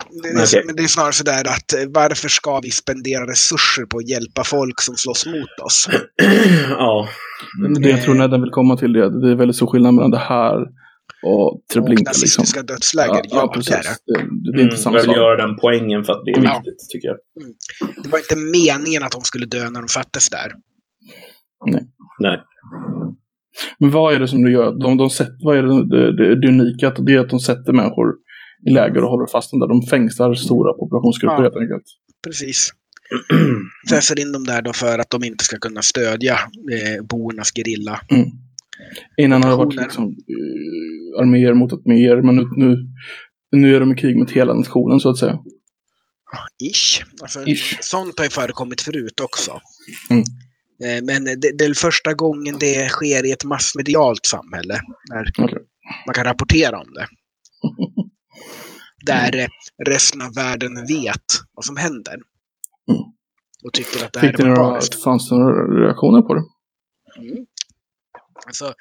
det, 0.10 0.44
okay. 0.44 0.64
Men 0.66 0.76
det 0.76 0.84
är 0.84 0.88
snarare 0.88 1.14
sådär 1.14 1.48
att 1.48 1.74
eh, 1.74 1.80
varför 1.90 2.30
ska 2.30 2.60
vi 2.60 2.72
spendera 2.72 3.28
resurser 3.28 3.86
på 3.86 3.98
att 3.98 4.10
hjälpa 4.10 4.44
folk 4.44 4.82
som 4.82 4.96
slåss 4.96 5.26
mot 5.26 5.60
oss? 5.66 5.90
ja. 6.70 7.08
Det 7.80 7.90
jag 7.90 8.04
tror 8.04 8.16
Nedden 8.16 8.42
vill 8.42 8.52
komma 8.52 8.78
till 8.78 8.94
det, 8.94 9.22
det 9.22 9.32
är 9.32 9.36
väldigt 9.36 9.56
stor 9.56 9.68
skillnad 9.68 9.94
mellan 9.94 10.12
det 10.12 10.18
här 10.18 10.68
och 11.24 11.62
Treblinka. 11.74 12.02
Och 12.02 12.06
nazistiska 12.06 12.42
liksom. 12.60 12.66
dödsläger, 12.66 13.14
ja, 13.14 13.22
ja, 13.30 13.52
precis. 13.54 13.70
det 13.70 14.14
är 14.14 14.18
det. 14.18 14.52
det, 14.52 14.62
är 14.62 14.64
inte 14.64 14.90
mm, 14.90 14.96
Jag 14.96 15.02
vill 15.02 15.16
göra 15.16 15.48
den 15.48 15.58
poängen 15.58 16.04
för 16.04 16.14
att 16.14 16.26
det 16.26 16.32
är 16.32 16.44
ja. 16.44 16.62
viktigt, 16.66 16.90
tycker 16.90 17.08
jag. 17.08 17.18
Mm. 17.44 17.54
Det 18.04 18.10
var 18.10 18.20
inte 18.20 18.36
meningen 18.36 19.04
att 19.04 19.12
de 19.12 19.22
skulle 19.22 19.46
dö 19.46 19.70
när 19.70 19.80
de 19.80 19.88
fattades 19.88 20.30
där. 20.30 20.52
Nej. 21.66 21.84
Nej. 22.20 22.42
Men 23.80 23.92
vad 23.92 24.14
är 24.14 24.20
det 24.20 24.28
som 24.28 24.44
du 24.44 24.52
gör? 24.52 24.80
De, 24.80 24.98
de 24.98 25.10
sätter, 25.10 25.38
vad 25.44 25.58
är 25.58 25.64
det, 25.64 25.86
det, 25.86 26.18
det, 26.18 26.42
det 26.42 26.48
unika? 26.48 26.90
Det 26.90 27.14
är 27.14 27.20
att 27.20 27.30
de 27.30 27.40
sätter 27.40 27.74
människor 27.74 28.14
i 28.68 28.70
läger 28.70 29.04
och 29.04 29.10
håller 29.10 29.28
fast 29.28 29.52
dem 29.52 29.60
där. 29.60 29.68
De 29.68 29.82
fängslar 29.82 30.34
stora 30.34 30.74
populationsgrupper 30.74 31.36
ja, 31.36 31.42
helt 31.42 31.56
enkelt. 31.56 31.84
Precis. 32.24 32.72
Pressar 33.90 34.20
in 34.20 34.32
dem 34.32 34.44
där 34.44 34.62
då 34.62 34.74
för 34.74 35.00
att 35.00 35.10
de 35.10 35.24
inte 35.24 35.44
ska 35.44 35.58
kunna 35.58 35.82
stödja 35.82 36.34
eh, 36.72 37.06
bornas 37.06 37.52
gerilla. 37.56 38.00
Mm. 38.12 38.28
Innan 39.18 39.44
har 39.44 39.50
det 39.50 39.58
varit 39.58 39.76
liksom, 39.76 40.06
uh, 40.06 41.22
arméer 41.22 41.54
mot 41.54 41.74
arméer, 41.74 42.22
men 42.22 42.36
nu, 42.36 42.48
nu, 42.56 42.78
nu 43.52 43.76
är 43.76 43.80
de 43.80 43.92
i 43.92 43.96
krig 43.96 44.18
mot 44.18 44.32
hela 44.32 44.54
nationen 44.54 45.00
så 45.00 45.10
att 45.10 45.18
säga. 45.18 45.40
Ish. 46.64 47.04
Alltså, 47.22 47.46
Ish. 47.46 47.78
Sånt 47.82 48.18
har 48.18 48.26
ju 48.26 48.30
förekommit 48.30 48.82
förut 48.82 49.20
också. 49.20 49.52
Mm. 50.10 50.24
Eh, 50.84 51.04
men 51.04 51.24
det, 51.24 51.58
det, 51.58 51.66
är 51.66 51.74
första 51.74 52.14
gången 52.14 52.58
det 52.60 52.90
sker 52.90 53.26
i 53.26 53.32
ett 53.32 53.44
massmedialt 53.44 54.26
samhälle. 54.26 54.80
När 55.10 55.44
okay. 55.46 55.60
man 56.06 56.14
kan 56.14 56.24
rapportera 56.24 56.80
om 56.80 56.94
det. 56.94 57.08
där 59.06 59.34
mm. 59.34 59.50
resten 59.86 60.22
av 60.22 60.34
världen 60.34 60.86
vet 60.88 61.26
vad 61.54 61.66
som 61.66 61.78
händer. 61.78 62.14
Mm. 62.14 63.02
Och 63.64 63.74
tycker 63.74 64.06
att 64.06 64.14
det 64.14 64.20
Fick 64.20 64.40
här 64.40 64.46
är 64.46 64.56
några, 64.56 64.82
Fanns 65.04 65.30
det 65.30 65.36
några 65.36 65.86
reaktioner 65.86 66.22
på 66.22 66.34
det? 66.34 66.44
Mm. 67.18 67.46
Alltså, 68.46 68.74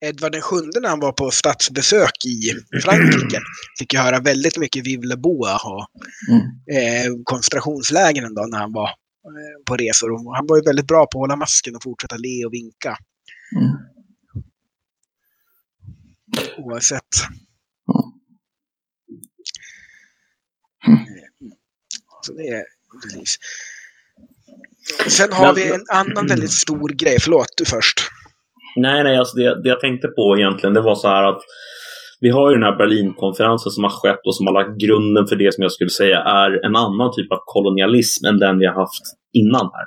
Edvard 0.00 0.34
VII 0.34 0.80
när 0.80 0.88
han 0.88 1.00
var 1.00 1.12
på 1.12 1.30
statsbesök 1.30 2.24
i 2.26 2.50
Frankrike 2.82 3.40
fick 3.78 3.94
ju 3.94 3.98
höra 3.98 4.20
väldigt 4.20 4.58
mycket 4.58 4.86
Vivleboa 4.86 5.54
och 5.64 5.86
mm. 6.30 6.40
eh, 6.70 7.12
koncentrationslägren 7.24 8.34
då 8.34 8.46
när 8.50 8.58
han 8.58 8.72
var 8.72 8.88
eh, 8.88 9.64
på 9.66 9.76
resor. 9.76 10.12
Och 10.12 10.36
han 10.36 10.46
var 10.46 10.56
ju 10.56 10.62
väldigt 10.62 10.86
bra 10.86 11.06
på 11.06 11.18
att 11.18 11.22
hålla 11.22 11.36
masken 11.36 11.76
och 11.76 11.82
fortsätta 11.82 12.16
le 12.16 12.44
och 12.44 12.52
vinka. 12.52 12.96
Mm. 13.56 13.72
Oavsett. 16.58 17.02
Så 22.24 22.32
det 22.32 22.48
är 22.48 22.64
precis. 23.02 23.36
Sen 25.08 25.32
har 25.32 25.46
Men, 25.46 25.54
vi 25.54 25.74
en 25.74 25.86
annan 25.92 26.26
väldigt 26.26 26.52
stor 26.52 26.88
grej. 26.88 27.16
Förlåt, 27.20 27.46
du 27.56 27.64
först. 27.64 27.98
Nej, 28.76 29.04
nej, 29.04 29.16
alltså 29.18 29.36
det, 29.36 29.62
det 29.62 29.68
jag 29.68 29.80
tänkte 29.80 30.08
på 30.08 30.36
egentligen, 30.38 30.74
det 30.74 30.80
var 30.80 30.94
så 30.94 31.08
här 31.08 31.24
att 31.24 31.42
vi 32.20 32.30
har 32.30 32.50
ju 32.50 32.54
den 32.54 32.62
här 32.62 32.76
Berlinkonferensen 32.76 33.72
som 33.72 33.84
har 33.84 33.90
skett 33.90 34.26
och 34.26 34.36
som 34.36 34.46
har 34.46 34.54
lagt 34.54 34.80
grunden 34.84 35.26
för 35.26 35.36
det 35.36 35.54
som 35.54 35.62
jag 35.62 35.72
skulle 35.72 35.90
säga 35.90 36.18
är 36.18 36.66
en 36.66 36.76
annan 36.76 37.12
typ 37.16 37.32
av 37.32 37.38
kolonialism 37.44 38.26
än 38.26 38.38
den 38.38 38.58
vi 38.58 38.66
har 38.66 38.74
haft 38.74 39.04
innan 39.32 39.66
här. 39.76 39.86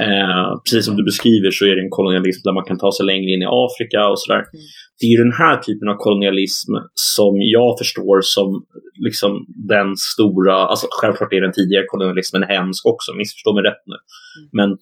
Eh, 0.00 0.60
precis 0.64 0.84
som 0.84 0.96
du 0.96 1.04
beskriver 1.04 1.50
så 1.50 1.64
är 1.64 1.76
det 1.76 1.82
en 1.82 1.96
kolonialism 1.98 2.40
där 2.44 2.52
man 2.52 2.64
kan 2.64 2.78
ta 2.78 2.92
sig 2.92 3.06
längre 3.06 3.30
in 3.30 3.42
i 3.42 3.48
Afrika 3.66 4.08
och 4.08 4.20
sådär. 4.20 4.42
Mm. 4.54 4.64
Det 5.00 5.06
är 5.06 5.24
den 5.24 5.32
här 5.32 5.56
typen 5.56 5.88
av 5.88 5.96
kolonialism 5.96 6.72
som 6.94 7.32
jag 7.56 7.78
förstår 7.78 8.20
som 8.22 8.64
liksom 9.06 9.46
den 9.68 9.96
stora, 9.96 10.54
alltså 10.54 10.86
självklart 10.90 11.32
är 11.32 11.40
den 11.40 11.52
tidigare 11.52 11.84
kolonialismen 11.86 12.42
hemsk 12.42 12.86
också, 12.86 13.14
missförstå 13.14 13.54
mig 13.54 13.62
rätt 13.62 13.84
nu. 13.86 13.98
Mm. 14.38 14.48
Men 14.58 14.78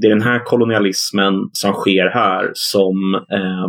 det 0.00 0.06
är 0.06 0.10
den 0.10 0.28
här 0.30 0.44
kolonialismen 0.44 1.34
som 1.52 1.72
sker 1.72 2.06
här 2.14 2.50
som 2.54 2.96
eh, 3.38 3.68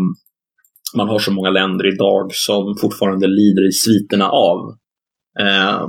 man 0.96 1.10
har 1.10 1.20
så 1.20 1.32
många 1.32 1.50
länder 1.50 1.94
idag 1.94 2.34
som 2.34 2.78
fortfarande 2.82 3.28
lider 3.28 3.70
i 3.70 3.72
sviterna 3.72 4.30
av. 4.30 4.60
Eh, 5.40 5.88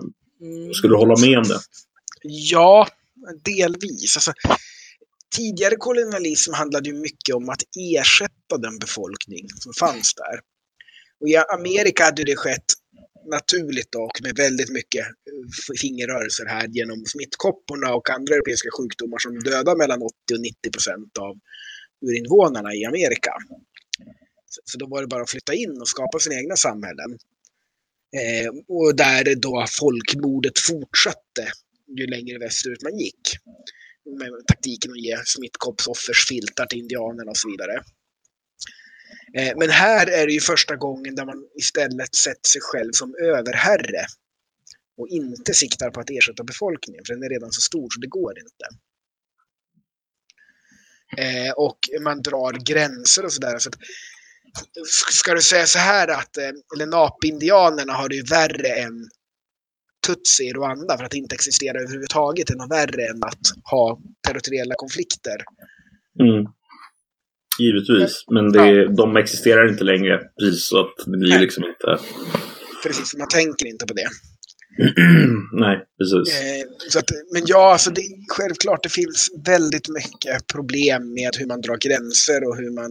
skulle 0.72 0.92
du 0.92 0.98
hålla 0.98 1.20
med 1.26 1.38
om 1.38 1.44
det? 1.44 1.58
Ja, 2.22 2.86
delvis. 3.44 4.16
Alltså, 4.16 4.32
tidigare 5.36 5.76
kolonialism 5.76 6.52
handlade 6.52 6.88
ju 6.88 6.94
mycket 6.94 7.34
om 7.34 7.48
att 7.48 7.62
ersätta 7.98 8.58
den 8.58 8.78
befolkning 8.78 9.48
som 9.54 9.72
fanns 9.72 10.14
där. 10.14 10.40
Och 11.20 11.28
i 11.28 11.36
Amerika 11.36 12.04
hade 12.04 12.24
det 12.24 12.36
skett 12.36 12.64
naturligt 13.30 13.94
och 13.94 14.22
med 14.22 14.36
väldigt 14.36 14.70
mycket 14.70 15.06
eh, 15.06 15.76
fingerrörelser 15.80 16.46
här 16.46 16.68
genom 16.68 17.04
smittkopporna 17.06 17.94
och 17.94 18.10
andra 18.10 18.34
europeiska 18.34 18.68
sjukdomar 18.78 19.18
som 19.18 19.38
dödar 19.38 19.76
mellan 19.76 20.02
80 20.02 20.14
och 20.34 20.40
90 20.40 20.70
procent 20.70 21.18
av 21.18 21.36
urinvånarna 22.06 22.74
i 22.74 22.84
Amerika. 22.84 23.32
Så 24.64 24.78
då 24.78 24.86
var 24.86 25.00
det 25.00 25.06
bara 25.06 25.22
att 25.22 25.30
flytta 25.30 25.54
in 25.54 25.80
och 25.80 25.88
skapa 25.88 26.18
sina 26.18 26.36
egna 26.36 26.56
samhällen. 26.56 27.18
Eh, 28.16 28.50
och 28.68 28.96
där 28.96 29.34
då 29.34 29.66
folkmordet 29.80 30.58
fortsatte 30.58 31.52
ju 31.98 32.06
längre 32.06 32.38
västerut 32.38 32.82
man 32.82 32.98
gick. 32.98 33.22
Med 34.06 34.46
taktiken 34.46 34.90
att 34.90 35.00
ge 35.00 35.16
smittkoppsoffers 35.24 36.26
filtar 36.28 36.66
till 36.66 36.78
indianerna 36.78 37.30
och 37.30 37.36
så 37.36 37.48
vidare. 37.48 37.82
Eh, 39.38 39.52
men 39.56 39.70
här 39.70 40.06
är 40.06 40.26
det 40.26 40.32
ju 40.32 40.40
första 40.40 40.76
gången 40.76 41.14
där 41.14 41.26
man 41.26 41.48
istället 41.58 42.14
sätter 42.14 42.48
sig 42.48 42.60
själv 42.60 42.92
som 42.92 43.14
överherre. 43.14 44.06
Och 44.96 45.08
inte 45.08 45.54
siktar 45.54 45.90
på 45.90 46.00
att 46.00 46.10
ersätta 46.10 46.44
befolkningen, 46.44 47.04
för 47.06 47.14
den 47.14 47.22
är 47.22 47.28
redan 47.28 47.52
så 47.52 47.60
stor 47.60 47.88
så 47.90 48.00
det 48.00 48.06
går 48.06 48.34
inte. 48.38 48.66
Eh, 51.16 51.52
och 51.52 51.78
man 52.00 52.22
drar 52.22 52.52
gränser 52.52 53.24
och 53.24 53.32
sådär. 53.32 53.58
Så 53.58 53.70
ska 55.12 55.34
du 55.34 55.42
säga 55.42 55.66
så 55.66 55.78
här 55.78 56.08
att 56.08 56.36
eh, 56.36 56.50
Lenape-indianerna 56.78 57.92
har 57.92 58.08
det 58.08 58.16
ju 58.16 58.22
värre 58.22 58.68
än 58.68 59.08
Tutsi 60.06 60.44
i 60.44 60.52
Rwanda 60.52 60.98
för 60.98 61.04
att 61.04 61.14
inte 61.14 61.34
existera 61.34 61.78
överhuvudtaget 61.78 62.50
är 62.50 62.54
något 62.54 62.70
värre 62.70 63.06
än 63.10 63.24
att 63.24 63.40
ha 63.70 64.00
territoriella 64.26 64.74
konflikter. 64.74 65.36
Mm. 66.20 66.46
Givetvis, 67.58 68.24
men 68.30 68.52
det, 68.52 68.70
ja. 68.70 68.88
de 68.88 69.16
existerar 69.16 69.68
inte 69.68 69.84
längre. 69.84 70.20
Precis 70.38 70.66
så 70.66 70.80
att 70.80 70.96
det 71.06 71.18
blir 71.18 71.30
Nej. 71.30 71.40
liksom 71.40 71.64
inte... 71.64 72.04
Precis, 72.82 73.14
man 73.18 73.28
tänker 73.28 73.66
inte 73.66 73.86
på 73.86 73.94
det. 73.94 74.08
Nej, 75.52 75.84
precis. 75.98 76.40
Eh, 76.40 76.66
så 76.90 76.98
att, 76.98 77.10
men 77.32 77.42
ja, 77.46 77.72
alltså 77.72 77.90
det, 77.90 78.02
självklart 78.28 78.82
det 78.82 78.88
finns 78.88 79.30
väldigt 79.46 79.88
mycket 79.88 80.46
problem 80.46 81.14
med 81.14 81.30
hur 81.38 81.46
man 81.46 81.60
drar 81.60 81.76
gränser 81.76 82.48
och 82.48 82.56
hur 82.56 82.70
man 82.70 82.90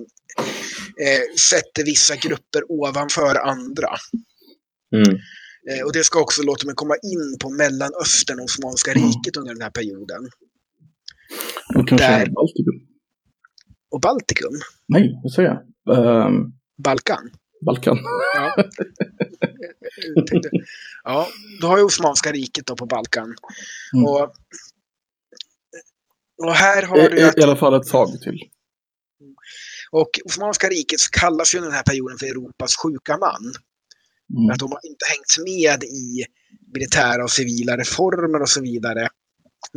eh, 1.03 1.37
sätter 1.39 1.85
vissa 1.85 2.15
grupper 2.15 2.71
ovanför 2.71 3.35
andra. 3.35 3.89
Mm. 4.95 5.19
Eh, 5.69 5.85
och 5.85 5.93
det 5.93 6.03
ska 6.03 6.21
också 6.21 6.43
låta 6.43 6.65
mig 6.65 6.75
komma 6.75 6.95
in 6.95 7.37
på 7.39 7.49
Mellanöstern 7.49 8.39
och 8.39 8.45
Osmanska 8.45 8.91
mm. 8.91 9.03
riket 9.07 9.37
under 9.37 9.53
den 9.53 9.61
här 9.61 9.69
perioden. 9.69 10.29
Och 11.75 11.87
kanske 11.87 12.07
Där... 12.07 12.25
Baltikum? 12.29 12.87
Och 13.91 14.01
Baltikum? 14.01 14.59
Nej, 14.87 15.19
vad 15.23 15.31
säger 15.31 15.49
jag? 15.49 15.97
Um... 15.97 16.53
Balkan? 16.83 17.29
Balkan. 17.65 17.97
Ja. 18.35 18.55
ja, 21.03 21.27
då 21.61 21.67
har 21.67 21.77
ju 21.77 21.83
Osmanska 21.83 22.31
riket 22.31 22.65
då 22.65 22.75
på 22.75 22.85
Balkan. 22.85 23.35
Mm. 23.93 24.05
Och, 24.05 24.33
och 26.43 26.53
här 26.53 26.83
har 26.83 26.97
I, 26.97 27.09
du... 27.09 27.17
I, 27.17 27.31
I 27.37 27.43
alla 27.43 27.55
fall 27.55 27.73
ett 27.73 27.87
tag 27.87 28.21
till. 28.21 28.39
Och 29.91 30.09
Osmanska 30.25 30.67
riket 30.67 30.99
kallas 31.11 31.55
ju 31.55 31.59
den 31.59 31.71
här 31.71 31.83
perioden 31.83 32.17
för 32.17 32.25
Europas 32.25 32.75
sjuka 32.75 33.17
man. 33.17 33.53
Mm. 34.37 34.49
Att 34.49 34.59
de 34.59 34.71
har 34.71 34.79
inte 34.83 35.05
hängt 35.09 35.47
med 35.47 35.83
i 35.83 36.25
militära 36.73 37.23
och 37.23 37.31
civila 37.31 37.77
reformer 37.77 38.41
och 38.41 38.49
så 38.49 38.61
vidare 38.61 39.09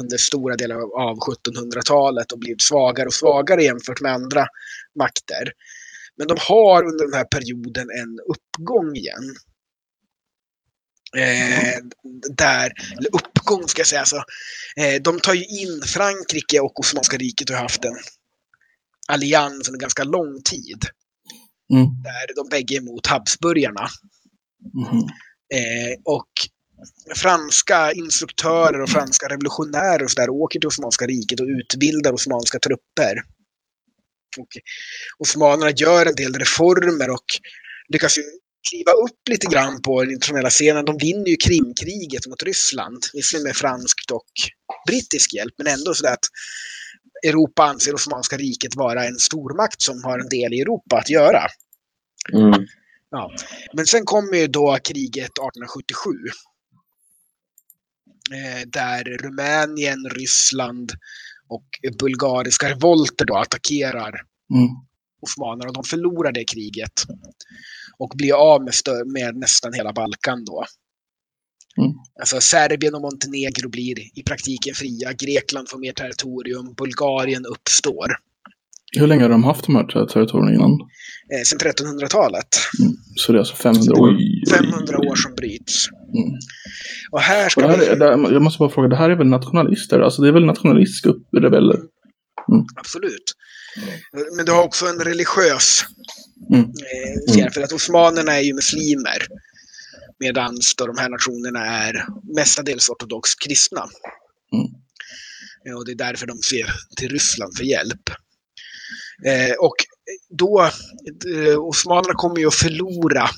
under 0.00 0.16
stora 0.16 0.56
delar 0.56 0.76
av 0.76 1.18
1700-talet 1.18 2.32
och 2.32 2.38
blivit 2.38 2.62
svagare 2.62 3.06
och 3.06 3.14
svagare 3.14 3.64
jämfört 3.64 4.00
med 4.00 4.12
andra 4.12 4.46
makter. 4.98 5.52
Men 6.16 6.26
de 6.28 6.36
har 6.40 6.84
under 6.84 7.04
den 7.04 7.14
här 7.14 7.24
perioden 7.24 7.90
en 7.90 8.20
uppgång 8.20 8.96
igen. 8.96 9.36
Eh, 11.16 11.78
där, 12.30 12.72
eller 12.98 13.14
uppgång 13.14 13.68
ska 13.68 13.80
jag 13.80 13.86
säga. 13.86 14.00
Alltså, 14.00 14.22
eh, 14.76 15.02
de 15.02 15.20
tar 15.20 15.34
ju 15.34 15.44
in 15.44 15.82
Frankrike 15.86 16.60
och 16.60 16.80
Osmanska 16.80 17.16
riket 17.16 17.50
och 17.50 17.56
har 17.56 17.62
haft 17.62 17.84
en 17.84 17.96
allians 19.08 19.68
under 19.68 19.80
ganska 19.80 20.04
lång 20.04 20.42
tid. 20.42 20.84
Mm. 21.72 21.86
Där 22.02 22.34
de 22.36 22.48
bägge 22.48 22.74
är 22.74 22.78
emot 22.78 23.06
Habsburgarna. 23.06 23.88
Mhm. 24.74 24.98
Eh, 25.54 26.00
och 26.04 26.28
franska 27.16 27.92
instruktörer 27.92 28.82
och 28.82 28.90
franska 28.90 29.28
revolutionärer 29.28 30.04
och 30.04 30.10
så 30.10 30.20
där 30.20 30.30
åker 30.30 30.60
till 30.60 30.66
Osmanska 30.66 31.06
riket 31.06 31.40
och 31.40 31.46
utbildar 31.46 32.12
osmanska 32.12 32.58
trupper. 32.58 33.22
Och 34.38 34.48
osmanerna 35.18 35.70
gör 35.70 36.06
en 36.06 36.14
del 36.14 36.34
reformer 36.34 37.10
och 37.10 37.24
lyckas 37.88 38.18
ju 38.18 38.22
kliva 38.70 38.92
upp 38.92 39.28
lite 39.30 39.46
grann 39.46 39.82
på 39.82 40.02
den 40.02 40.12
internationella 40.12 40.50
scenen. 40.50 40.84
De 40.84 40.98
vinner 40.98 41.28
ju 41.28 41.36
Krimkriget 41.36 42.26
mot 42.26 42.42
Ryssland, 42.42 43.04
visserligen 43.12 43.44
med 43.44 43.56
franskt 43.56 44.10
och 44.10 44.30
brittisk 44.88 45.34
hjälp, 45.34 45.54
men 45.58 45.66
ändå 45.66 45.94
så 45.94 46.08
att 46.08 46.24
Europa 47.26 47.62
anser 47.62 47.94
Osmanska 47.94 48.36
riket 48.36 48.76
vara 48.76 49.04
en 49.04 49.18
stormakt 49.18 49.82
som 49.82 50.04
har 50.04 50.18
en 50.18 50.28
del 50.28 50.54
i 50.54 50.60
Europa 50.60 50.98
att 50.98 51.10
göra. 51.10 51.42
Mm. 52.32 52.66
Ja. 53.10 53.30
Men 53.72 53.86
sen 53.86 54.04
kommer 54.04 54.36
ju 54.36 54.46
då 54.46 54.78
kriget 54.84 55.24
1877. 55.24 56.10
Eh, 58.32 58.66
där 58.66 59.04
Rumänien, 59.04 60.10
Ryssland 60.10 60.92
och 61.48 61.66
bulgariska 61.98 62.70
revolter 62.70 63.24
då 63.24 63.36
attackerar 63.36 64.20
Mm. 64.54 64.68
osmanerna 65.20 65.68
och 65.68 65.74
de 65.74 65.84
förlorar 65.84 66.32
det 66.32 66.44
kriget. 66.44 66.92
Och 67.98 68.12
blir 68.16 68.32
av 68.32 68.62
med, 68.62 68.72
med 69.06 69.36
nästan 69.36 69.72
hela 69.72 69.92
Balkan 69.92 70.44
då. 70.44 70.64
Mm. 71.78 71.92
Alltså 72.20 72.40
Serbien 72.40 72.94
och 72.94 73.00
Montenegro 73.00 73.68
blir 73.68 74.18
i 74.18 74.22
praktiken 74.22 74.74
fria. 74.74 75.12
Grekland 75.12 75.68
får 75.68 75.78
mer 75.78 75.92
territorium. 75.92 76.74
Bulgarien 76.74 77.46
uppstår. 77.46 78.16
Hur 78.92 79.06
länge 79.06 79.22
har 79.22 79.28
de 79.30 79.44
haft 79.44 79.66
de 79.66 79.76
här 79.76 79.84
ter- 79.84 80.06
territorierna 80.06 80.54
innan? 80.54 80.70
Eh, 81.34 81.42
sen 81.46 81.58
1300-talet. 81.58 82.48
Mm. 82.80 82.92
Så 83.16 83.32
det 83.32 83.36
är 83.36 83.40
alltså 83.40 83.54
500 83.56 83.92
år? 83.94 84.16
500 84.50 84.98
år 84.98 85.16
som 85.16 85.34
bryts. 85.34 85.88
Mm. 85.90 86.30
Och 87.10 87.20
här 87.20 87.44
Och 87.46 87.52
ska 87.52 87.60
det 87.66 87.68
här 87.68 88.16
vi... 88.28 88.32
jag 88.34 88.42
måste 88.42 88.58
bara 88.58 88.70
fråga, 88.70 88.88
det 88.88 88.96
här 88.96 89.10
är 89.10 89.16
väl 89.16 89.26
nationalister? 89.26 90.00
Alltså 90.00 90.22
det 90.22 90.28
är 90.28 90.32
väl 90.32 90.44
nationalistiska 90.44 91.08
upp- 91.08 91.28
rebeller? 91.36 91.76
Absolut. 92.76 93.32
Men 94.36 94.44
du 94.46 94.52
har 94.52 94.62
också 94.62 94.86
en 94.86 94.98
religiös 94.98 95.84
Mm. 96.50 96.60
eh, 97.40 97.50
för 97.52 97.60
att 97.62 97.72
osmanerna 97.72 98.32
är 98.32 98.40
ju 98.42 98.54
muslimer. 98.54 99.26
Medan 100.20 100.58
de 100.78 100.98
här 100.98 101.08
nationerna 101.08 101.66
är 101.66 102.04
mestadels 102.36 102.88
ortodox 102.88 103.34
kristna. 103.34 103.80
Mm. 104.52 105.76
Och 105.76 105.84
det 105.86 105.92
är 105.92 105.96
därför 105.96 106.26
de 106.26 106.38
ser 106.38 106.66
till 106.96 107.08
Ryssland 107.08 107.56
för 107.56 107.64
hjälp. 107.64 108.10
Eh, 109.24 109.54
och 109.60 109.74
då, 110.28 110.62
eh, 111.34 111.58
osmanerna 111.58 112.14
kommer 112.14 112.38
ju 112.38 112.46
att 112.46 112.54
förlora 112.54 113.28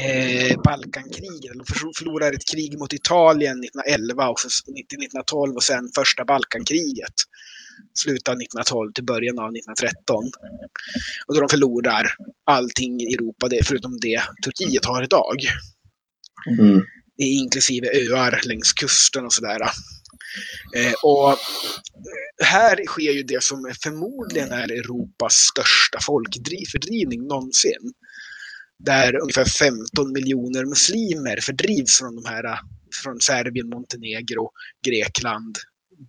eh, 0.00 0.60
Balkankriget. 0.62 1.52
För- 1.68 1.98
förlorar 1.98 2.32
ett 2.32 2.48
krig 2.50 2.78
mot 2.78 2.92
Italien 2.92 3.60
1911 3.64 4.28
och 4.28 4.40
så 4.40 4.48
1912 4.48 5.54
och 5.54 5.62
sen 5.62 5.90
första 5.94 6.24
Balkankriget. 6.24 7.14
Slutet 7.94 8.28
av 8.28 8.34
1912 8.34 8.92
till 8.92 9.04
början 9.04 9.38
av 9.38 9.50
1913. 9.50 10.24
Och 11.26 11.34
då 11.34 11.40
de 11.40 11.48
förlorar 11.48 12.06
allting 12.46 13.00
i 13.00 13.14
Europa, 13.14 13.48
förutom 13.64 14.00
det 14.00 14.22
Turkiet 14.44 14.84
har 14.84 15.02
idag. 15.02 15.36
Mm. 16.60 16.82
Inklusive 17.18 17.86
öar 17.88 18.40
längs 18.44 18.72
kusten 18.72 19.24
och 19.26 19.32
sådär. 19.32 19.60
Eh, 20.76 20.92
och 21.02 21.36
här 22.44 22.86
sker 22.86 23.12
ju 23.12 23.22
det 23.22 23.42
som 23.42 23.72
förmodligen 23.82 24.52
är 24.52 24.72
Europas 24.72 25.34
största 25.34 25.98
folkfördrivning 26.02 27.26
någonsin. 27.26 27.92
Där 28.84 29.20
ungefär 29.22 29.44
15 29.44 30.12
miljoner 30.12 30.64
muslimer 30.64 31.40
fördrivs 31.42 31.98
från 31.98 32.16
de 32.16 32.24
här 32.28 32.58
från 33.02 33.20
Serbien, 33.20 33.68
Montenegro, 33.68 34.50
Grekland, 34.86 35.56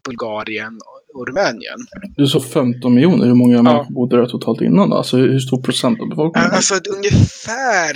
Bulgarien 0.06 0.74
och 1.16 1.28
Rumänien. 1.28 1.80
Du 2.16 2.28
sa 2.28 2.42
15 2.42 2.94
miljoner, 2.94 3.26
hur 3.26 3.34
många 3.36 3.56
Ja. 3.72 3.88
bodde 3.90 4.18
där 4.18 4.26
totalt 4.26 4.62
innan? 4.62 4.94
Alltså 4.94 5.18
hur 5.18 5.40
stor 5.40 5.62
procent 5.62 6.00
av 6.02 6.10
befolkningen? 6.10 6.52
Alltså 6.52 6.76
att 6.76 6.88
ungefär 6.88 7.94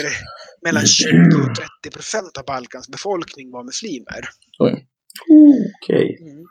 mellan 0.66 0.86
20 0.86 1.08
och 1.50 1.56
30 1.56 1.92
procent 1.94 2.38
av 2.38 2.46
Balkans 2.46 2.90
befolkning 2.90 3.52
var 3.52 3.64
muslimer. 3.64 4.22
Oj. 4.60 4.86
Okej. 5.84 6.18
Mm. 6.22 6.44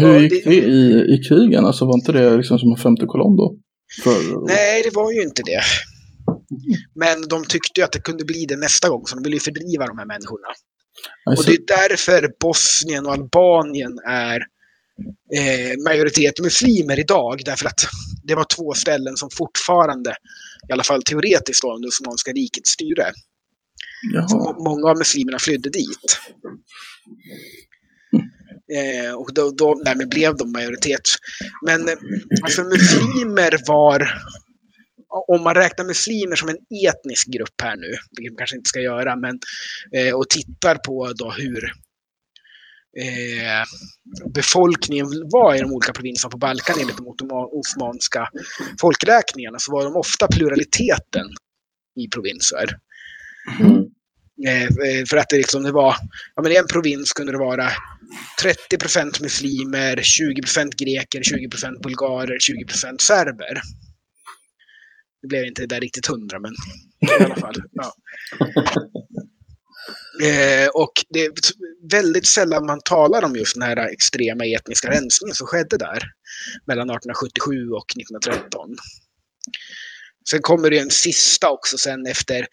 Hur 0.00 0.20
gick 0.20 0.44
det- 0.44 0.54
i, 0.54 1.14
i 1.14 1.18
krigen? 1.28 1.64
Alltså 1.64 1.84
var 1.84 1.94
inte 1.94 2.12
det 2.12 2.36
liksom 2.36 2.58
som 2.58 2.70
en 2.70 2.76
femte 2.76 3.06
kolonn 3.06 3.36
då? 3.36 3.56
För, 4.04 4.46
Nej, 4.46 4.82
det 4.82 4.94
var 4.94 5.12
ju 5.12 5.22
inte 5.22 5.42
det. 5.42 5.60
Men 6.94 7.28
de 7.28 7.44
tyckte 7.44 7.80
ju 7.80 7.84
att 7.84 7.92
det 7.92 7.98
kunde 8.00 8.24
bli 8.24 8.46
det 8.46 8.56
nästa 8.56 8.88
gång, 8.88 9.06
så 9.06 9.14
de 9.16 9.22
ville 9.22 9.36
ju 9.36 9.40
fördriva 9.40 9.86
de 9.86 9.98
här 9.98 10.06
människorna. 10.06 10.48
Och 11.30 11.38
så- 11.38 11.50
det 11.50 11.56
är 11.56 11.88
därför 11.88 12.30
Bosnien 12.40 13.06
och 13.06 13.12
Albanien 13.12 13.98
är 14.08 14.36
eh, 15.38 15.72
majoritet 15.88 16.40
muslimer 16.40 17.00
idag. 17.00 17.42
Därför 17.44 17.66
att 17.66 17.80
det 18.24 18.34
var 18.34 18.44
två 18.56 18.72
ställen 18.74 19.16
som 19.16 19.28
fortfarande, 19.32 20.10
i 20.68 20.72
alla 20.72 20.82
fall 20.84 21.02
teoretiskt, 21.02 21.64
var 21.64 21.74
under 21.74 21.88
Osmanska 21.88 22.30
rikets 22.32 22.70
styre. 22.70 23.04
Jaha. 24.14 24.26
Må- 24.32 24.64
Många 24.70 24.90
av 24.90 24.98
muslimerna 24.98 25.38
flydde 25.38 25.70
dit. 25.70 26.18
Eh, 28.76 29.14
och 29.14 29.34
då, 29.34 29.50
då, 29.50 29.82
därmed 29.84 30.08
blev 30.08 30.36
de 30.36 30.52
majoritet. 30.52 31.02
Men 31.66 31.88
eh, 31.88 31.94
alltså 32.42 32.64
muslimer 32.64 33.58
var, 33.66 34.08
om 35.28 35.42
man 35.42 35.54
räknar 35.54 35.84
muslimer 35.84 36.36
som 36.36 36.48
en 36.48 36.88
etnisk 36.88 37.28
grupp 37.28 37.60
här 37.62 37.76
nu, 37.76 37.96
vilket 38.16 38.32
man 38.32 38.38
kanske 38.38 38.56
inte 38.56 38.68
ska 38.68 38.80
göra, 38.80 39.16
men 39.16 39.38
eh, 39.96 40.14
och 40.14 40.28
tittar 40.28 40.74
på 40.74 41.12
då 41.12 41.30
hur 41.30 41.64
eh, 42.98 43.64
befolkningen 44.34 45.06
var 45.32 45.54
i 45.54 45.60
de 45.60 45.72
olika 45.72 45.92
provinserna 45.92 46.30
på 46.30 46.38
Balkan 46.38 46.76
enligt 46.80 46.96
de 46.96 47.28
osmanska 47.32 48.28
folkräkningarna 48.80 49.58
så 49.58 49.72
var 49.72 49.84
de 49.84 49.96
ofta 49.96 50.28
pluraliteten 50.28 51.26
i 52.00 52.08
provinser. 52.08 52.76
Mm. 53.60 53.91
Eh, 54.46 54.62
eh, 54.62 55.04
för 55.10 55.16
att 55.16 55.28
det 55.28 55.36
liksom 55.36 55.62
det 55.62 55.72
var, 55.72 55.96
ja 56.34 56.42
men 56.42 56.52
i 56.52 56.56
en 56.56 56.66
provins 56.66 57.12
kunde 57.12 57.32
det 57.32 57.38
vara 57.38 57.70
30% 58.70 59.22
muslimer, 59.22 59.96
20% 59.96 60.76
greker, 60.76 61.20
20% 61.20 61.82
bulgarer, 61.82 62.38
20% 62.38 63.00
serber. 63.00 63.62
Det 65.22 65.28
blev 65.28 65.44
inte 65.44 65.66
där 65.66 65.80
riktigt 65.80 66.06
hundra, 66.06 66.40
men 66.40 66.52
i 67.20 67.24
alla 67.24 67.36
fall. 67.36 67.54
Ja. 67.72 67.94
Eh, 70.22 70.68
och 70.68 70.92
det 71.08 71.24
är 71.24 71.32
väldigt 71.90 72.26
sällan 72.26 72.66
man 72.66 72.80
talar 72.84 73.24
om 73.24 73.36
just 73.36 73.54
den 73.54 73.62
här 73.62 73.76
extrema 73.76 74.46
etniska 74.46 74.90
rensningen 74.90 75.34
som 75.34 75.46
skedde 75.46 75.78
där 75.78 76.02
mellan 76.66 76.90
1877 76.90 77.70
och 77.70 77.86
1913. 77.96 78.76
Sen 80.30 80.42
kommer 80.42 80.70
det 80.70 80.78
en 80.78 80.90
sista 80.90 81.50
också 81.50 81.78
sen 81.78 82.06
efter 82.06 82.46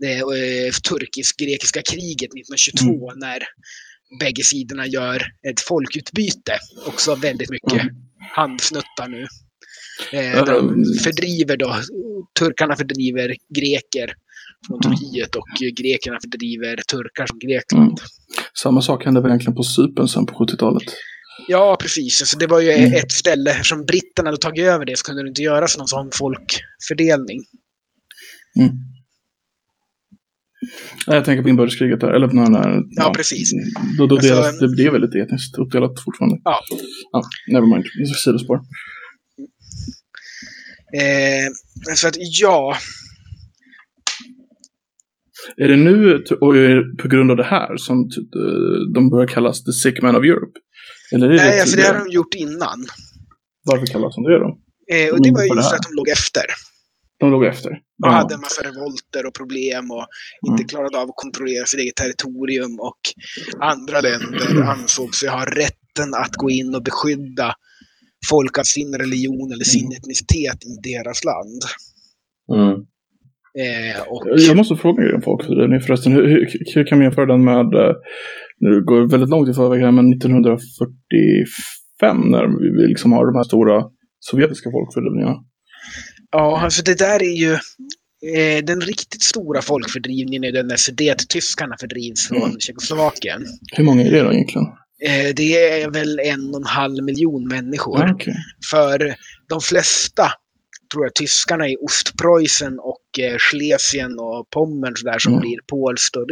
det 0.00 0.14
eh, 0.14 0.72
turkisk-grekiska 0.88 1.82
kriget 1.82 2.30
1922 2.34 3.12
när 3.16 3.38
bägge 4.20 4.42
sidorna 4.42 4.86
gör 4.86 5.22
ett 5.50 5.60
folkutbyte. 5.60 6.58
Också 6.86 7.14
väldigt 7.14 7.50
mycket 7.50 7.82
Mm. 7.82 7.94
handsnuttar 8.34 9.08
nu. 9.08 9.26
Eh, 10.12 10.44
de 10.44 10.84
fördriver 11.04 11.56
då, 11.56 11.76
turkarna 12.38 12.76
fördriver 12.76 13.34
greker 13.54 14.14
från 14.66 14.80
Mm. 14.84 14.96
Turkiet 14.98 15.34
och 15.36 15.48
grekerna 15.76 16.18
fördriver 16.20 16.76
turkar 16.76 17.26
från 17.26 17.38
Grekland. 17.38 17.82
Mm. 17.82 17.96
Samma 18.62 18.82
sak 18.82 19.04
hände 19.04 19.20
väl 19.20 19.30
egentligen 19.30 19.56
på 19.56 19.62
Cypern 19.62 20.08
sen 20.08 20.26
på 20.26 20.34
70-talet? 20.46 20.82
Ja, 21.48 21.76
precis. 21.80 22.22
Alltså, 22.22 22.38
det 22.38 22.46
var 22.46 22.60
ju 22.60 22.70
Mm. 22.70 22.92
ett 22.92 23.12
ställe, 23.12 23.50
eftersom 23.50 23.84
britterna 23.84 24.28
hade 24.28 24.38
tagit 24.38 24.64
över 24.64 24.84
det 24.84 24.98
så 24.98 25.04
kunde 25.04 25.22
det 25.22 25.28
inte 25.28 25.42
göras 25.42 25.78
någon 25.78 25.88
sån 25.88 26.10
folkfördelning. 26.12 27.44
Mm. 28.58 28.72
Jag 31.06 31.24
tänker 31.24 31.42
på 31.42 31.48
inbördeskriget 31.48 32.00
där, 32.00 32.08
eller 32.08 32.28
på 32.28 32.34
den 32.36 32.54
här... 32.54 32.82
Ja, 32.90 33.12
precis. 33.16 33.50
Då, 33.98 34.06
då 34.06 34.14
Alltså, 34.14 34.34
delas, 34.34 34.58
det, 34.58 34.76
det 34.76 34.82
är 34.82 34.90
väldigt 34.90 35.14
etniskt 35.14 35.58
uppdelat 35.58 35.92
fortfarande. 36.04 36.40
Ja. 36.44 36.60
ja 37.12 37.22
nevermind. 37.52 37.84
Sidospår. 38.24 38.60
Eh, 40.94 41.94
så 41.94 42.08
att 42.08 42.14
ja, 42.18 42.76
Är 45.56 45.68
det 45.68 45.76
nu 45.76 46.24
och 46.40 46.56
är 46.56 46.76
det 46.76 46.96
på 47.02 47.08
grund 47.08 47.30
av 47.30 47.36
det 47.36 47.44
här 47.44 47.76
som 47.76 48.08
de 48.94 49.10
börjar 49.10 49.26
kallas 49.26 49.64
the 49.64 49.72
sick 49.72 50.02
man 50.02 50.16
of 50.16 50.24
Europe? 50.24 50.60
Eller 51.14 51.26
är 51.26 51.30
det 51.30 51.36
nej, 51.36 51.60
alltså 51.60 51.76
det 51.76 51.82
har 51.86 52.04
de 52.04 52.10
gjort 52.12 52.34
innan. 52.34 52.86
Varför 53.64 53.86
kallas 53.86 54.14
de 54.14 54.24
det 54.24 54.38
då? 54.38 54.58
Eh, 54.92 55.12
och 55.12 55.22
det 55.22 55.30
var 55.32 55.42
ju 55.42 55.46
Mm, 55.46 55.56
det 55.56 55.60
just 55.62 55.70
här. 55.70 55.76
att 55.78 55.82
de 55.82 55.94
låg 55.94 56.08
efter. 56.08 56.42
De 57.20 57.30
låg 57.30 57.44
efter. 57.44 57.70
Och 58.04 58.12
hade 58.12 58.34
en 58.34 58.40
massa 58.40 58.62
revolter 58.62 59.26
och 59.26 59.34
problem 59.34 59.90
och 59.90 60.06
inte 60.48 60.60
Mm. 60.62 60.68
klarade 60.68 60.98
av 60.98 61.08
att 61.08 61.16
kontrollera 61.16 61.66
sitt 61.66 61.80
eget 61.80 61.94
territorium. 61.96 62.80
Och 62.80 63.00
andra 63.60 64.00
länder 64.00 64.62
ansåg 64.62 65.14
sig 65.14 65.28
ha 65.28 65.44
rätten 65.44 66.14
att 66.14 66.32
gå 66.36 66.50
in 66.50 66.74
och 66.74 66.82
beskydda 66.82 67.54
folk 68.30 68.58
av 68.58 68.62
sin 68.62 68.94
religion 68.98 69.52
eller 69.52 69.64
sin 69.64 69.84
Mm. 69.86 69.96
etnicitet 69.96 70.58
i 70.64 70.90
deras 70.90 71.24
land. 71.24 71.62
Mm. 72.54 72.74
Eh, 73.64 74.00
och, 74.08 74.22
Jag 74.40 74.56
måste 74.56 74.76
fråga 74.76 75.02
er 75.04 75.14
om 75.14 75.22
folkfördrivning 75.22 75.80
förresten. 75.80 76.12
Hur, 76.12 76.28
hur, 76.28 76.46
hur 76.74 76.86
kan 76.86 76.98
man 76.98 77.04
jämföra 77.04 77.26
den 77.26 77.44
med, 77.44 77.74
eh, 77.74 77.94
nu 78.60 78.84
går 78.84 79.00
det 79.00 79.06
väldigt 79.06 79.30
långt 79.30 79.48
i 79.48 79.52
förväg 79.52 79.80
här, 79.80 79.92
men 79.92 80.12
1945 80.12 82.30
när 82.30 82.46
vi 82.82 82.88
liksom 82.88 83.12
har 83.12 83.26
de 83.26 83.36
här 83.36 83.44
stora 83.44 83.82
sovjetiska 84.20 84.70
folkfördrivningarna. 84.70 85.34
ja, 86.32 86.60
alltså 86.60 86.82
det 86.82 86.98
där 86.98 87.22
är 87.22 87.36
ju 87.36 87.52
eh, 88.36 88.64
den 88.64 88.80
riktigt 88.80 89.22
stora 89.22 89.62
folkfördrivningen 89.62 90.44
är 90.44 90.52
den 90.52 90.66
när 90.66 90.76
sudettyskarna 90.76 91.76
fördrivs 91.80 92.28
från 92.28 92.42
Mm. 92.42 92.60
Tjeckoslovakien. 92.60 93.44
Hur 93.76 93.84
många 93.84 94.02
är 94.02 94.10
det 94.10 94.22
då 94.22 94.32
egentligen? 94.32 94.66
Eh, 95.06 95.34
det 95.36 95.80
är 95.82 95.90
väl 95.90 96.18
en 96.18 96.50
och 96.50 96.56
en 96.60 96.66
halv 96.66 97.04
miljon 97.04 97.48
människor. 97.48 97.98
Ja, 98.00 98.12
okej. 98.14 98.34
För 98.70 99.14
de 99.48 99.60
flesta, 99.60 100.22
tror 100.92 101.04
jag, 101.04 101.14
tyskarna 101.14 101.68
i 101.68 101.76
Ostpreussen 101.76 102.78
och 102.78 103.18
eh, 103.20 103.36
Schlesien 103.38 104.18
och 104.18 104.50
Pommern 104.50 104.94
där, 105.04 105.18
som 105.18 105.32
Mm. 105.32 105.40
blir 105.40 105.58
polskt 105.66 106.16
och 106.16 106.26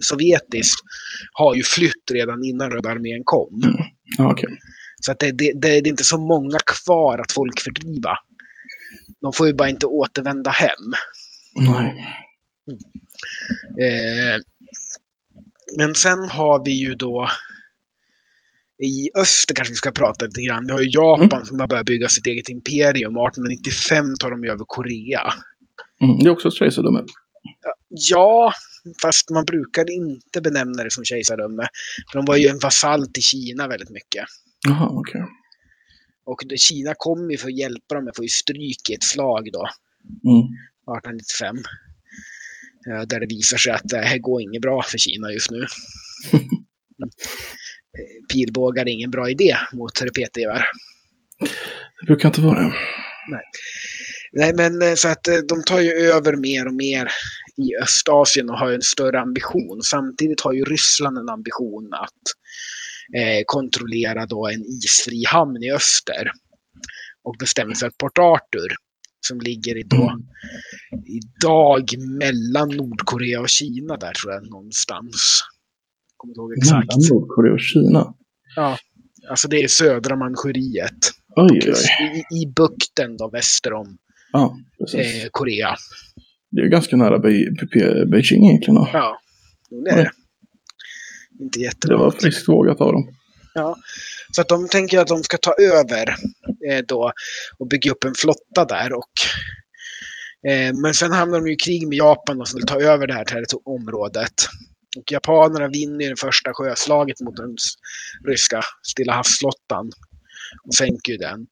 sovjetiskt 0.00 0.80
har 1.32 1.54
ju 1.54 1.62
flytt 1.62 2.10
redan 2.12 2.44
innan 2.44 2.70
Röda 2.70 2.90
armén 2.90 3.22
kom. 3.24 3.62
Mm. 3.64 4.30
Okej. 4.30 4.58
Så 5.02 5.12
att 5.12 5.18
det, 5.18 5.32
det, 5.32 5.52
det 5.52 5.68
är 5.68 5.86
inte 5.86 6.04
så 6.04 6.18
många 6.18 6.58
kvar 6.66 7.18
att 7.18 7.32
folk 7.32 7.60
fördriva. 7.60 8.16
De 9.20 9.32
får 9.32 9.46
ju 9.46 9.54
bara 9.54 9.68
inte 9.68 9.86
återvända 9.86 10.50
hem. 10.50 10.92
Nej. 11.56 12.06
Eh, 13.80 14.40
men 15.78 15.94
sen 15.94 16.18
har 16.28 16.64
vi 16.64 16.70
ju 16.70 16.94
då 16.94 17.28
i 18.82 19.10
öster 19.14 19.54
kanske 19.54 19.72
vi 19.72 19.76
ska 19.76 19.90
prata 19.90 20.24
lite 20.24 20.42
grann. 20.42 20.66
Vi 20.66 20.72
har 20.72 20.80
ju 20.80 20.90
Japan 20.90 21.46
som 21.46 21.60
har 21.60 21.66
börjat 21.66 21.86
bygga 21.86 22.08
sitt 22.08 22.26
eget 22.26 22.48
imperium. 22.48 23.16
1895 23.16 24.14
tar 24.20 24.30
de 24.30 24.44
ju 24.44 24.50
över 24.50 24.64
Korea. 24.68 25.32
Mm. 26.02 26.18
Det 26.18 26.24
är 26.26 26.30
också 26.30 26.48
ett 26.48 26.54
kejsardöme. 26.54 27.04
Ja, 27.88 28.52
fast 29.02 29.30
man 29.30 29.44
brukar 29.44 29.90
inte 29.90 30.40
benämna 30.40 30.84
det 30.84 30.90
som 30.90 31.04
kejsardöme. 31.04 31.68
För 32.12 32.18
de 32.18 32.24
var 32.24 32.36
ju 32.36 32.48
en 32.48 32.58
vasall 32.58 33.06
till 33.06 33.22
Kina 33.22 33.68
väldigt 33.68 33.90
mycket. 33.90 34.24
Jaha, 34.68 34.88
okej. 34.92 35.24
Och 36.24 36.42
det, 36.48 36.56
Kina 36.60 36.94
kom 36.96 37.30
ju 37.30 37.36
för 37.36 37.48
att 37.48 37.58
hjälpa 37.58 37.94
dem, 37.94 38.04
men 38.04 38.14
får 38.16 38.24
ju 38.24 38.28
stryk 38.28 38.90
i 38.90 38.94
ett 38.94 39.04
slag 39.04 39.48
då, 39.52 39.68
Mm. 40.24 40.38
1895. 40.98 41.56
Eh, 42.88 43.02
Där 43.06 43.20
det 43.20 43.26
visar 43.26 43.56
sig 43.56 43.72
att 43.72 43.82
det 43.84 43.98
här 43.98 44.18
går 44.18 44.42
inget 44.42 44.62
bra 44.62 44.82
för 44.82 44.98
Kina 44.98 45.32
just 45.32 45.50
nu. 45.50 45.66
Eh, 47.98 48.34
Pilbågar 48.34 48.82
är 48.82 48.92
ingen 48.92 49.10
bra 49.10 49.30
idé 49.30 49.56
mot 49.72 50.02
repetgevär. 50.02 50.64
Det 52.00 52.06
brukar 52.06 52.28
inte 52.28 52.40
vara 52.40 52.60
det. 52.60 52.72
Nej, 54.32 54.52
men 54.54 54.82
eh, 54.82 54.94
så 54.94 55.08
att 55.08 55.28
eh, 55.28 55.36
de 55.36 55.62
tar 55.62 55.80
ju 55.80 55.90
över 55.90 56.36
mer 56.36 56.66
och 56.66 56.74
mer 56.74 57.08
i 57.56 57.76
Östasien 57.82 58.50
och 58.50 58.58
har 58.58 58.72
en 58.72 58.82
större 58.82 59.20
ambition. 59.20 59.82
Samtidigt 59.82 60.40
har 60.40 60.52
ju 60.52 60.64
Ryssland 60.64 61.18
en 61.18 61.28
ambition 61.28 61.90
att 61.92 62.22
eh, 63.20 63.42
kontrollera 63.46 64.26
då 64.26 64.48
en 64.48 64.64
isfri 64.64 65.24
hamn 65.24 65.62
i 65.62 65.72
öster. 65.72 66.30
Och 67.24 67.36
bestämmer 67.38 67.74
sig 67.74 67.80
för 67.80 67.86
att 67.86 67.98
Port 67.98 68.18
Arthur, 68.18 68.74
som 69.26 69.40
ligger 69.40 69.76
i 69.76 69.82
då, 69.82 70.18
idag 71.06 71.90
mellan 72.18 72.68
Nordkorea 72.68 73.40
och 73.40 73.48
Kina 73.48 73.96
där 73.96 74.12
tror 74.12 74.32
jag 74.32 74.50
någonstans. 74.50 75.42
Kommer 76.20 76.30
inte 76.32 76.40
ihåg 76.40 76.52
exakt. 76.58 76.96
Mellan 76.96 77.08
Nordkorea 77.10 77.52
och 77.52 77.60
Kina. 77.60 78.14
Ja, 78.56 78.78
alltså 79.30 79.48
det 79.48 79.56
är 79.56 79.68
södra 79.68 80.16
Manchuriet. 80.16 81.10
Oj, 81.36 81.60
oj. 81.66 81.74
I, 82.30 82.42
I 82.42 82.46
bukten 82.56 83.16
då 83.16 83.28
väster 83.30 83.72
om 83.72 83.98
Ja, 84.32 84.56
eh, 84.94 85.28
Korea. 85.30 85.74
Det 86.50 86.60
är 86.60 86.66
ganska 86.66 86.96
nära 86.96 87.18
Be- 87.18 87.50
Be- 87.74 88.06
Beijing 88.06 88.46
egentligen. 88.48 88.74
Då. 88.74 88.88
Ja, 88.92 89.18
det 89.84 89.90
är 89.90 89.96
det. 89.96 90.10
Inte 91.40 91.58
Det 91.58 91.62
var 91.62 91.64
jättelångt. 91.64 92.22
friskt 92.22 92.48
vågat 92.48 92.80
av 92.80 92.92
dem. 92.92 93.08
Ja. 93.54 93.76
Så 94.32 94.40
att 94.40 94.48
de 94.48 94.68
tänker 94.68 94.98
att 94.98 95.08
de 95.08 95.22
ska 95.22 95.36
ta 95.36 95.54
över 95.54 96.08
eh, 96.70 96.84
då 96.88 97.12
och 97.58 97.68
bygga 97.68 97.90
upp 97.90 98.04
en 98.04 98.14
flotta 98.14 98.64
där. 98.64 98.92
Och, 98.92 99.12
eh, 100.50 100.74
men 100.82 100.94
sen 100.94 101.12
hamnar 101.12 101.38
de 101.38 101.46
ju 101.46 101.52
i 101.52 101.56
krig 101.56 101.88
med 101.88 101.98
Japan 101.98 102.40
och 102.40 102.48
som 102.48 102.56
vill 102.58 102.66
ta 102.66 102.80
över 102.80 103.06
det 103.06 103.14
här 103.14 103.24
området. 103.64 104.34
Och 104.96 105.12
japanerna 105.12 105.68
vinner 105.68 106.04
ju 106.04 106.10
det 106.10 106.20
första 106.20 106.50
sjöslaget 106.54 107.20
mot 107.20 107.36
den 107.36 107.56
ryska 108.26 108.62
Stilla 108.82 109.12
havsflottan 109.12 109.90
och 110.66 110.74
sänker 110.74 111.12
ju 111.12 111.18
den. 111.18 111.46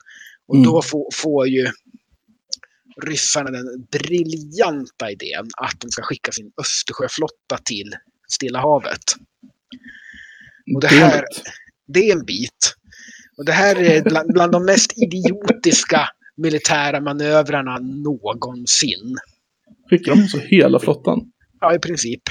Och 0.46 0.54
Mm. 0.54 0.66
då 0.66 0.82
får, 0.82 1.08
får 1.14 1.48
ju 1.48 1.68
ryssarna 3.06 3.50
den 3.50 3.86
briljanta 3.92 5.10
idén 5.10 5.46
att 5.56 5.80
de 5.80 5.90
ska 5.90 6.02
skicka 6.02 6.32
sin 6.32 6.52
Östersjöflotta 6.60 7.58
till 7.64 7.94
Stilla 8.28 8.60
havet. 8.60 9.02
Och 10.74 10.80
det 10.80 10.88
här-. 10.88 11.24
Det 11.86 12.08
är 12.10 12.12
en 12.12 12.24
bit. 12.24 12.74
Och 13.36 13.44
det 13.44 13.52
här 13.52 13.76
är 13.76 14.02
bland, 14.02 14.32
bland 14.32 14.52
de 14.52 14.64
mest 14.64 14.92
idiotiska 14.98 16.08
militära 16.36 17.00
manövrarna 17.00 17.78
någonsin. 17.78 19.16
Skickar 19.90 20.12
de 20.14 20.22
alltså 20.22 20.38
hela 20.38 20.78
flottan? 20.78 21.32
Ja, 21.60 21.74
i 21.74 21.78
princip. 21.78 22.22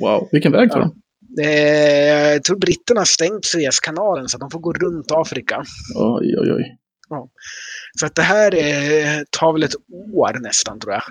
Wow, 0.00 0.28
vilken 0.32 0.52
väg 0.52 0.70
tar 0.70 0.78
Ja. 0.80 0.84
de? 0.84 1.42
Eh, 1.42 2.32
jag 2.32 2.44
tror 2.44 2.56
britterna 2.58 3.00
har 3.00 3.04
stängt 3.04 3.44
Suezkanalen 3.44 4.28
så 4.28 4.36
att 4.36 4.40
de 4.40 4.50
får 4.50 4.60
gå 4.60 4.72
runt 4.72 5.10
Afrika. 5.12 5.64
Oj, 5.94 6.34
oj, 6.38 6.52
oj. 6.52 6.76
Så 8.00 8.06
att 8.06 8.14
det 8.14 8.22
här 8.22 8.54
eh, 8.54 9.20
tar 9.30 9.52
väl 9.52 9.62
ett 9.62 9.74
år 10.14 10.38
nästan 10.40 10.80
tror 10.80 10.92
jag. 10.92 11.02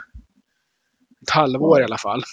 Ett 1.21 1.29
halvår 1.29 1.81
i 1.81 1.83
alla 1.83 1.97
fall. 1.97 2.23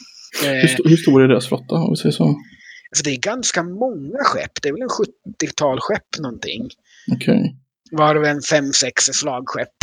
Hur, 0.42 0.48
Eh, 0.50 0.64
sto- 0.64 0.88
hur 0.88 0.96
stor 0.96 1.22
är 1.22 1.28
deras 1.28 1.48
flotta 1.48 1.74
om 1.74 1.90
vi 1.90 1.96
säger 1.96 2.12
så? 2.12 2.24
alltså 2.24 3.04
det 3.04 3.10
är 3.10 3.16
ganska 3.20 3.62
många 3.62 4.18
skepp. 4.24 4.62
Det 4.62 4.68
är 4.68 4.72
väl 4.72 4.82
en 4.82 4.88
70-tal 4.88 5.78
skepp 5.80 6.18
någonting. 6.18 6.68
Okej. 7.12 7.56
Varav 7.92 8.24
en 8.24 8.40
5-6 8.40 9.08
är 9.08 9.12
slagskepp. 9.12 9.76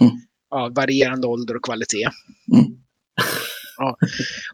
Mm. 0.00 0.12
Av 0.50 0.74
varierande 0.74 1.26
ålder 1.26 1.56
och 1.56 1.64
kvalitet. 1.64 2.08
Mm. 2.52 2.64
Ja. 3.76 3.96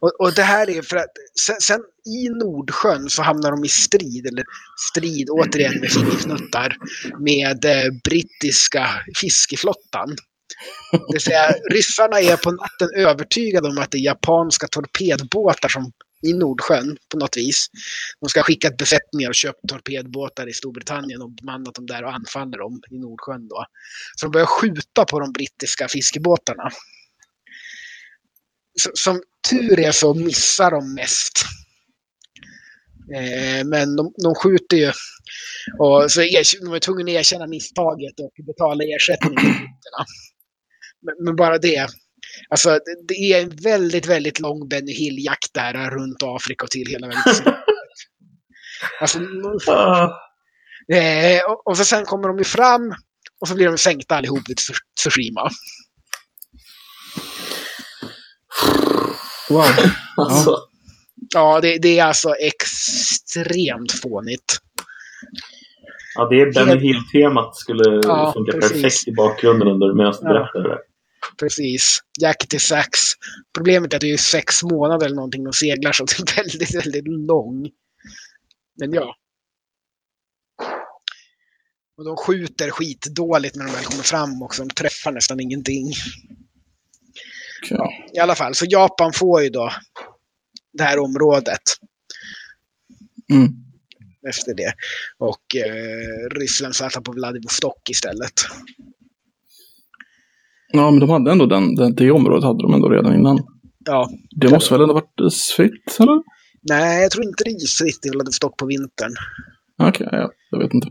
Och, 0.01 0.21
och 0.21 0.35
det 0.35 0.43
här 0.43 0.71
är 0.71 0.83
för 0.83 0.97
att 0.97 1.13
sen, 1.41 1.57
sen 1.61 1.81
i 2.07 2.29
Nordsjön 2.29 3.11
så 3.11 3.23
hamnar 3.23 3.51
de 3.51 3.65
i 3.65 3.69
strid, 3.69 4.27
eller 4.27 4.45
strid 4.91 5.29
återigen 5.31 5.81
med 5.81 5.91
finiknuttar, 5.91 6.77
med 7.19 7.65
eh, 7.65 7.93
brittiska 8.05 8.89
fiskeflottan. 9.21 10.17
Det 10.93 11.13
vill 11.13 11.23
säga 11.23 11.55
ryssarna 11.71 12.21
är 12.21 12.37
på 12.37 12.51
natten 12.51 12.89
övertygade 12.97 13.69
om 13.69 13.79
att 13.79 13.91
det 13.91 13.99
är 13.99 14.03
japanska 14.03 14.67
torpedbåtar 14.67 15.69
som 15.69 15.93
i 16.23 16.33
Nordsjön 16.33 16.97
på 17.13 17.19
något 17.19 17.37
vis. 17.37 17.67
De 18.21 18.29
ska 18.29 18.41
ha 18.41 18.45
skickat 18.45 18.77
besättningar 18.77 19.29
och 19.29 19.35
köpt 19.35 19.69
torpedbåtar 19.69 20.49
i 20.49 20.53
Storbritannien 20.53 21.23
och 21.23 21.31
bemannat 21.31 21.75
dem 21.75 21.87
där 21.87 22.05
och 22.05 22.15
anfaller 22.15 22.59
dem 22.59 22.81
i 22.91 22.99
Nordsjön 22.99 23.49
då. 23.49 23.65
Så 24.17 24.27
de 24.27 24.33
börjar 24.33 24.47
skjuta 24.47 25.05
på 25.05 25.21
de 25.21 25.33
brittiska 25.33 25.89
fiskebåtarna. 25.89 26.71
Som 28.95 29.23
tur 29.51 29.81
är 29.81 29.93
så 29.93 30.15
missar 30.15 30.71
de 30.71 30.95
mest. 30.95 31.45
Eh, 33.15 33.65
men 33.67 33.97
de, 33.97 34.15
de 34.23 34.35
skjuter 34.35 34.77
ju. 34.77 34.93
Och 35.79 36.13
så 36.13 36.23
er, 36.23 36.65
de 36.65 36.73
är 36.75 36.79
tvungna 36.79 37.03
att 37.03 37.09
erkänna 37.09 37.47
misstaget 37.47 38.21
och 38.21 38.33
betala 38.47 38.85
ersättning 38.85 39.37
till 39.37 39.47
britterna. 39.49 40.05
Men, 41.03 41.15
men 41.25 41.37
bara 41.37 41.59
det. 41.59 41.87
Alltså 42.49 42.71
det, 42.71 43.07
det 43.09 43.15
är 43.15 43.43
en 43.43 43.57
väldigt, 43.57 44.07
väldigt 44.07 44.41
lång 44.41 44.69
Benny 44.69 44.93
Hill-jakt 44.93 45.55
där 45.55 45.91
runt 45.91 46.23
Afrika 46.23 46.65
och 46.65 46.71
till 46.71 46.87
hela 46.89 47.07
vägen 47.07 47.23
till 47.23 47.35
slutet. 47.35 47.55
Alltså, 49.01 49.19
Ah, 49.69 50.11
eh, 50.95 51.43
och, 51.51 51.67
och 51.67 51.77
så 51.77 51.85
sen 51.85 52.05
kommer 52.05 52.29
de 52.29 52.39
ju 52.39 52.45
fram 52.45 52.95
och 53.41 53.49
så 53.49 53.55
blir 53.55 53.67
de 53.67 53.79
sänkta 53.79 54.17
allihop 54.17 54.39
Tsu- 54.49 54.75
Tsushima. 55.01 55.51
Wow. 59.51 59.65
alltså. 60.17 60.57
Ja, 61.35 61.61
det, 61.61 61.79
det 61.79 61.99
är 61.99 62.05
alltså 62.05 62.35
extremt 62.35 63.93
fånigt. 63.93 64.59
Ja, 66.15 66.29
det 66.29 66.41
är 66.41 66.53
Benny 66.53 66.81
Hill-temat 66.81 67.57
skulle 67.57 68.01
Ja, 68.03 68.33
funka 68.33 68.53
precis. 68.53 68.73
perfekt 68.73 69.09
i 69.09 69.13
bakgrunden 69.13 69.69
under 69.69 69.95
medan 69.95 70.13
du 70.13 70.19
Ja. 70.23 70.33
berättade 70.33 70.69
det. 70.69 70.79
Precis. 71.41 71.99
Jack 72.21 72.49
till 72.49 72.61
sax. 72.61 72.99
Problemet 73.59 73.93
är 73.93 73.97
att 73.97 74.01
det 74.01 74.13
är 74.13 74.17
sex 74.17 74.63
månader 74.63 75.07
eller 75.07 75.17
någonting 75.17 75.45
de 75.45 75.53
seglar 75.53 75.93
så 75.93 76.05
det 76.05 76.13
är 76.33 76.37
väldigt, 76.37 76.75
väldigt 76.75 77.09
lång. 77.09 77.71
Men 78.81 78.93
ja. 78.93 79.17
Och 81.99 82.05
de 82.05 82.17
skjuter 82.17 82.71
skitdåligt 82.71 83.57
när 83.57 83.65
de 83.65 83.73
väl 83.73 83.85
kommer 83.85 84.03
fram 84.03 84.43
också. 84.43 84.65
De 84.65 84.75
träffar 84.75 85.13
nästan 85.13 85.41
ingenting. 85.41 85.93
Okej. 87.65 88.11
I 88.15 88.19
alla 88.19 88.35
fall, 88.35 88.55
så 88.55 88.65
Japan 88.69 89.13
får 89.13 89.43
ju 89.43 89.49
då 89.49 89.71
det 90.73 90.83
här 90.83 90.99
området 90.99 91.61
Mm. 93.33 93.49
efter 94.29 94.55
det. 94.55 94.73
Och 95.19 95.57
eh, 95.57 96.35
Ryssland 96.39 96.75
satsar 96.77 97.01
på 97.01 97.13
Vladivostok 97.13 97.91
istället. 97.91 98.33
Ja, 100.73 100.91
men 100.91 101.01
de 101.01 101.11
hade 101.11 101.33
ändå 101.33 101.47
den, 101.47 101.75
den, 101.75 101.95
det 101.95 102.11
området 102.11 102.45
hade 102.45 102.63
de 102.63 102.75
ändå 102.75 102.89
redan 102.89 103.15
innan. 103.15 103.39
Ja, 103.85 104.11
Det 104.37 104.49
måste 104.51 104.75
väl 104.75 104.81
ändå 104.83 104.95
varit 104.95 105.21
isfritt, 105.33 105.97
eller? 106.01 106.23
nej, 106.63 107.03
jag 107.03 107.11
tror 107.11 107.25
inte 107.25 107.45
det 107.45 107.51
är 107.51 107.65
isfritt 107.65 108.07
i 108.07 108.11
Vladivostok 108.11 108.57
på 108.57 108.67
vintern. 108.67 109.13
Okej, 109.83 110.09
ja, 110.13 110.31
jag 110.51 110.59
vet 110.59 110.75
inte. 110.75 110.89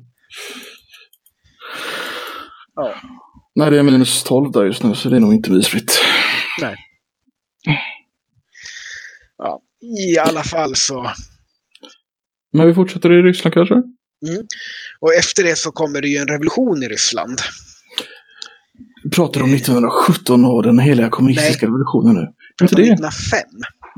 Ja. 2.75 2.95
Nej, 3.55 3.71
det 3.71 3.79
är 3.79 3.83
minus 3.83 4.23
12 4.23 4.51
där 4.51 4.65
just 4.65 4.83
nu, 4.83 4.95
så 4.95 5.09
det 5.09 5.15
är 5.15 5.19
nog 5.19 5.33
inte 5.33 5.51
isfritt. 5.51 5.99
Ja, 9.37 9.61
I 9.81 10.17
alla 10.17 10.43
fall 10.43 10.75
så. 10.75 11.11
Men 12.53 12.67
vi 12.67 12.73
fortsätter 12.73 13.11
i 13.11 13.21
Ryssland 13.21 13.53
kanske? 13.53 13.75
Och 14.99 15.13
efter 15.13 15.43
det 15.43 15.57
så 15.57 15.71
kommer 15.71 16.01
det 16.01 16.07
ju 16.07 16.17
en 16.17 16.27
revolution 16.27 16.83
i 16.83 16.87
Ryssland. 16.87 17.39
Vi 19.03 19.09
pratar 19.09 19.41
om 19.41 19.53
1917 19.53 20.45
och 20.45 20.63
den 20.63 20.79
heliga 20.79 21.09
kommunistiska 21.09 21.65
revolutionen 21.65 22.15
nu. 22.15 22.27
Inte 22.61 22.75
det 22.75 22.81
1905. 22.81 23.39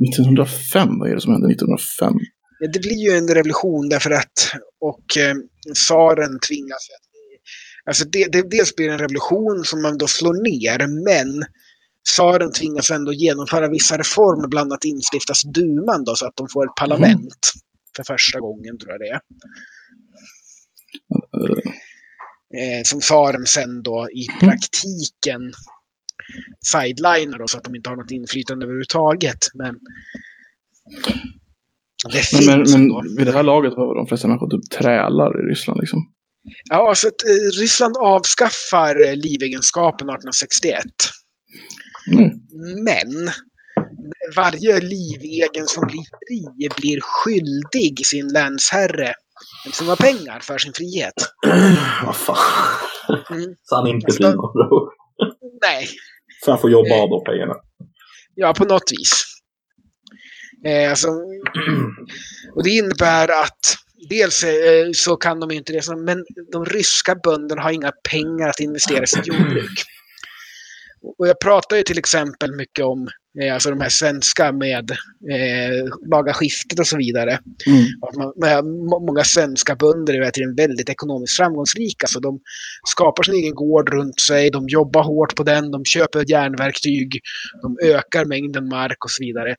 1905? 0.08 1.00
Vad 1.00 1.10
är 1.10 1.16
det 1.16 1.22
som 1.22 1.32
hände 1.32 1.48
1905? 1.48 2.14
Ja, 2.60 2.70
Det 2.74 2.80
blir 2.80 2.98
ju 2.98 3.18
en 3.18 3.28
revolution 3.28 3.90
därför 3.90 4.12
att 4.12 4.52
och 4.82 5.18
eh, 5.18 5.36
tsaren 5.76 6.40
tvingas 6.48 6.88
Alltså 7.86 8.06
det, 8.06 8.28
det, 8.32 8.50
dels 8.50 8.76
blir 8.76 8.88
det 8.88 8.94
en 8.94 9.00
revolution 9.00 9.64
som 9.64 9.82
man 9.82 9.98
då 9.98 10.08
slår 10.08 10.34
ner, 10.34 10.88
men 10.88 11.46
tsaren 12.10 12.52
tvingas 12.52 12.92
ändå 12.92 13.14
genomföra 13.14 13.70
vissa 13.70 13.98
reformer, 13.98 14.48
bland 14.48 14.72
annat 14.72 14.86
instiftas 14.86 15.44
duman 15.44 16.04
då, 16.04 16.16
så 16.16 16.26
att 16.26 16.36
de 16.36 16.48
får 16.50 16.66
ett 16.66 16.76
parlament. 16.76 17.52
För 17.96 18.04
första 18.04 18.40
gången 18.40 18.78
tror 18.78 18.92
jag 18.92 19.00
det 19.00 19.08
är. 19.08 19.22
Eh, 22.58 22.84
som 22.84 23.00
tsaren 23.00 23.46
sen 23.46 23.84
då 23.84 24.08
i 24.14 24.28
praktiken 24.40 25.42
sidelinar 26.66 27.40
då, 27.40 27.48
så 27.48 27.58
att 27.58 27.64
de 27.64 27.76
inte 27.76 27.90
har 27.90 27.98
något 27.98 28.12
inflytande 28.12 28.66
överhuvudtaget. 28.66 29.40
Men 29.54 29.76
det 32.12 32.26
finns 32.28 32.48
men, 32.48 32.82
ändå. 32.82 33.02
men 33.02 33.16
vid 33.18 33.28
det 33.28 33.34
här 33.34 33.44
laget 33.44 33.74
var 33.74 33.96
de 33.96 34.08
flesta 34.08 34.28
människor 34.28 34.50
typ 34.50 34.70
trälar 34.70 35.40
i 35.40 35.52
Ryssland 35.52 35.80
liksom. 35.80 36.00
Ja, 36.70 36.96
så 36.96 37.08
att 37.08 37.24
eh, 37.24 37.60
Ryssland 37.60 37.98
avskaffar 37.98 39.16
livegenskapen 39.16 40.10
1861. 40.10 40.84
Mm. 42.08 42.30
Men 42.84 43.30
varje 44.36 44.80
livegen 44.80 45.68
som 45.68 45.88
blir 45.88 46.04
fri 46.28 46.70
blir 46.78 47.00
skyldig 47.02 48.06
sin 48.06 48.28
länsherre 48.28 49.14
en 49.66 49.72
summa 49.72 49.96
pengar 49.96 50.40
för 50.40 50.58
sin 50.58 50.74
frihet. 50.74 51.14
Vad 52.06 52.16
fan. 52.16 52.38
Mm. 53.32 53.56
Så 53.64 53.76
han 53.76 53.88
inte 53.88 54.06
Alltså- 54.06 54.18
blir 54.20 54.30
någon. 54.36 54.90
Nej, 55.62 55.88
Så 56.46 56.52
han 56.52 56.60
får 56.60 56.72
jobba 56.72 56.96
av 56.96 57.10
de 57.10 57.24
pengarna. 57.24 57.54
ja 58.36 58.54
på 58.54 58.66
något 58.66 58.92
vis. 58.92 59.24
Eh, 60.66 60.90
alltså, 60.90 61.08
och 62.56 62.64
det 62.64 62.70
innebär 62.70 63.28
att 63.44 63.78
dels 64.10 64.44
eh, 64.44 64.92
så 64.94 65.16
kan 65.16 65.40
de 65.40 65.52
inte 65.52 65.74
det, 65.74 65.96
men 65.98 66.26
de 66.52 66.66
ryska 66.66 67.16
bönderna 67.24 67.62
har 67.62 67.72
inga 67.72 67.92
pengar 68.10 68.48
att 68.50 68.60
investera 68.60 69.04
i 69.04 69.08
sitt 69.08 69.28
jordbruk. 69.28 69.84
Och 71.04 71.28
jag 71.28 71.40
pratar 71.40 71.78
ju 71.78 71.84
till 71.84 71.98
exempel 71.98 72.56
mycket 72.56 72.86
om 72.86 73.08
eh, 73.42 73.54
alltså 73.54 73.70
de 73.70 73.82
här 73.82 73.90
svenska 73.90 74.52
med 74.52 74.92
eh, 75.32 76.10
laga 76.12 76.34
skiftet 76.34 76.80
och 76.80 76.88
så 76.88 76.98
vidare. 76.98 77.40
Mm. 77.68 77.86
Att 78.02 78.16
man, 78.16 78.70
många 79.06 79.24
svenska 79.24 79.76
bönder 79.76 80.14
är 80.14 80.20
verkligen 80.20 80.56
väldigt 80.56 80.90
ekonomiskt 80.90 81.38
framgångsrika. 81.38 82.08
Så 82.08 82.20
de 82.20 82.40
skapar 82.88 83.24
sin 83.24 83.34
egen 83.34 83.56
gård 83.56 83.90
runt 83.90 84.20
sig, 84.20 84.50
de 84.50 84.68
jobbar 84.68 85.04
hårt 85.04 85.36
på 85.36 85.44
den, 85.44 85.72
de 85.72 85.86
köper 85.86 86.30
järnverktyg, 86.32 87.20
de 87.62 87.78
ökar 87.84 88.26
mängden 88.26 88.70
mark 88.70 89.06
och 89.06 89.12
så 89.12 89.24
vidare. 89.24 89.56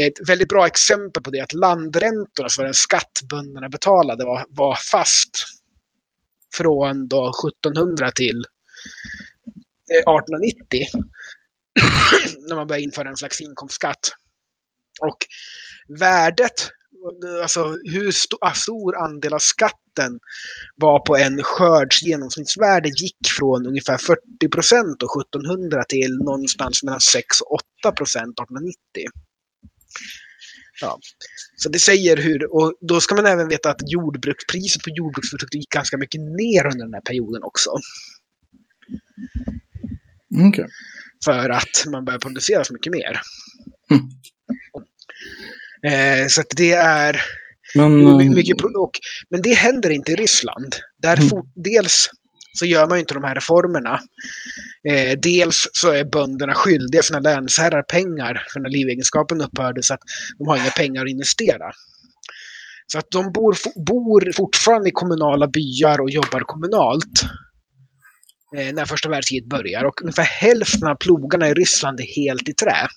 Ett 0.00 0.28
väldigt 0.28 0.48
bra 0.48 0.66
exempel 0.66 1.22
på 1.22 1.30
det 1.30 1.38
är 1.38 1.42
att 1.42 1.54
landräntorna, 1.54 2.48
var 2.58 2.64
den 2.64 2.74
skatt 2.74 3.20
bönderna 3.30 3.68
betalade, 3.68 4.24
var, 4.24 4.44
var 4.48 4.78
fast 4.92 5.44
från 6.56 7.08
då 7.08 7.32
1700 7.64 8.10
till 8.10 8.44
1890. 9.90 10.86
när 12.48 12.56
man 12.56 12.66
började 12.66 12.84
införa 12.84 13.08
en 13.08 13.16
slags 13.16 13.40
inkomstskatt. 13.40 14.10
Och 15.00 15.16
värdet, 15.98 16.70
alltså 17.42 17.76
hur 17.84 18.12
ah, 18.40 18.52
stor 18.52 18.96
andel 18.96 19.34
av 19.34 19.38
skatten 19.38 20.18
var 20.76 21.00
på 21.00 21.16
en 21.16 21.42
skörds 21.42 22.02
genomsnittsvärde 22.02 22.88
gick 22.88 23.28
från 23.38 23.66
ungefär 23.66 23.98
40 23.98 24.48
procent 24.48 25.02
1700 25.02 25.84
till 25.88 26.18
någonstans 26.18 26.82
mellan 26.82 27.00
6 27.00 27.40
och 27.40 27.58
8 27.82 27.92
procent 27.92 28.40
1890. 28.40 28.74
Ja. 30.80 30.98
Så 31.56 31.68
det 31.68 31.78
säger 31.78 32.16
hur, 32.16 32.54
och 32.54 32.74
då 32.80 33.00
ska 33.00 33.14
man 33.14 33.26
även 33.26 33.48
veta 33.48 33.70
att 33.70 33.80
jordbrukspriset 33.92 34.82
på 34.82 34.90
jordbruksprodukter 34.90 35.58
gick 35.58 35.70
ganska 35.70 35.98
mycket 35.98 36.20
ner 36.20 36.66
under 36.66 36.84
den 36.84 36.94
här 36.94 37.00
perioden 37.00 37.42
också. 37.42 37.70
Okej. 40.38 40.66
För 41.24 41.50
att 41.50 41.84
man 41.86 42.04
börjar 42.04 42.18
producera 42.18 42.64
så 42.64 42.72
mycket 42.72 42.92
mer. 42.92 43.20
Mm. 43.90 44.04
Eh, 45.92 46.26
så 46.28 46.40
att 46.40 46.46
det 46.56 46.72
är 46.72 47.22
Men... 47.74 48.06
Eh, 48.06 48.30
mycket 48.30 48.64
och, 48.64 48.90
men 49.30 49.42
det 49.42 49.54
händer 49.54 49.90
inte 49.90 50.12
i 50.12 50.16
Ryssland. 50.16 50.76
Där 51.02 51.16
Mm. 51.16 51.28
fort, 51.28 51.52
dels 51.54 52.10
så 52.58 52.66
gör 52.66 52.88
man 52.88 52.98
ju 52.98 53.00
inte 53.00 53.14
de 53.14 53.24
här 53.24 53.34
reformerna. 53.34 54.00
Eh, 54.88 55.18
dels 55.18 55.68
så 55.72 55.90
är 55.90 56.04
bönderna 56.04 56.54
skyldiga 56.54 57.02
sina 57.02 57.20
länsherrar 57.20 57.82
pengar 57.82 58.46
för 58.52 58.60
när 58.60 58.70
livegenskapen 58.70 59.40
upphörde 59.40 59.82
så 59.82 59.94
att 59.94 60.00
de 60.38 60.48
har 60.48 60.56
inga 60.56 60.70
pengar 60.70 61.02
att 61.02 61.10
investera. 61.10 61.72
Så 62.86 62.98
att 62.98 63.10
de 63.10 63.32
bor, 63.32 63.56
bor 63.86 64.32
fortfarande 64.36 64.88
i 64.88 64.92
kommunala 64.92 65.48
byar 65.48 66.00
och 66.00 66.10
jobbar 66.10 66.40
kommunalt 66.40 67.24
när 68.54 68.84
första 68.84 69.08
världskriget 69.08 69.48
börjar. 69.48 69.84
Och 69.84 70.02
ungefär 70.02 70.22
hälften 70.22 70.88
av 70.88 70.94
plogarna 70.94 71.48
i 71.48 71.54
Ryssland 71.54 72.00
är 72.00 72.16
helt 72.16 72.48
i 72.48 72.54
trä. 72.54 72.88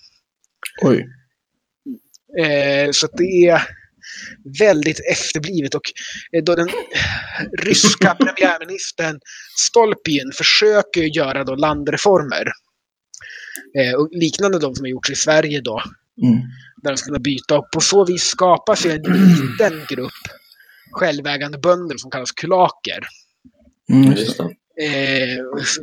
Oj. 0.81 1.07
Eh, 2.39 2.91
så 2.91 3.05
att 3.05 3.11
det 3.17 3.47
är 3.47 3.61
väldigt 4.59 4.99
efterblivet 5.11 5.75
och 5.75 5.91
eh, 6.31 6.43
då 6.43 6.55
den 6.55 6.69
ryska 7.61 8.15
premiärministern 8.19 9.19
Stolpin 9.57 10.31
försöker 10.35 11.01
göra 11.01 11.43
då 11.43 11.55
landreformer. 11.55 12.51
Eh, 13.77 13.93
och 13.93 14.09
liknande 14.11 14.59
de 14.59 14.75
som 14.75 14.83
har 14.83 14.89
gjorts 14.89 15.09
i 15.09 15.15
Sverige 15.15 15.61
då, 15.61 15.83
Mm. 16.23 16.39
där 16.83 16.91
de 16.91 16.97
ska 16.97 17.19
byta. 17.19 17.57
Och 17.57 17.71
på 17.71 17.81
så 17.81 18.05
vis 18.05 18.23
skapas 18.23 18.85
en 18.85 19.01
liten 19.01 19.85
grupp 19.89 20.23
självägande 20.91 21.57
bönder 21.57 21.97
som 21.97 22.11
kallas 22.11 22.31
kulaker. 22.31 23.07
Mm, 23.89 24.15
det. 24.77 24.87
det. 24.87 25.33
Eh, 25.33 25.37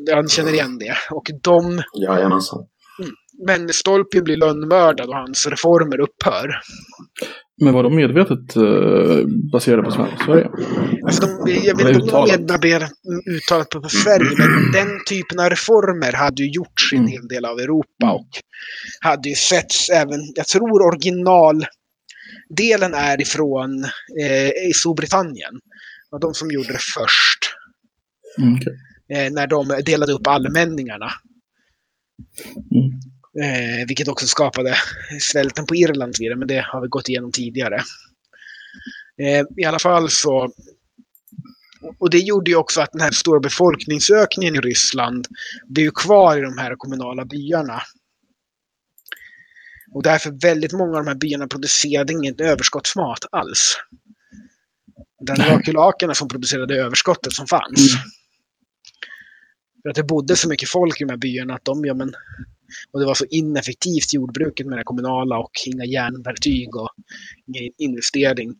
jag 0.06 0.30
känner 0.30 0.52
igen 0.52 0.78
det. 0.78 0.94
Och 1.10 1.24
de, 1.42 1.82
Jajamensan. 2.06 2.66
men 3.46 3.68
Stolpin 3.68 4.24
blir 4.24 4.36
lönnmördad 4.36 5.08
och 5.08 5.14
hans 5.16 5.46
reformer 5.46 6.00
upphör. 6.00 6.60
Men 7.62 7.74
var 7.74 7.82
de 7.82 7.96
medvetet 7.96 8.56
eh, 8.56 9.26
baserade 9.52 9.82
på 9.82 9.90
Sver- 9.90 10.24
Sverige? 10.24 10.48
Alltså 11.06 11.26
de, 11.26 11.52
jag 11.64 11.76
vet 11.76 11.86
inte 11.88 12.00
om 12.00 12.06
uttalat. 12.06 12.30
de 12.30 12.36
medarbetade 12.40 12.90
uttalat 13.36 13.68
på, 13.70 13.88
Sverige, 13.88 14.30
men 14.38 14.72
den 14.72 15.04
typen 15.08 15.38
av 15.40 15.50
reformer 15.50 16.12
hade 16.12 16.42
ju 16.42 16.50
gjorts 16.50 16.92
i 16.92 16.96
en 16.96 17.00
Mm. 17.02 17.12
hel 17.12 17.28
del 17.28 17.44
av 17.44 17.58
Europa 17.60 18.12
och 18.12 18.28
hade 19.00 19.28
ju 19.28 19.34
setts 19.34 19.90
även, 19.90 20.20
jag 20.34 20.46
tror 20.46 20.82
originaldelen 20.86 22.94
är 22.94 23.20
ifrån 23.20 23.84
eh, 24.22 24.48
i 24.68 24.72
Storbritannien. 24.74 25.54
Och 26.10 26.20
de 26.20 26.34
som 26.34 26.50
gjorde 26.50 26.68
det 26.72 26.78
först, 26.94 27.38
Mm, 28.38 28.54
okej. 28.54 28.72
Eh, 29.08 29.32
när 29.32 29.46
de 29.46 29.68
delade 29.68 30.12
upp 30.12 30.26
allmänningarna. 30.26 31.10
Mm. 32.74 33.00
Eh, 33.42 33.86
vilket 33.86 34.08
också 34.08 34.26
skapade 34.26 34.76
svälten 35.20 35.66
på 35.66 35.74
Irland 35.74 36.14
men 36.38 36.48
det 36.48 36.64
har 36.66 36.80
vi 36.80 36.88
gått 36.88 37.08
igenom 37.08 37.32
tidigare. 37.32 37.82
Eh, 39.22 39.44
I 39.56 39.64
alla 39.64 39.78
fall 39.78 40.10
så 40.10 40.52
Och 41.98 42.10
det 42.10 42.18
gjorde 42.18 42.50
ju 42.50 42.56
också 42.56 42.80
att 42.80 42.92
den 42.92 43.00
här 43.00 43.10
stora 43.10 43.40
befolkningsökningen 43.40 44.56
i 44.56 44.60
Ryssland 44.60 45.26
blev 45.66 45.90
kvar 45.90 46.38
i 46.38 46.40
de 46.40 46.58
här 46.58 46.74
kommunala 46.76 47.24
byarna. 47.24 47.82
Och 49.92 50.02
därför 50.02 50.30
väldigt 50.42 50.72
många 50.72 50.98
av 50.98 51.04
de 51.04 51.08
här 51.08 51.14
byarna 51.14 51.46
producerade 51.46 52.12
ingen 52.12 52.34
överskottsmat 52.40 53.18
alls. 53.32 53.76
Den 55.20 55.36
var 55.36 55.62
kulakerna 55.62 56.14
som 56.14 56.28
producerade 56.28 56.74
överskottet 56.74 57.32
som 57.32 57.46
fanns. 57.46 57.94
Mm. 57.94 58.10
För 59.84 59.90
att 59.90 59.96
det 59.96 60.02
bodde 60.02 60.36
så 60.36 60.48
mycket 60.48 60.68
folk 60.68 61.00
i 61.00 61.04
de 61.04 61.10
här 61.10 61.16
byarna 61.16 61.54
att 61.54 61.64
de, 61.64 61.84
ja 61.84 61.94
men, 61.94 62.14
och 62.92 63.00
det 63.00 63.06
var 63.06 63.14
så 63.14 63.24
ineffektivt 63.30 64.12
jordbruket 64.12 64.66
med 64.66 64.78
det 64.78 64.84
kommunala 64.84 65.38
och 65.38 65.50
inga 65.66 65.84
järnverktyg 65.84 66.76
och 66.76 66.90
ingen 67.46 67.72
investering. 67.78 68.54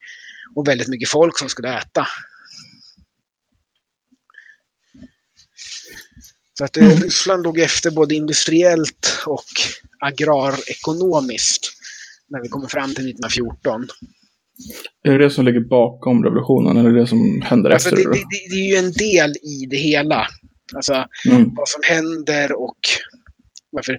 Och 0.55 0.69
väldigt 0.69 0.89
mycket 0.89 1.09
folk 1.09 1.39
som 1.39 1.49
skulle 1.49 1.79
äta. 1.79 2.07
Så 6.59 6.65
att 6.65 6.77
mm. 6.77 6.91
Ryssland 6.91 7.43
låg 7.43 7.59
efter 7.59 7.91
både 7.91 8.15
industriellt 8.15 9.23
och 9.27 9.45
agrarekonomiskt 9.99 11.73
när 12.29 12.43
vi 12.43 12.49
kommer 12.49 12.69
fram 12.69 12.95
till 12.95 13.09
1914. 13.11 13.87
Är 15.03 15.13
det 15.13 15.19
det 15.19 15.31
som 15.31 15.45
ligger 15.45 15.61
bakom 15.61 16.25
revolutionen 16.25 16.77
eller 16.77 16.91
är 16.91 16.95
det 16.95 17.01
det 17.01 17.07
som 17.07 17.43
händer 17.43 17.71
alltså 17.71 17.89
efter? 17.89 18.05
Det, 18.05 18.11
det, 18.11 18.25
det, 18.51 18.57
är 18.57 18.69
ju 18.69 18.77
en 18.77 18.93
del 18.93 19.31
i 19.31 19.67
det 19.71 19.77
hela. 19.77 20.27
Alltså 20.75 21.05
mm. 21.29 21.55
vad 21.55 21.69
som 21.69 21.81
händer 21.85 22.53
och 22.53 22.79
varför. 23.71 23.99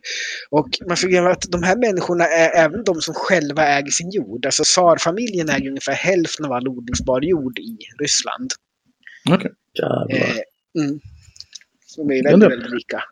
Och 0.49 0.69
man 0.87 0.97
får 0.97 1.07
glömma 1.07 1.29
att 1.29 1.45
de 1.49 1.63
här 1.63 1.77
människorna 1.77 2.25
är 2.25 2.65
även 2.65 2.83
de 2.83 3.01
som 3.01 3.13
själva 3.13 3.67
äger 3.67 3.91
sin 3.91 4.09
jord. 4.09 4.45
Alltså 4.45 4.63
tsarfamiljen 4.63 5.49
äger 5.49 5.69
ungefär 5.69 5.93
hälften 5.93 6.45
av 6.45 6.51
all 6.51 6.67
odlingsbar 6.67 7.21
jord 7.21 7.59
i 7.59 7.77
Ryssland. 8.01 8.51
Okej. 9.29 9.51
Okay. 10.07 10.17
Eh, 10.17 10.83
mm. 10.83 10.99
De 11.97 12.11
är 12.11 12.23
väldigt, 12.23 12.51
väldigt 12.51 12.73
rika. 12.73 13.03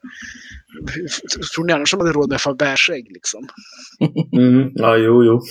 Tror 1.55 1.65
ni 1.65 1.73
annars 1.73 1.91
de 1.91 1.99
hade 1.99 2.11
råd 2.11 2.29
med 2.29 2.41
fabersägg 2.41 3.11
liksom? 3.11 3.47
Mm, 4.37 4.71
ja, 4.75 4.97
jo, 4.97 5.23
jo. 5.23 5.41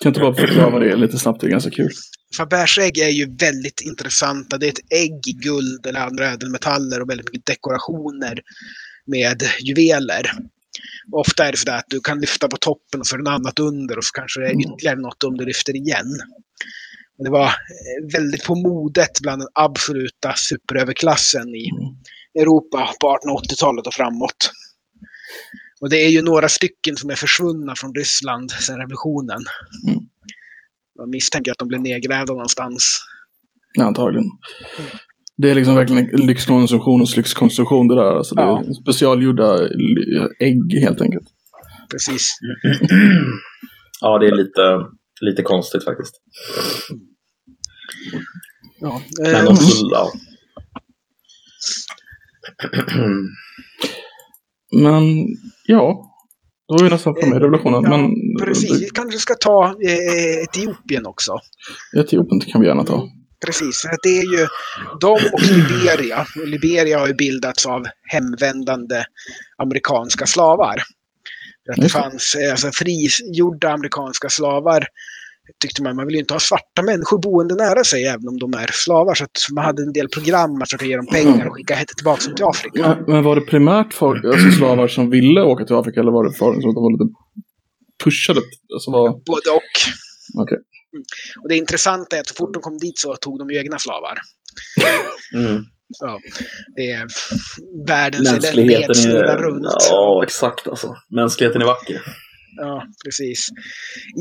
kan 0.00 0.10
inte 0.10 0.20
bara 0.20 0.34
förklara 0.34 0.78
det 0.78 0.96
lite 0.96 1.18
snabbt? 1.18 1.40
Det 1.40 1.46
är 1.46 1.50
ganska 1.50 1.70
kul. 1.70 1.90
Fabersägg 2.36 2.98
är 2.98 3.08
ju 3.08 3.36
väldigt 3.36 3.80
intressanta. 3.80 4.58
Det 4.58 4.66
är 4.66 4.72
ett 4.72 4.92
ägg 4.92 5.28
i 5.28 5.32
guld 5.32 5.86
eller 5.86 6.00
andra 6.00 6.30
ädelmetaller 6.30 7.00
och 7.00 7.10
väldigt 7.10 7.26
mycket 7.26 7.46
dekorationer 7.46 8.40
med 9.06 9.42
juveler. 9.60 10.30
Ofta 11.12 11.46
är 11.46 11.52
det 11.52 11.58
så 11.58 11.70
att 11.70 11.84
du 11.88 12.00
kan 12.00 12.20
lyfta 12.20 12.48
på 12.48 12.56
toppen 12.56 13.00
och 13.00 13.06
så 13.06 13.16
är 13.16 13.18
det 13.18 13.24
något 13.24 13.40
annat 13.40 13.58
under 13.58 13.98
och 13.98 14.04
så 14.04 14.12
kanske 14.12 14.40
det 14.40 14.46
är 14.46 14.60
ytterligare 14.60 15.00
något 15.00 15.24
om 15.24 15.36
du 15.36 15.44
lyfter 15.44 15.76
igen. 15.76 16.18
Det 17.18 17.30
var 17.30 17.46
eh, 17.46 18.12
väldigt 18.12 18.44
på 18.44 18.54
modet 18.54 19.20
bland 19.20 19.42
den 19.42 19.48
absoluta 19.54 20.34
superöverklassen 20.34 21.54
i 21.54 21.68
mm. 21.70 21.94
Europa 22.34 22.94
på 23.00 23.18
1880-talet 23.24 23.86
och 23.86 23.94
framåt. 23.94 24.50
Och 25.80 25.90
det 25.90 25.96
är 25.96 26.08
ju 26.08 26.22
några 26.22 26.48
stycken 26.48 26.96
som 26.96 27.10
är 27.10 27.14
försvunna 27.14 27.74
från 27.76 27.94
Ryssland 27.94 28.50
sedan 28.50 28.78
revolutionen. 28.78 29.44
Mm. 29.88 30.00
Jag 31.00 31.08
misstänker 31.08 31.52
att 31.52 31.58
de 31.58 31.68
blev 31.68 31.80
nedgrävda 31.80 32.32
någonstans. 32.32 33.00
Ja, 33.74 33.84
antagligen. 33.84 34.24
Mm. 34.24 34.90
Det 35.36 35.50
är 35.50 35.54
liksom 35.54 35.74
verkligen 35.74 36.06
lyxkonsumtion 36.26 37.00
och 37.00 37.16
lyxkonsumtion 37.16 37.88
det 37.88 37.94
där. 37.94 38.16
Alltså 38.16 38.34
det 38.34 38.42
ja. 38.42 38.60
är 38.60 38.72
specialgjorda 38.72 39.68
ägg 40.40 40.80
helt 40.82 41.00
enkelt. 41.00 41.26
Precis. 41.90 42.32
ja, 44.00 44.18
det 44.18 44.26
är 44.26 44.36
lite, 44.36 44.86
lite 45.20 45.42
konstigt 45.42 45.84
faktiskt. 45.84 46.14
Ja. 48.80 49.02
Men 49.22 49.48
också, 49.48 49.86
ja. 49.90 50.12
Men 54.72 55.26
ja, 55.66 56.09
då 56.70 56.76
är 56.76 56.84
vi 56.84 56.90
nästan 56.90 57.14
framme 57.14 57.36
i 57.36 57.38
revolutionen. 57.38 57.82
Ja, 57.84 57.96
men, 57.96 58.10
precis, 58.46 58.82
vi 58.82 58.90
kanske 58.94 59.18
ska 59.18 59.34
ta 59.34 59.64
eh, 59.64 60.42
Etiopien 60.42 61.06
också. 61.06 61.38
Etiopien 61.96 62.40
kan 62.40 62.60
vi 62.60 62.66
gärna 62.66 62.84
ta. 62.84 62.94
Mm, 62.94 63.08
precis, 63.46 63.82
det 64.02 64.08
är 64.08 64.38
ju 64.38 64.46
de 65.00 65.12
och 65.32 65.42
Liberia. 65.42 66.26
Liberia 66.46 66.98
har 66.98 67.06
ju 67.06 67.14
bildats 67.14 67.66
av 67.66 67.86
hemvändande 68.02 69.04
amerikanska 69.58 70.26
slavar. 70.26 70.82
Det 71.76 71.88
fanns 71.88 72.34
eh, 72.34 72.50
alltså, 72.50 72.70
frigjorda 72.72 73.70
amerikanska 73.70 74.28
slavar 74.28 74.86
tyckte 75.58 75.82
man, 75.82 75.96
man 75.96 76.06
vill 76.06 76.14
ju 76.14 76.20
inte 76.20 76.34
ha 76.34 76.40
svarta 76.40 76.82
människor 76.82 77.18
boende 77.18 77.54
nära 77.54 77.84
sig 77.84 78.04
även 78.04 78.28
om 78.28 78.38
de 78.38 78.54
är 78.54 78.70
slavar. 78.72 79.14
Så 79.14 79.24
att 79.24 79.38
man 79.52 79.64
hade 79.64 79.82
en 79.82 79.92
del 79.92 80.08
program 80.08 80.62
att 80.62 80.68
försöka 80.68 80.84
ge 80.84 80.96
dem 80.96 81.06
pengar 81.06 81.46
och 81.46 81.54
skicka 81.54 81.76
tillbaka 81.96 82.26
dem 82.26 82.34
till 82.34 82.44
Afrika. 82.44 82.88
Men, 82.88 83.14
men 83.14 83.24
var 83.24 83.34
det 83.34 83.40
primärt 83.40 83.94
folk, 83.94 84.24
alltså 84.24 84.50
slavar 84.50 84.88
som 84.88 85.10
ville 85.10 85.42
åka 85.42 85.64
till 85.64 85.76
Afrika 85.76 86.00
eller 86.00 86.12
var 86.12 86.24
det 86.24 86.32
folk 86.32 86.62
som 86.62 86.74
var 86.74 86.92
lite 86.92 87.14
pushade? 88.04 88.40
Alltså 88.74 88.90
var... 88.90 89.08
Både 89.10 89.50
och. 89.50 89.72
Okay. 90.42 90.58
Mm. 90.92 91.04
Och 91.42 91.48
det 91.48 91.56
intressanta 91.56 92.16
är 92.16 92.20
att 92.20 92.28
så 92.28 92.34
fort 92.34 92.54
de 92.54 92.62
kom 92.62 92.78
dit 92.78 92.98
så 92.98 93.16
tog 93.16 93.38
de 93.38 93.50
ju 93.50 93.58
egna 93.58 93.78
slavar. 93.78 94.18
Mm. 95.34 95.62
Så, 95.92 96.20
det 96.76 96.90
är 96.90 97.06
världens 97.86 98.32
Mänskligheten 98.32 99.10
är, 99.10 99.38
runt. 99.38 99.66
Ja, 99.90 100.22
exakt 100.24 100.68
alltså. 100.68 100.96
Mänskligheten 101.08 101.62
är 101.62 101.66
vacker. 101.66 102.02
Ja, 102.56 102.86
precis. 103.04 103.48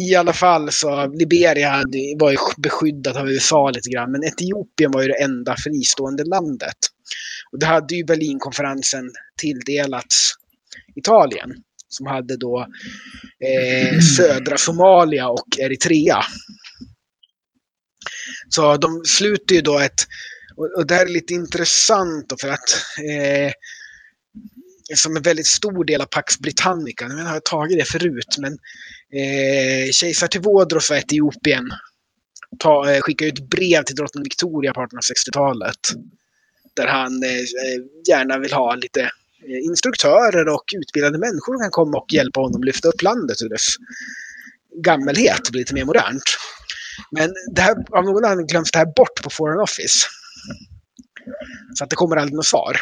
I 0.09 0.15
alla 0.15 0.33
fall 0.33 0.71
så 0.71 1.07
Liberia 1.07 1.83
var 2.19 2.31
ju 2.31 2.37
beskyddat 2.57 3.17
av 3.17 3.29
USA 3.29 3.69
lite 3.69 3.89
grann, 3.89 4.11
men 4.11 4.23
Etiopien 4.23 4.91
var 4.91 5.01
ju 5.01 5.07
det 5.07 5.23
enda 5.23 5.55
fristående 5.57 6.23
landet. 6.23 6.77
Och 7.51 7.59
det 7.59 7.65
hade 7.65 7.95
ju 7.95 8.03
Berlinkonferensen 8.03 9.11
tilldelats 9.37 10.33
Italien, 10.95 11.49
som 11.89 12.05
hade 12.05 12.37
då 12.37 12.67
eh, 13.45 13.99
södra 13.99 14.57
Somalia 14.57 15.29
och 15.29 15.59
Eritrea. 15.59 16.19
Så 18.49 18.77
de 18.77 19.01
sluter 19.05 19.55
ju 19.55 19.61
då 19.61 19.79
ett, 19.79 20.01
och, 20.55 20.77
och 20.77 20.87
det 20.87 20.95
här 20.95 21.05
är 21.05 21.09
lite 21.09 21.33
intressant 21.33 22.29
då 22.29 22.35
för 22.41 22.49
att 22.49 22.69
eh, 23.09 23.51
som 24.95 25.15
en 25.15 25.21
väldigt 25.21 25.47
stor 25.47 25.83
del 25.83 26.01
av 26.01 26.05
Pax 26.05 26.39
Britannica. 26.39 27.07
Nu 27.07 27.23
har 27.23 27.33
jag 27.33 27.45
tagit 27.45 27.79
det 27.79 27.85
förut, 27.85 28.37
men 28.37 28.53
eh, 29.13 29.91
kejsar 29.91 30.27
Tevodros 30.27 30.91
av 30.91 30.97
Etiopien 30.97 31.71
ta, 32.59 32.91
eh, 32.91 33.01
skickade 33.01 33.29
ut 33.29 33.49
brev 33.49 33.83
till 33.83 33.95
drottning 33.95 34.23
Victoria 34.23 34.73
på 34.73 34.81
1860-talet. 34.81 35.79
Där 36.73 36.87
han 36.87 37.23
eh, 37.23 37.29
gärna 38.07 38.37
vill 38.37 38.53
ha 38.53 38.75
lite 38.75 39.01
eh, 39.01 39.65
instruktörer 39.65 40.47
och 40.47 40.63
utbildade 40.75 41.17
människor 41.17 41.53
som 41.53 41.59
kan 41.59 41.71
komma 41.71 41.97
och 41.97 42.13
hjälpa 42.13 42.39
honom 42.39 42.63
lyfta 42.63 42.87
upp 42.87 43.01
landet 43.01 43.41
ur 43.41 43.49
dess 43.49 43.67
gammelhet 44.83 45.47
och 45.47 45.51
bli 45.51 45.61
lite 45.61 45.73
mer 45.73 45.85
modernt. 45.85 46.23
Men 47.11 47.33
det 47.55 47.61
här, 47.61 47.75
av 47.91 48.03
någon 48.03 48.25
anledning 48.25 48.47
glöms 48.47 48.71
det 48.71 48.79
här 48.79 48.93
bort 48.95 49.23
på 49.23 49.29
Foreign 49.29 49.59
Office. 49.59 50.07
Så 51.75 51.83
att 51.83 51.89
det 51.89 51.95
kommer 51.95 52.15
aldrig 52.15 52.35
något 52.35 52.45
svar. 52.45 52.77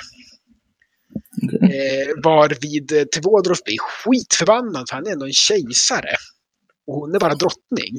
Okay. 1.44 1.78
Eh, 1.78 2.08
varvid 2.24 2.92
eh, 2.92 3.04
Tevodros 3.04 3.64
blir 3.64 3.78
skitförbannad 3.80 4.90
för 4.90 4.96
han 4.96 5.08
är 5.08 5.12
ändå 5.12 5.26
en 5.26 5.34
kejsare. 5.34 6.16
Och 6.88 6.96
hon 6.96 7.16
är 7.16 7.20
bara 7.20 7.36
drottning. 7.36 7.98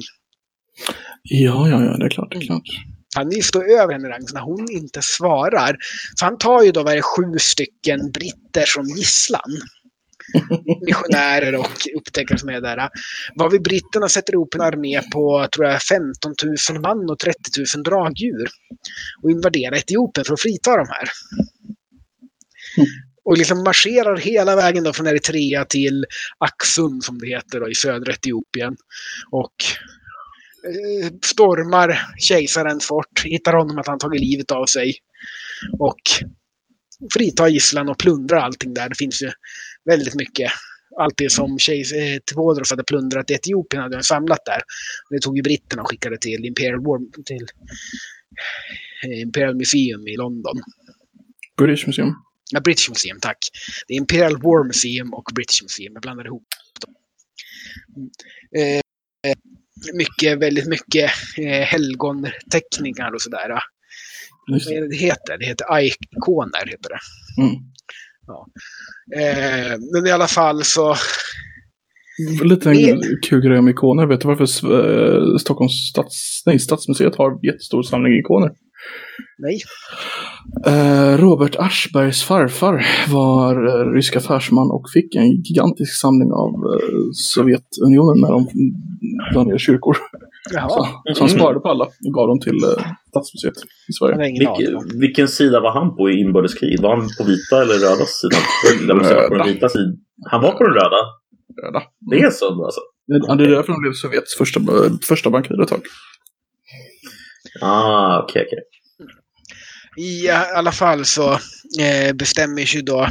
Ja, 1.23 1.69
ja, 1.69 1.83
ja, 1.83 1.97
det 1.97 2.05
är 2.05 2.09
klart. 2.09 2.31
Det 2.31 2.37
är 2.37 2.45
klart. 2.45 2.69
Han 3.15 3.29
vill 3.29 3.43
stå 3.43 3.63
över 3.63 3.93
henne 3.93 4.07
i 4.07 4.11
rang, 4.11 4.27
så 4.27 4.35
när 4.35 4.41
hon 4.41 4.71
inte 4.71 4.99
svarar. 5.01 5.77
Så 6.15 6.25
han 6.25 6.37
tar 6.37 6.63
ju 6.63 6.71
då 6.71 6.83
vad 6.83 6.95
det, 6.95 7.01
sju 7.01 7.37
stycken 7.39 8.11
britter 8.11 8.65
som 8.65 8.85
gisslan. 8.85 9.51
Missionärer 10.85 11.55
och 11.55 11.77
upptäckare 11.97 12.37
som 12.37 12.49
är 12.49 12.61
där. 12.61 12.89
Varvid 13.35 13.61
britterna 13.61 14.09
sätter 14.09 14.33
ihop 14.33 14.55
en 14.55 14.61
armé 14.61 15.01
på, 15.13 15.47
tror 15.55 15.67
jag, 15.67 15.81
15 15.81 16.33
000 16.71 16.81
man 16.81 17.09
och 17.09 17.19
30 17.19 17.39
000 17.75 17.83
dragdjur. 17.83 18.47
Och 19.23 19.31
invaderar 19.31 19.75
Etiopien 19.75 20.25
för 20.25 20.33
att 20.33 20.41
frita 20.41 20.77
de 20.77 20.87
här. 20.89 21.09
Och 23.29 23.37
liksom 23.37 23.63
marscherar 23.63 24.17
hela 24.17 24.55
vägen 24.55 24.83
då 24.83 24.93
från 24.93 25.07
Eritrea 25.07 25.65
till 25.65 26.05
Aksum 26.37 27.01
som 27.01 27.19
det 27.19 27.27
heter 27.27 27.59
då, 27.59 27.69
i 27.69 27.75
södra 27.75 28.13
Etiopien. 28.13 28.75
Och 29.31 29.53
eh, 30.65 31.11
stormar 31.23 31.99
kejsarens 32.19 32.85
fort, 32.85 33.23
hittar 33.25 33.53
honom 33.53 33.77
att 33.77 33.87
han 33.87 33.99
tagit 33.99 34.21
livet 34.21 34.51
av 34.51 34.65
sig. 34.65 34.95
Och 35.79 36.01
fritar 37.13 37.47
gisslan 37.47 37.89
och 37.89 37.97
plundrar 37.97 38.37
allting 38.37 38.73
där. 38.73 38.89
Det 38.89 38.97
finns 38.97 39.21
ju 39.23 39.31
väldigt 39.85 40.15
mycket. 40.15 40.51
Allt 40.99 41.17
det 41.17 41.31
som 41.31 41.59
kejsar 41.59 41.97
eh, 41.97 42.69
hade 42.69 42.83
plundrat 42.83 43.31
i 43.31 43.33
Etiopien 43.33 43.83
hade 43.83 43.95
han 43.95 44.03
samlat 44.03 44.45
där. 44.45 44.61
Det 45.09 45.19
tog 45.19 45.37
ju 45.37 45.43
britterna 45.43 45.81
och 45.81 45.89
skickade 45.89 46.17
till 46.17 46.45
Imperial, 46.45 46.79
War, 46.85 47.23
till 47.23 47.47
eh, 49.05 49.21
Imperial 49.21 49.55
Museum 49.55 50.07
i 50.07 50.17
London. 50.17 50.61
British 51.57 51.87
Museum. 51.87 52.15
Ja, 52.51 52.59
British 52.59 52.89
Museum, 52.89 53.17
tack. 53.21 53.37
Det 53.87 53.93
är 53.93 53.97
Imperial 53.97 54.37
War 54.37 54.63
Museum 54.63 55.13
och 55.13 55.29
British 55.35 55.63
Museum. 55.63 55.93
Jag 55.93 56.01
blandade 56.01 56.27
ihop 56.27 56.47
dem. 56.81 56.93
Mm. 57.95 58.09
Eh, 58.75 59.35
mycket, 59.93 60.39
väldigt 60.39 60.67
mycket 60.67 61.11
eh, 61.37 61.65
helgonteckningar 61.65 63.13
och 63.13 63.21
sådär. 63.21 63.49
Vad 64.47 64.61
är 64.61 64.81
det 64.81 64.89
det 64.89 64.95
heter? 64.95 65.37
Det 65.37 65.45
heter 65.45 65.65
ikoner. 66.17 66.65
Heter 66.65 66.89
det. 66.89 66.99
Mm. 67.41 67.55
Eh, 69.15 69.77
men 69.93 70.07
i 70.07 70.11
alla 70.11 70.27
fall 70.27 70.63
så, 70.63 70.95
Lite 72.43 72.69
en 72.69 73.01
kul 73.21 73.41
grej 73.41 73.59
om 73.59 73.69
ikoner. 73.69 74.05
Vet 74.05 74.21
du 74.21 74.27
varför 74.27 74.43
eh, 74.43 75.37
Stockholms 75.37 75.89
stads, 75.89 76.43
nej, 76.45 76.59
stadsmuseet 76.59 77.15
har 77.15 77.45
jättestor 77.45 77.83
samling 77.83 78.19
ikoner? 78.19 78.51
Nej. 79.37 79.61
Eh, 80.67 81.17
Robert 81.17 81.55
Aschbergs 81.59 82.23
farfar 82.23 82.85
var 83.09 83.53
eh, 83.67 83.93
rysk 83.93 84.15
affärsman 84.15 84.71
och 84.71 84.85
fick 84.93 85.15
en 85.15 85.41
gigantisk 85.41 85.99
samling 86.01 86.31
av 86.31 86.49
eh, 86.49 86.89
Sovjetunionen 87.13 88.21
när 88.21 88.31
de 88.31 88.47
la 89.35 89.43
ner 89.43 89.57
kyrkor. 89.57 89.97
Jaha, 90.53 90.69
Så, 90.69 91.13
så 91.15 91.23
han 91.23 91.29
sparade 91.29 91.59
på 91.59 91.69
alla 91.69 91.85
och 91.85 92.13
gav 92.13 92.27
dem 92.27 92.39
till 92.39 92.59
Stadsmuseet 93.09 93.57
i 93.89 93.93
Sverige. 93.99 94.15
om. 94.75 94.99
Vilken, 94.99 95.27
sida 95.27 95.59
var 95.59 95.71
han 95.71 95.95
på 95.95 96.09
i 96.09 96.19
inbördeskriget? 96.19 96.81
Var 96.81 96.95
han 96.97 97.07
på 97.17 97.23
vita 97.23 97.55
eller 97.61 97.73
röda 97.73 98.05
sidan? 98.05 98.41
Säga 99.05 99.27
på 99.27 99.35
den 99.35 99.47
vita 99.53 99.69
sidan. 99.69 99.97
Han 100.31 100.41
var 100.41 100.51
på 100.51 100.63
den 100.63 100.73
röda? 100.73 101.01
Röda. 101.63 101.81
Det 102.11 102.19
är 102.19 102.29
så 102.29 102.65
alltså? 102.65 102.81
Ja, 103.05 103.35
det 103.35 103.43
är 103.43 103.49
därför 103.49 103.71
de 103.73 103.81
blev 103.81 103.93
Sovjets 103.93 104.37
första, 104.37 104.59
första 105.07 105.29
bankir 105.29 105.61
ett 105.61 105.69
tag. 105.69 105.81
Ah, 107.61 108.23
okej, 108.23 108.45
okej. 108.47 108.63
I 109.97 110.29
alla 110.29 110.71
fall 110.71 111.05
så 111.05 111.31
eh, 111.79 112.13
bestämmer 112.13 112.65
sig 112.65 112.83
då 112.83 113.01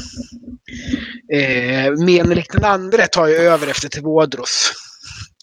eh, 1.33 1.93
Menelik 2.05 2.53
den 2.53 2.65
andre 2.65 3.07
tar 3.07 3.27
ju 3.27 3.35
över 3.35 3.67
efter 3.67 3.89
Tevodros. 3.89 4.73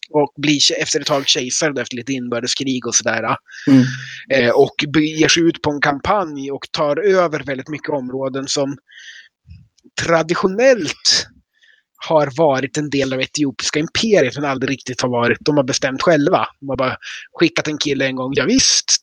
Och 0.09 0.33
blir 0.37 0.59
efter 0.81 0.99
ett 0.99 1.07
tag 1.07 1.27
kejsare 1.27 1.81
efter 1.81 1.95
lite 1.95 2.13
inbördeskrig 2.13 2.87
och 2.87 2.95
sådär. 2.95 3.37
Mm. 3.67 3.83
Eh, 4.29 4.49
och 4.49 4.75
beger 4.93 5.27
sig 5.27 5.43
ut 5.43 5.61
på 5.61 5.71
en 5.71 5.81
kampanj 5.81 6.51
och 6.51 6.67
tar 6.71 6.97
över 6.97 7.43
väldigt 7.43 7.69
mycket 7.69 7.89
områden 7.89 8.47
som 8.47 8.77
traditionellt 10.01 11.27
har 12.09 12.31
varit 12.37 12.77
en 12.77 12.89
del 12.89 13.13
av 13.13 13.21
etiopiska 13.21 13.79
imperiet 13.79 14.35
men 14.35 14.45
aldrig 14.45 14.71
riktigt 14.71 15.01
har 15.01 15.09
varit. 15.09 15.37
De 15.41 15.57
har 15.57 15.63
bestämt 15.63 16.01
själva. 16.01 16.47
De 16.59 16.69
har 16.69 16.77
bara 16.77 16.95
skickat 17.39 17.67
en 17.67 17.77
kille 17.77 18.05
en 18.05 18.15
gång. 18.15 18.31
Ja, 18.35 18.45
visst, 18.45 18.95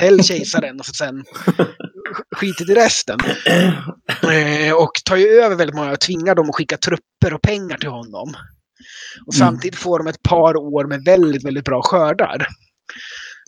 häll 0.00 0.24
kejsaren 0.24 0.80
och 0.80 0.86
så 0.86 0.92
sen 0.92 1.24
skitit 2.36 2.70
i 2.70 2.74
resten. 2.74 3.18
Eh, 4.22 4.72
och 4.74 4.90
tar 5.04 5.16
ju 5.16 5.26
över 5.28 5.56
väldigt 5.56 5.76
många 5.76 5.92
och 5.92 6.00
tvingar 6.00 6.34
dem 6.34 6.48
att 6.50 6.56
skicka 6.56 6.76
trupper 6.76 7.34
och 7.34 7.42
pengar 7.42 7.76
till 7.78 7.88
honom. 7.88 8.34
Och 9.26 9.34
Mm. 9.34 9.46
samtidigt 9.48 9.78
får 9.78 9.98
de 9.98 10.06
ett 10.06 10.22
par 10.22 10.56
år 10.56 10.84
med 10.88 11.04
väldigt, 11.04 11.44
väldigt 11.44 11.64
bra 11.64 11.82
skördar. 11.82 12.46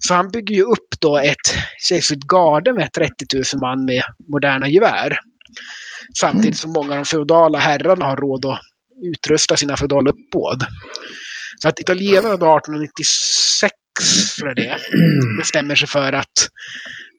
Så 0.06 0.14
han 0.14 0.30
bygger 0.30 0.54
ju 0.54 0.62
upp 0.62 0.88
då 1.00 1.18
ett 1.18 1.54
kejserligt 1.88 2.26
garde 2.26 2.72
med 2.72 2.92
30 2.92 3.14
000 3.34 3.44
man 3.61 3.84
med 3.84 4.02
moderna 4.32 4.68
gevär. 4.68 5.18
Samtidigt 6.20 6.59
som 6.59 6.72
många 6.72 6.90
av 6.90 6.96
de 6.96 7.04
feodala 7.04 7.59
herrarna 7.59 8.04
har 8.04 8.16
råd 8.16 8.44
att 8.46 8.61
utrusta 9.03 9.57
sina 9.57 9.76
feodala 9.76 10.11
uppbåd. 10.11 10.66
Så 11.62 11.68
att 11.68 11.80
italienarna 11.80 12.36
då 12.36 12.57
1896, 12.57 13.72
tror 14.36 14.49
jag 14.49 14.57
det 14.57 14.66
är, 14.66 14.80
bestämmer 15.38 15.74
sig 15.74 15.88
för 15.88 16.12
att 16.12 16.49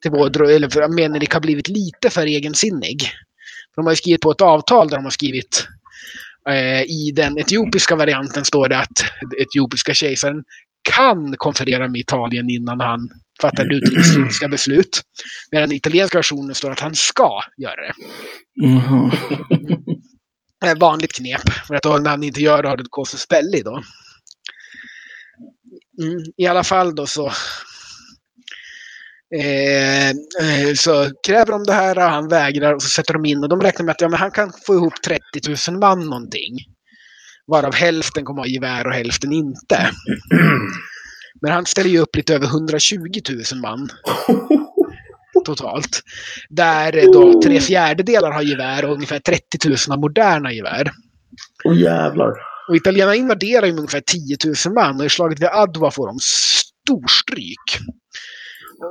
eller 0.05 0.69
för 0.69 0.87
Menelik 0.87 1.33
har 1.33 1.41
blivit 1.41 1.67
lite 1.67 2.09
för 2.09 2.25
egensinnig. 2.25 3.11
De 3.75 3.85
har 3.85 3.95
skrivit 3.95 4.21
på 4.21 4.31
ett 4.31 4.41
avtal 4.41 4.89
där 4.89 4.97
de 4.97 5.03
har 5.03 5.11
skrivit 5.11 5.67
eh, 6.49 6.81
i 6.81 7.11
den 7.15 7.37
etiopiska 7.39 7.95
varianten 7.95 8.45
står 8.45 8.69
det 8.69 8.77
att 8.77 9.03
etiopiska 9.37 9.93
kejsaren 9.93 10.43
kan 10.95 11.35
konferera 11.37 11.87
med 11.87 11.99
Italien 11.99 12.49
innan 12.49 12.79
han 12.79 13.09
fattar 13.41 13.65
det 13.65 13.75
utrikespolitiska 13.75 14.47
beslut. 14.47 15.01
Medan 15.51 15.69
den 15.69 15.77
italienska 15.77 16.17
versionen 16.17 16.55
står 16.55 16.71
att 16.71 16.79
han 16.79 16.95
ska 16.95 17.41
göra 17.57 17.75
det. 17.75 17.93
Jaha. 18.53 19.11
Eh, 20.65 20.77
vanligt 20.77 21.13
knep. 21.13 21.49
För 21.67 21.75
att 21.75 22.03
när 22.03 22.09
han 22.09 22.23
inte 22.23 22.41
gör 22.41 22.63
det 22.63 22.69
har 22.69 22.77
det 22.77 22.89
gått 22.89 23.09
för 23.09 23.17
spällig 23.17 23.65
då. 23.65 23.83
Mm, 26.01 26.23
I 26.37 26.47
alla 26.47 26.63
fall 26.63 26.95
då 26.95 27.07
så 27.07 27.31
Eh, 29.35 30.09
eh, 30.09 30.73
så 30.75 31.11
kräver 31.27 31.51
de 31.51 31.63
det 31.63 31.73
här, 31.73 31.95
han 31.95 32.27
vägrar 32.27 32.73
och 32.73 32.81
så 32.81 32.89
sätter 32.89 33.13
de 33.13 33.25
in 33.25 33.43
och 33.43 33.49
de 33.49 33.61
räknar 33.61 33.85
med 33.85 33.91
att 33.91 34.01
ja, 34.01 34.09
men 34.09 34.19
han 34.19 34.31
kan 34.31 34.53
få 34.65 34.73
ihop 34.73 34.93
30 35.05 35.71
000 35.71 35.79
man 35.79 36.05
någonting. 36.05 36.57
Varav 37.47 37.73
hälften 37.75 38.25
kommer 38.25 38.41
att 38.41 38.47
ha 38.47 38.53
gevär 38.53 38.87
och 38.87 38.93
hälften 38.93 39.31
inte. 39.31 39.91
Men 41.41 41.51
han 41.51 41.65
ställer 41.65 41.89
ju 41.89 41.99
upp 41.99 42.15
lite 42.15 42.35
över 42.35 42.45
120 42.45 42.95
000 43.29 43.61
man 43.61 43.89
totalt. 45.45 46.01
Där 46.49 46.97
eh, 46.97 47.11
då 47.11 47.41
tre 47.41 47.59
fjärdedelar 47.59 48.31
har 48.31 48.41
gevär 48.41 48.85
och 48.85 48.93
ungefär 48.93 49.19
30 49.19 49.69
000 49.69 49.77
har 49.89 49.97
moderna 49.97 50.53
gevär. 50.53 50.91
Åh 51.65 51.77
jävlar. 51.77 52.33
Och 52.69 52.75
italienarna 52.75 53.15
invaderar 53.15 53.65
ju 53.65 53.71
med 53.71 53.79
ungefär 53.79 54.01
10 54.01 54.37
000 54.65 54.73
man 54.73 54.99
och 54.99 55.05
i 55.05 55.09
slaget 55.09 55.39
vid 55.39 55.49
Adwa 55.51 55.91
får 55.91 56.07
de 56.07 56.17
storstryk. 56.19 57.79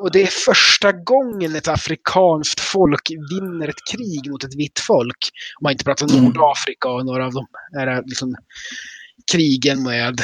Och 0.02 0.12
det 0.12 0.22
är 0.22 0.26
första 0.26 0.92
gången 0.92 1.56
ett 1.56 1.68
afrikanskt 1.68 2.60
folk 2.60 3.10
vinner 3.30 3.68
ett 3.68 3.84
krig 3.92 4.30
mot 4.30 4.44
ett 4.44 4.56
vitt 4.56 4.80
folk. 4.80 5.28
Om 5.60 5.62
man 5.62 5.72
inte 5.72 5.84
pratar 5.84 6.20
Nordafrika 6.20 6.88
och 6.88 7.06
några 7.06 7.26
av 7.26 7.32
de 7.32 7.46
här 7.78 8.02
liksom, 8.06 8.34
krigen 9.32 9.82
med 9.82 10.20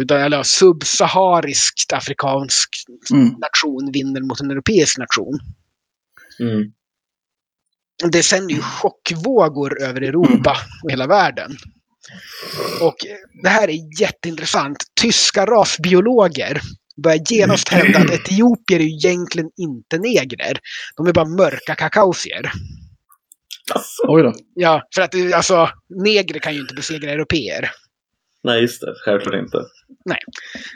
utan, 0.00 0.20
eller, 0.20 0.42
subsahariskt 0.42 1.92
afrikansk 1.92 2.68
Mm. 3.12 3.24
nation 3.26 3.90
vinner 3.92 4.20
mot 4.20 4.40
en 4.40 4.50
europeisk 4.50 4.98
nation. 4.98 5.38
Mm. 6.40 6.72
det 8.12 8.22
sänder 8.22 8.54
ju 8.54 8.60
chockvågor 8.62 9.82
över 9.82 10.00
Europa 10.00 10.56
och 10.84 10.90
hela 10.90 11.06
världen. 11.06 11.56
Och 12.80 12.96
det 13.42 13.48
här 13.48 13.68
är 13.68 14.00
jätteintressant. 14.00 14.76
Tyska 15.00 15.46
rasbiologer 15.46 16.60
börjar 17.02 17.20
genast 17.30 17.68
hävda 17.68 17.98
att 17.98 18.10
etiopier 18.10 18.80
är 18.80 18.84
ju 18.84 18.90
egentligen 18.90 19.50
inte 19.56 19.98
negrer. 19.98 20.58
De 20.96 21.06
är 21.06 21.12
bara 21.12 21.28
mörka 21.28 21.74
kakaosier. 21.74 22.52
Alltså. 23.74 24.02
Oj 24.08 24.22
då. 24.22 24.34
Ja, 24.54 24.82
för 24.94 25.02
att 25.02 25.14
alltså, 25.34 25.70
negrer 26.04 26.38
kan 26.38 26.54
ju 26.54 26.60
inte 26.60 26.74
besegra 26.74 27.10
europeer. 27.10 27.70
Nej, 28.44 28.60
just 28.60 28.80
det. 28.80 28.94
Självklart 29.04 29.34
inte. 29.34 29.58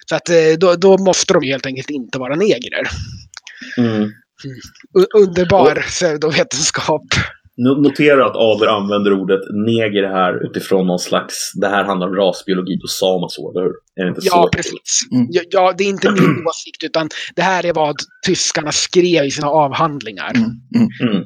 Så 0.06 0.14
att 0.16 0.28
eh, 0.28 0.34
då, 0.58 0.74
då 0.74 0.98
måste 0.98 1.32
de 1.34 1.42
helt 1.46 1.66
enkelt 1.66 1.90
inte 1.90 2.18
vara 2.18 2.36
negrer. 2.36 2.88
Mm. 3.78 4.02
U- 4.98 5.06
underbar 5.16 5.74
pseudovetenskap. 5.74 7.02
No- 7.56 7.82
Notera 7.82 8.26
att 8.26 8.36
Adler 8.36 8.66
använder 8.66 9.12
ordet 9.12 9.40
neger 9.66 10.02
här 10.08 10.46
utifrån 10.46 10.86
någon 10.86 10.98
slags, 10.98 11.52
det 11.54 11.68
här 11.68 11.84
handlar 11.84 12.08
om 12.08 12.14
rasbiologi 12.16 12.78
och 12.84 12.90
samma 12.90 13.28
så, 13.28 13.50
eller 13.50 13.60
hur? 13.60 13.72
Är 14.00 14.04
det 14.04 14.08
inte 14.08 14.20
Ja, 14.24 14.32
så? 14.32 14.48
precis. 14.48 15.00
Mm. 15.12 15.26
Ja, 15.30 15.42
ja, 15.50 15.74
det 15.78 15.84
är 15.84 15.88
inte 15.88 16.10
min 16.12 16.22
åsikt, 16.48 16.84
utan 16.84 17.08
det 17.36 17.42
här 17.42 17.66
är 17.66 17.72
vad 17.72 17.96
tyskarna 18.26 18.72
skrev 18.72 19.24
i 19.24 19.30
sina 19.30 19.48
avhandlingar. 19.48 20.32
Mm. 20.36 20.88
Mm. 21.12 21.24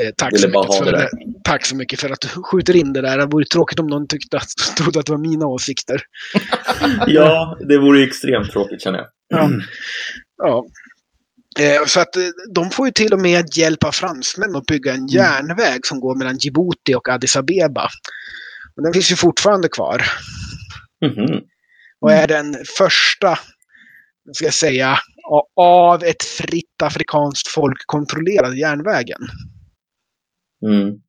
Mm. 0.00 0.08
Eh, 0.08 0.12
tack, 0.16 0.38
så 0.38 0.48
mycket 0.48 0.78
för 0.78 0.84
det 0.84 0.98
det. 0.98 1.10
tack 1.44 1.66
så 1.66 1.76
mycket 1.76 2.00
för 2.00 2.10
att 2.10 2.20
du 2.20 2.28
skjuter 2.28 2.76
in 2.76 2.92
det 2.92 3.00
där. 3.00 3.18
Det 3.18 3.26
vore 3.26 3.44
tråkigt 3.44 3.78
om 3.78 3.86
någon 3.86 4.06
tyckte 4.08 4.36
att, 4.36 4.76
trodde 4.76 5.00
att 5.00 5.06
det 5.06 5.12
var 5.12 5.18
mina 5.18 5.46
åsikter. 5.46 6.02
Ja, 7.06 7.58
det 7.68 7.78
vore 7.78 7.98
ju 7.98 8.06
extremt 8.06 8.50
tråkigt 8.50 8.82
känner 8.82 8.98
jag. 8.98 9.08
Ja. 9.28 9.50
ja. 10.42 10.64
Eh, 11.58 11.86
så 11.86 12.00
att 12.00 12.16
eh, 12.16 12.22
de 12.54 12.70
får 12.70 12.86
ju 12.86 12.92
till 12.92 13.12
och 13.12 13.20
med 13.20 13.56
hjälp 13.56 13.84
av 13.84 13.92
fransmän 13.92 14.56
att 14.56 14.66
bygga 14.66 14.94
en 14.94 15.06
järnväg 15.06 15.86
som 15.86 16.00
går 16.00 16.14
mellan 16.14 16.38
Djibouti 16.38 16.94
och 16.94 17.08
Addis 17.08 17.36
Abeba. 17.36 17.88
Och 18.76 18.82
den 18.82 18.92
finns 18.92 19.12
ju 19.12 19.16
fortfarande 19.16 19.68
kvar. 19.68 20.02
Mhm. 21.04 21.40
Och 22.00 22.12
är 22.12 22.26
den 22.26 22.56
första, 22.78 23.38
ska 24.32 24.44
jag 24.44 24.54
säga, 24.54 24.98
av 25.56 26.04
ett 26.04 26.22
fritt 26.22 26.82
afrikanskt 26.82 27.48
folk 27.48 27.78
kontrollerade 27.86 28.56
järnvägen. 28.56 29.20
Mm. 30.66 31.00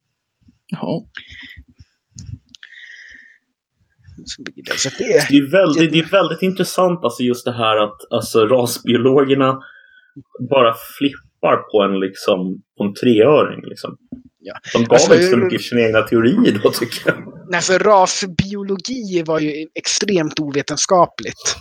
Så 4.25 4.89
det 4.97 5.03
är, 5.13 5.51
väldigt, 5.51 5.91
det 5.91 5.99
är 5.99 6.11
väldigt 6.11 6.41
intressant 6.41 7.03
alltså 7.03 7.23
just 7.23 7.45
det 7.45 7.51
här 7.51 7.77
att 7.77 7.97
alltså, 8.09 8.47
rasbiologerna 8.47 9.59
bara 10.49 10.75
flippar 10.97 11.57
på 11.71 11.81
en, 11.81 11.99
liksom, 11.99 12.61
på 12.77 12.83
en 12.83 12.93
treöring. 12.93 13.61
Liksom. 13.63 13.97
Ja. 14.39 14.53
De 14.73 14.83
gav 14.83 14.93
Alltså, 14.93 15.13
inte 15.13 15.27
så 15.27 15.37
mycket 15.37 15.61
sina 15.61 15.81
egna 15.81 16.01
teorier 16.01 16.59
då 16.63 16.71
tycker 16.71 17.01
jag. 17.05 17.33
nej, 17.49 17.61
för 17.61 17.79
rasbiologi 17.79 19.23
var 19.25 19.39
ju 19.39 19.67
extremt 19.75 20.39
ovetenskapligt. 20.39 21.55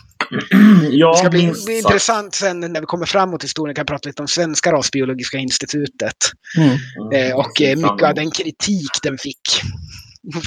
Ja, 0.91 1.12
Det 1.12 1.18
ska 1.18 1.31
bli, 1.31 1.53
bli 1.66 1.78
intressant 1.78 2.35
sen 2.35 2.61
när 2.61 2.81
vi 2.81 2.87
kommer 2.87 3.07
framåt 3.07 3.45
i 3.45 3.47
historien. 3.47 3.74
kan 3.74 3.87
prata 3.87 4.09
lite 4.09 4.22
om 4.22 4.28
Svenska 4.28 4.72
rasbiologiska 4.72 5.39
institutet. 5.39 6.16
Mm. 6.59 6.76
Eh, 7.14 7.37
och 7.37 7.62
eh, 7.62 7.76
mycket 7.76 8.09
av 8.09 8.14
den 8.14 8.31
kritik 8.31 8.91
den 9.03 9.18
fick. 9.18 9.41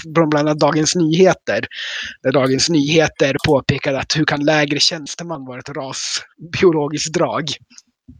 bland 0.05 0.36
annat 0.36 0.59
Dagens 0.59 0.95
Nyheter. 0.95 1.65
Där 2.23 2.31
Dagens 2.31 2.69
Nyheter 2.69 3.36
påpekade 3.45 3.99
att 3.99 4.15
hur 4.15 4.25
kan 4.25 4.45
lägre 4.45 4.79
tjänsteman 4.79 5.45
vara 5.45 5.59
ett 5.59 5.69
rasbiologiskt 5.69 7.13
drag? 7.13 7.43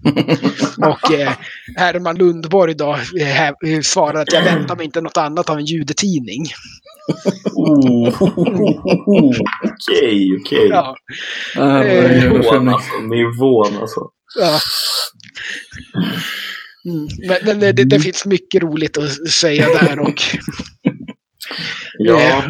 Och 0.78 1.11
eh, 1.14 1.34
Herman 1.76 2.16
Lundborg 2.16 2.74
då 2.74 2.97
eh, 3.20 3.82
svarade 3.82 4.22
att 4.22 4.34
jag 4.34 4.43
väntar 4.43 4.76
mig 4.76 4.86
inte 4.86 5.01
något 5.01 5.18
annat 5.18 5.49
av 5.49 5.57
en 5.57 5.66
judetidning. 5.66 6.45
Okej, 9.62 10.38
okej. 10.41 10.68
Ja. 10.70 10.95
Ah, 11.58 11.84
Nivån 11.84 12.70
alltså. 12.70 12.99
Nivån 13.01 13.78
alltså. 13.82 13.99
Ja. 14.39 14.60
Mm. 16.86 17.08
Men, 17.28 17.38
men 17.45 17.76
det, 17.76 17.84
det, 17.84 17.99
finns 17.99 18.26
mycket 18.26 18.64
roligt 18.64 18.97
att 18.97 19.30
säga 19.30 19.68
där 19.68 19.99
och 19.99 20.14
Ja, 21.97 22.22
eh, 22.22 22.43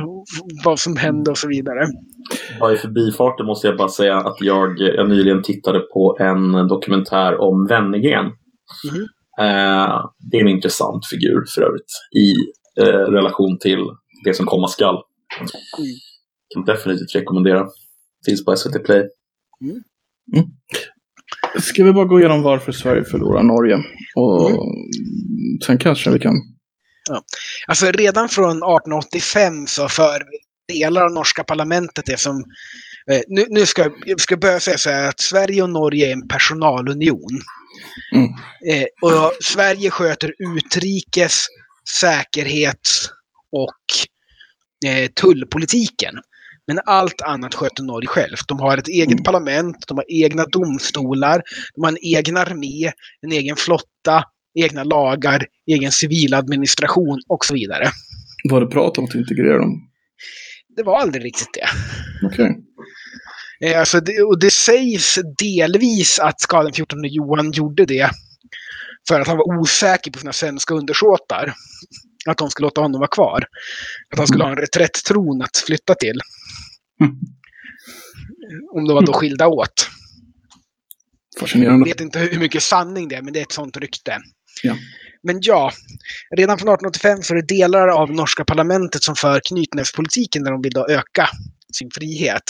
vad 0.63 0.79
som 0.79 0.97
hände 0.97 1.31
och 1.31 1.37
så 1.37 1.47
vidare. 1.47 1.87
bara 2.59 2.73
i 2.73 2.77
förbifarten 2.77 3.45
måste 3.45 3.67
jag 3.67 3.77
bara 3.77 3.89
säga 3.89 4.17
att 4.17 4.37
jag, 4.39 4.79
jag 4.79 5.09
nyligen 5.09 5.43
tittade 5.43 5.79
på 5.79 6.17
en 6.19 6.67
dokumentär 6.67 7.41
om 7.41 7.67
Wennergren. 7.67 8.25
Mhm. 8.25 9.07
Eh, 9.39 10.05
det 10.31 10.37
är 10.37 10.41
en 10.41 10.47
intressant 10.47 11.05
figur 11.05 11.43
för 11.55 11.61
övrigt 11.61 11.91
i 12.15 12.33
eh, 12.81 13.11
relation 13.11 13.57
till 13.59 13.79
det 14.23 14.33
som 14.33 14.45
komma 14.45 14.67
skall. 14.67 14.95
Mm. 15.39 15.49
Kan 16.53 16.65
definitivt 16.65 17.15
rekommendera. 17.15 17.67
Finns 18.25 18.45
på 18.45 18.55
SVT 18.55 18.83
Play. 18.85 19.09
Ska 21.61 21.83
vi 21.83 21.93
bara 21.93 22.05
gå 22.05 22.19
igenom 22.19 22.41
varför 22.43 22.71
Sverige 22.71 23.03
förlorar 23.03 23.43
Norge? 23.43 23.77
Och 24.15 24.49
Mm. 24.49 24.59
sen 25.65 25.77
kanske 25.77 26.09
vi 26.11 26.19
kan... 26.19 26.33
Alltså 27.67 27.91
redan 27.91 28.29
från 28.29 28.49
1885 28.49 29.67
så 29.67 29.87
för 29.89 30.23
delar 30.67 31.01
av 31.01 31.11
norska 31.11 31.43
parlamentet 31.43 32.05
det 32.05 32.19
som... 32.19 32.43
Eh, 33.11 33.21
nu, 33.27 33.45
nu 33.49 33.65
ska 33.65 33.89
jag 34.05 34.21
ska 34.21 34.37
börja 34.37 34.59
säga 34.59 34.77
så 34.77 34.89
här 34.89 35.09
att 35.09 35.19
Sverige 35.19 35.63
och 35.63 35.69
Norge 35.69 36.07
är 36.07 36.13
en 36.13 36.27
personalunion. 36.27 37.41
Mm. 38.13 38.29
Eh, 38.69 38.85
och 39.01 39.31
Sverige 39.43 39.89
sköter 39.89 40.33
utrikes, 40.39 41.45
säkerhets 41.99 43.09
och 43.51 43.83
tullpolitiken. 45.15 46.15
Men 46.67 46.79
allt 46.85 47.21
annat 47.21 47.55
sköter 47.55 47.83
Norge 47.83 48.07
självt. 48.07 48.47
De 48.47 48.59
har 48.59 48.77
ett 48.77 48.87
eget 48.87 49.11
Mm. 49.11 49.23
parlament, 49.23 49.87
de 49.87 49.97
har 49.97 50.05
egna 50.09 50.45
domstolar, 50.45 51.41
de 51.75 51.83
har 51.83 51.91
en 51.91 51.97
egen 52.01 52.37
armé, 52.37 52.91
en 53.21 53.31
egen 53.31 53.55
flotta, 53.55 54.23
egna 54.59 54.83
lagar, 54.83 55.45
egen 55.71 55.91
civiladministration 55.91 57.19
och 57.27 57.45
så 57.45 57.53
vidare. 57.53 57.91
Var 58.49 58.61
det 58.61 58.67
prat 58.67 58.97
om 58.97 59.05
att 59.05 59.15
integrera 59.15 59.57
dem? 59.57 59.89
Det 60.75 60.83
var 60.83 60.99
aldrig 60.99 61.25
riktigt 61.25 61.53
det. 61.53 61.67
Okej. 62.27 62.57
Eh, 63.65 63.79
Alltså 63.79 63.99
det, 63.99 64.21
och 64.23 64.39
det 64.39 64.51
sägs 64.51 65.19
delvis 65.39 66.19
att 66.19 66.41
Karl 66.49 66.71
XIV 66.71 66.85
Johan 67.03 67.51
gjorde 67.51 67.85
det 67.85 68.09
för 69.07 69.21
att 69.21 69.27
han 69.27 69.37
var 69.37 69.59
osäker 69.59 70.11
på 70.11 70.19
sina 70.19 70.33
svenska 70.33 70.73
undersåtar. 70.73 71.53
Att 72.29 72.37
de 72.37 72.49
skulle 72.49 72.65
låta 72.65 72.81
honom 72.81 72.99
vara 72.99 73.09
kvar. 73.09 73.45
Att 74.11 74.17
han 74.17 74.27
skulle 74.27 74.43
ha 74.43 74.51
en 74.51 74.57
reträtttron 74.57 75.41
att 75.41 75.57
flytta 75.57 75.95
till. 75.95 76.19
Mm. 77.01 77.15
Om 78.73 78.87
de 78.87 78.93
var 78.93 79.05
då 79.05 79.13
skilda 79.13 79.47
åt. 79.47 79.89
Jag 81.53 81.85
vet 81.85 82.01
inte 82.01 82.19
hur 82.19 82.39
mycket 82.39 82.63
sanning 82.63 83.07
det 83.07 83.15
är, 83.15 83.21
men 83.21 83.33
det 83.33 83.39
är 83.39 83.43
ett 83.43 83.51
sånt 83.51 83.77
rykte. 83.77 84.17
Ja. 84.63 84.75
Men 85.23 85.39
ja, 85.41 85.71
redan 86.35 86.57
från 86.57 86.69
1885 86.69 87.23
så 87.23 87.33
är 87.33 87.35
det 87.35 87.47
delar 87.47 87.87
av 87.87 88.11
norska 88.11 88.45
parlamentet 88.45 89.03
som 89.03 89.15
för 89.15 89.41
knytnävspolitiken 89.43 90.43
där 90.43 90.51
de 90.51 90.61
vill 90.61 90.77
öka 90.77 91.29
sin 91.73 91.91
frihet. 91.91 92.43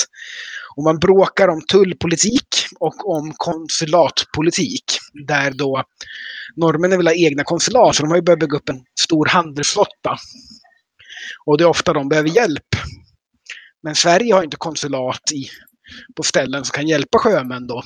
Och 0.76 0.84
man 0.84 1.00
bråkar 1.00 1.48
om 1.48 1.62
tullpolitik 1.62 2.48
och 2.80 3.10
om 3.18 3.34
konsulatpolitik. 3.38 4.84
Där 5.28 5.52
då 5.52 5.84
norrmännen 6.56 6.98
vill 6.98 7.08
ha 7.08 7.14
egna 7.14 7.44
konsulat, 7.44 7.96
så 7.96 8.04
de 8.04 8.10
har 8.10 8.18
ju 8.18 8.22
börjat 8.22 8.40
bygga 8.40 8.58
upp 8.58 8.70
en 8.70 8.84
stor 9.00 9.26
handelsflotta. 9.26 10.18
Och 11.46 11.58
det 11.58 11.64
är 11.64 11.68
ofta 11.68 11.94
de 11.94 12.10
behöver 12.10 12.30
hjälp. 12.30 12.68
Men 13.84 13.96
Sverige 13.96 14.34
har 14.34 14.44
inte 14.44 14.58
konsulat 14.58 15.32
i, 15.32 15.50
på 16.16 16.24
ställen 16.24 16.66
som 16.66 16.74
kan 16.74 16.88
hjälpa 16.88 17.18
sjömän 17.18 17.68
då, 17.68 17.84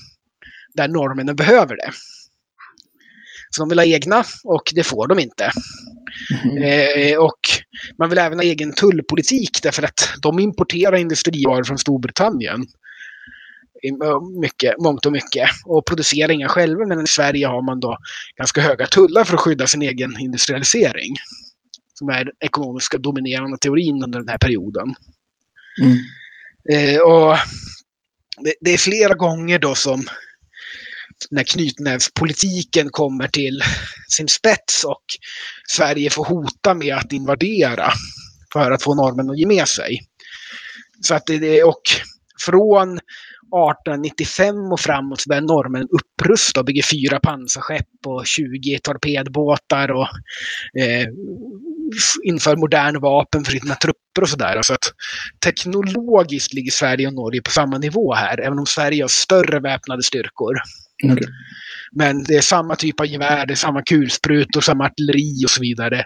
där 0.74 0.88
norrmännen 0.88 1.36
behöver 1.36 1.76
det. 1.76 1.92
Så 3.50 3.62
de 3.62 3.70
vill 3.70 3.80
ha 3.80 3.86
egna 3.86 4.24
och 4.44 4.72
det 4.76 4.84
får 4.84 5.08
de 5.08 5.20
inte. 5.20 5.52
Mhm. 6.44 6.64
Eh, 6.64 7.18
och 7.18 7.40
man 8.00 8.10
vill 8.10 8.18
även 8.18 8.38
ha 8.38 8.44
egen 8.44 8.74
tullpolitik 8.74 9.60
därför 9.64 9.84
att 9.84 10.14
de 10.22 10.40
importerar 10.40 10.96
industrivaror 10.96 11.64
från 11.64 11.78
Storbritannien. 11.78 12.66
I 13.84 13.92
mycket, 14.42 14.76
mångt 14.80 15.06
och 15.06 15.12
mycket. 15.12 15.50
Och 15.66 15.86
producerar 15.86 16.32
inga 16.32 16.48
själva 16.48 16.86
men 16.86 17.04
i 17.04 17.08
Sverige 17.08 17.48
har 17.48 17.62
man 17.62 17.80
då 17.80 17.98
ganska 18.38 18.62
höga 18.62 18.88
tullar 18.88 19.24
för 19.24 19.34
att 19.34 19.40
skydda 19.40 19.68
sin 19.68 19.82
egen 19.82 20.20
industrialisering. 20.20 21.16
Som 21.94 22.10
är 22.10 22.26
den 22.26 22.34
ekonomiska 22.40 22.98
dominerande 22.98 23.58
teorin 23.58 24.04
under 24.04 24.20
den 24.20 24.30
här 24.30 24.38
perioden. 24.38 24.96
Mm. 25.82 25.98
Eh, 26.70 27.02
och 27.02 27.38
det, 28.44 28.54
det 28.62 28.72
är 28.72 28.78
flera 28.78 29.14
gånger 29.14 29.60
då 29.60 29.76
som 29.76 30.08
när 31.32 31.44
knytnävspolitiken 31.44 32.90
kommer 32.90 33.28
till 33.28 33.62
sin 34.10 34.28
spets 34.28 34.84
och 34.84 35.04
Sverige 35.70 36.10
får 36.10 36.26
hota 36.26 36.74
med 36.74 36.96
att 36.96 37.14
invadera 37.14 37.92
för 38.54 38.72
att 38.72 38.84
få 38.84 38.96
normen 38.96 39.30
att 39.30 39.40
ge 39.40 39.46
med 39.46 39.68
sig. 39.68 40.00
Så 41.02 41.16
att 41.16 41.26
det- 41.26 41.64
och 41.64 41.82
från 42.46 43.00
1895 43.48 44.56
och 44.72 44.80
framåt 44.80 45.22
så 45.22 45.30
börjar 45.30 45.42
normen 45.42 45.88
upprusta 45.92 46.60
och 46.60 46.66
bygger 46.66 46.84
fyra 46.84 47.20
pansarskepp 47.20 48.06
och 48.06 48.26
20 48.26 48.80
torpedbåtar 48.80 49.92
och 49.92 50.08
eh, 50.80 51.08
inför 52.24 52.56
modern 52.56 53.02
vapen 53.02 53.44
för 53.44 53.52
sina 53.52 53.76
trupper 53.76 54.22
och 54.22 54.30
sådär. 54.30 54.62
Så 54.62 54.74
att 54.74 54.94
teknologiskt 55.46 56.54
ligger 56.54 56.72
Sverige 56.72 57.08
och 57.08 57.14
Norge 57.14 57.42
på 57.42 57.52
samma 57.52 57.78
nivå 57.78 58.14
här, 58.14 58.40
även 58.40 58.60
om 58.60 58.66
Sverige 58.66 59.04
har 59.04 59.08
större 59.08 59.60
väpnade 59.60 60.04
styrkor. 60.04 60.56
Okej. 61.04 61.28
Men 61.92 62.24
det 62.24 62.36
är 62.36 62.42
samma 62.42 62.76
typ 62.76 63.00
av 63.00 63.06
gevär, 63.06 63.46
det 63.46 63.54
är 63.54 63.56
samma 63.56 63.82
kulsprutor, 63.82 64.62
samma 64.62 64.86
artilleri 64.86 65.46
och 65.46 65.50
så 65.50 65.62
vidare. 65.62 66.06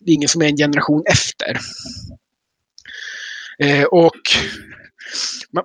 Det 0.00 0.10
är 0.10 0.14
ingen 0.14 0.28
som 0.28 0.42
är 0.42 0.46
en 0.46 0.56
generation 0.56 1.02
efter. 1.10 1.58
Eh, 3.62 3.84
och 3.84 4.20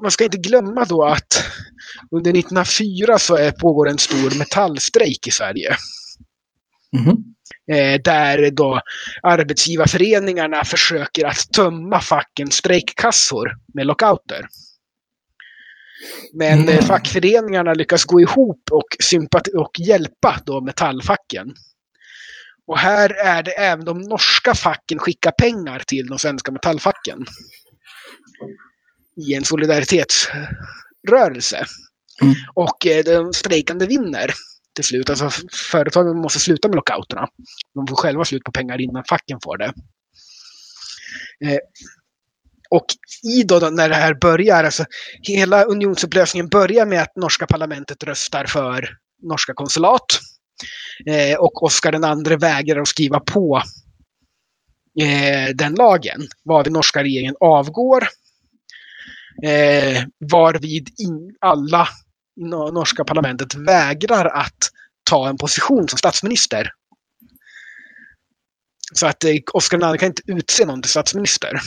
man, 0.01 0.11
ska 0.11 0.23
inte 0.23 0.37
glömma 0.37 0.85
då 0.85 1.03
att 1.05 1.43
under 2.11 2.31
1904 2.31 3.19
så 3.19 3.35
är, 3.35 3.51
pågår 3.51 3.89
en 3.89 3.97
stor 3.97 4.37
metallstrejk 4.39 5.27
i 5.27 5.31
Sverige. 5.31 5.75
Eh, 7.71 8.01
där 8.03 8.51
då 8.51 8.81
arbetsgivarföreningarna 9.23 10.65
försöker 10.65 11.25
att 11.25 11.51
tömma 11.55 11.99
fackens 12.01 12.53
strejkkassor 12.55 13.49
med 13.73 13.85
lockouter. 13.87 14.47
Men 16.33 16.59
Mm. 16.59 16.69
eh, 16.77 16.85
fackföreningarna 16.85 17.73
lyckas 17.73 18.05
gå 18.05 18.21
ihop 18.21 18.61
och, 18.71 18.87
sympati- 19.03 19.55
och 19.55 19.79
hjälpa 19.79 20.39
då 20.45 20.61
metallfacken. 20.61 21.53
Och 22.67 22.77
här 22.77 23.09
är 23.09 23.43
det 23.43 23.51
även 23.51 23.85
de 23.85 24.01
norska 24.01 24.53
facken 24.55 24.99
skickar 24.99 25.31
pengar 25.31 25.79
till 25.87 26.07
de 26.07 26.19
svenska 26.19 26.51
metallfacken. 26.51 27.25
I 29.15 29.33
en 29.33 29.43
solidaritetsrörelse. 29.43 31.65
Mm. 32.21 32.35
Och 32.53 32.87
eh, 32.87 33.03
de 33.03 33.33
strejkande 33.33 33.85
vinner 33.85 34.33
till 34.75 34.83
slut. 34.83 35.09
Alltså 35.09 35.29
företagen 35.71 36.17
måste 36.17 36.39
sluta 36.39 36.67
med 36.67 36.75
lockouterna. 36.75 37.27
De 37.73 37.87
får 37.87 37.95
själva 37.95 38.25
slut 38.25 38.43
på 38.43 38.51
pengar 38.51 38.81
innan 38.81 39.03
facken 39.09 39.39
får 39.43 39.57
det. 39.57 39.73
Eh, 41.45 41.59
och 42.69 42.85
i 43.23 43.43
då, 43.43 43.59
då 43.59 43.69
när 43.69 43.89
det 43.89 43.95
här 43.95 44.13
börjar, 44.13 44.63
alltså 44.63 44.85
hela 45.21 45.63
unionsupplösningen 45.63 46.49
börjar 46.49 46.85
med 46.85 47.01
att 47.01 47.15
norska 47.15 47.47
parlamentet 47.47 48.03
röstar 48.03 48.45
för 48.45 48.97
norska 49.21 49.53
konsulat. 49.53 50.05
Eh, 51.05 51.37
och 51.37 51.63
Oscar 51.63 51.91
den 51.91 52.03
andre 52.03 52.37
vägrar 52.37 52.81
att 52.81 52.87
skriva 52.87 53.19
på 53.19 53.61
eh, 55.01 55.55
den 55.55 55.75
lagen. 55.75 56.27
Varvid 56.45 56.73
norska 56.73 57.03
regeringen 57.03 57.35
avgår. 57.39 58.07
Eh, 59.43 60.03
varvid 60.19 60.89
in, 60.97 61.35
alla 61.39 61.87
i 62.37 62.43
no- 62.43 62.71
norska 62.71 63.03
parlamentet 63.03 63.55
vägrar 63.55 64.25
att 64.25 64.69
ta 65.03 65.29
en 65.29 65.37
position 65.37 65.87
som 65.87 65.97
statsminister. 65.97 66.71
Så 68.93 69.07
att 69.07 69.23
eh, 69.23 69.35
Oscar 69.53 69.93
II 69.93 69.97
kan 69.97 70.07
inte 70.07 70.21
utse 70.25 70.65
någon 70.65 70.81
till 70.81 70.91
statsminister. 70.91 71.61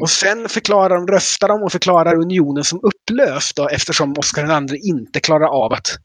Och 0.00 0.10
sen 0.10 0.48
förklarar 0.48 0.96
de, 0.96 1.06
röstar 1.06 1.48
de 1.48 1.62
och 1.62 1.72
förklarar 1.72 2.14
unionen 2.14 2.64
som 2.64 2.80
upplöst 2.82 3.56
då, 3.56 3.68
eftersom 3.68 4.14
Oscar 4.18 4.72
II 4.72 4.80
inte 4.82 5.20
klarar 5.20 5.46
av 5.46 5.72
att, 5.72 5.98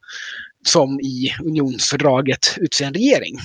som 0.67 0.99
i 0.99 1.35
unionsfördraget, 1.43 2.57
utse 2.57 2.83
en 2.83 2.93
regering. 2.93 3.37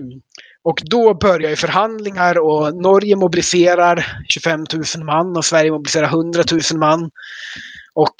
Mm. 0.00 0.20
Och 0.64 0.82
då 0.84 1.14
börjar 1.14 1.50
ju 1.50 1.56
förhandlingar 1.56 2.38
och 2.38 2.76
Norge 2.82 3.16
mobiliserar 3.16 4.22
25 4.28 4.64
000 4.96 5.04
man 5.04 5.36
och 5.36 5.44
Sverige 5.44 5.70
mobiliserar 5.70 6.08
100 6.08 6.42
000 6.50 6.60
man. 6.80 7.10
Och 7.94 8.14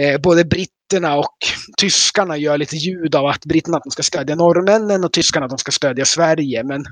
eh, 0.00 0.20
både 0.20 0.44
britterna 0.44 1.16
och 1.16 1.36
tyskarna 1.78 2.36
gör 2.36 2.58
lite 2.58 2.76
ljud 2.76 3.14
av 3.14 3.26
att 3.26 3.44
britterna 3.44 3.76
att 3.76 3.82
de 3.84 3.90
ska 3.90 4.02
stödja 4.02 4.34
norrmännen 4.34 5.04
och 5.04 5.12
tyskarna 5.12 5.46
att 5.46 5.50
de 5.50 5.58
ska 5.58 5.72
stödja 5.72 6.04
Sverige. 6.04 6.64
Men 6.64 6.84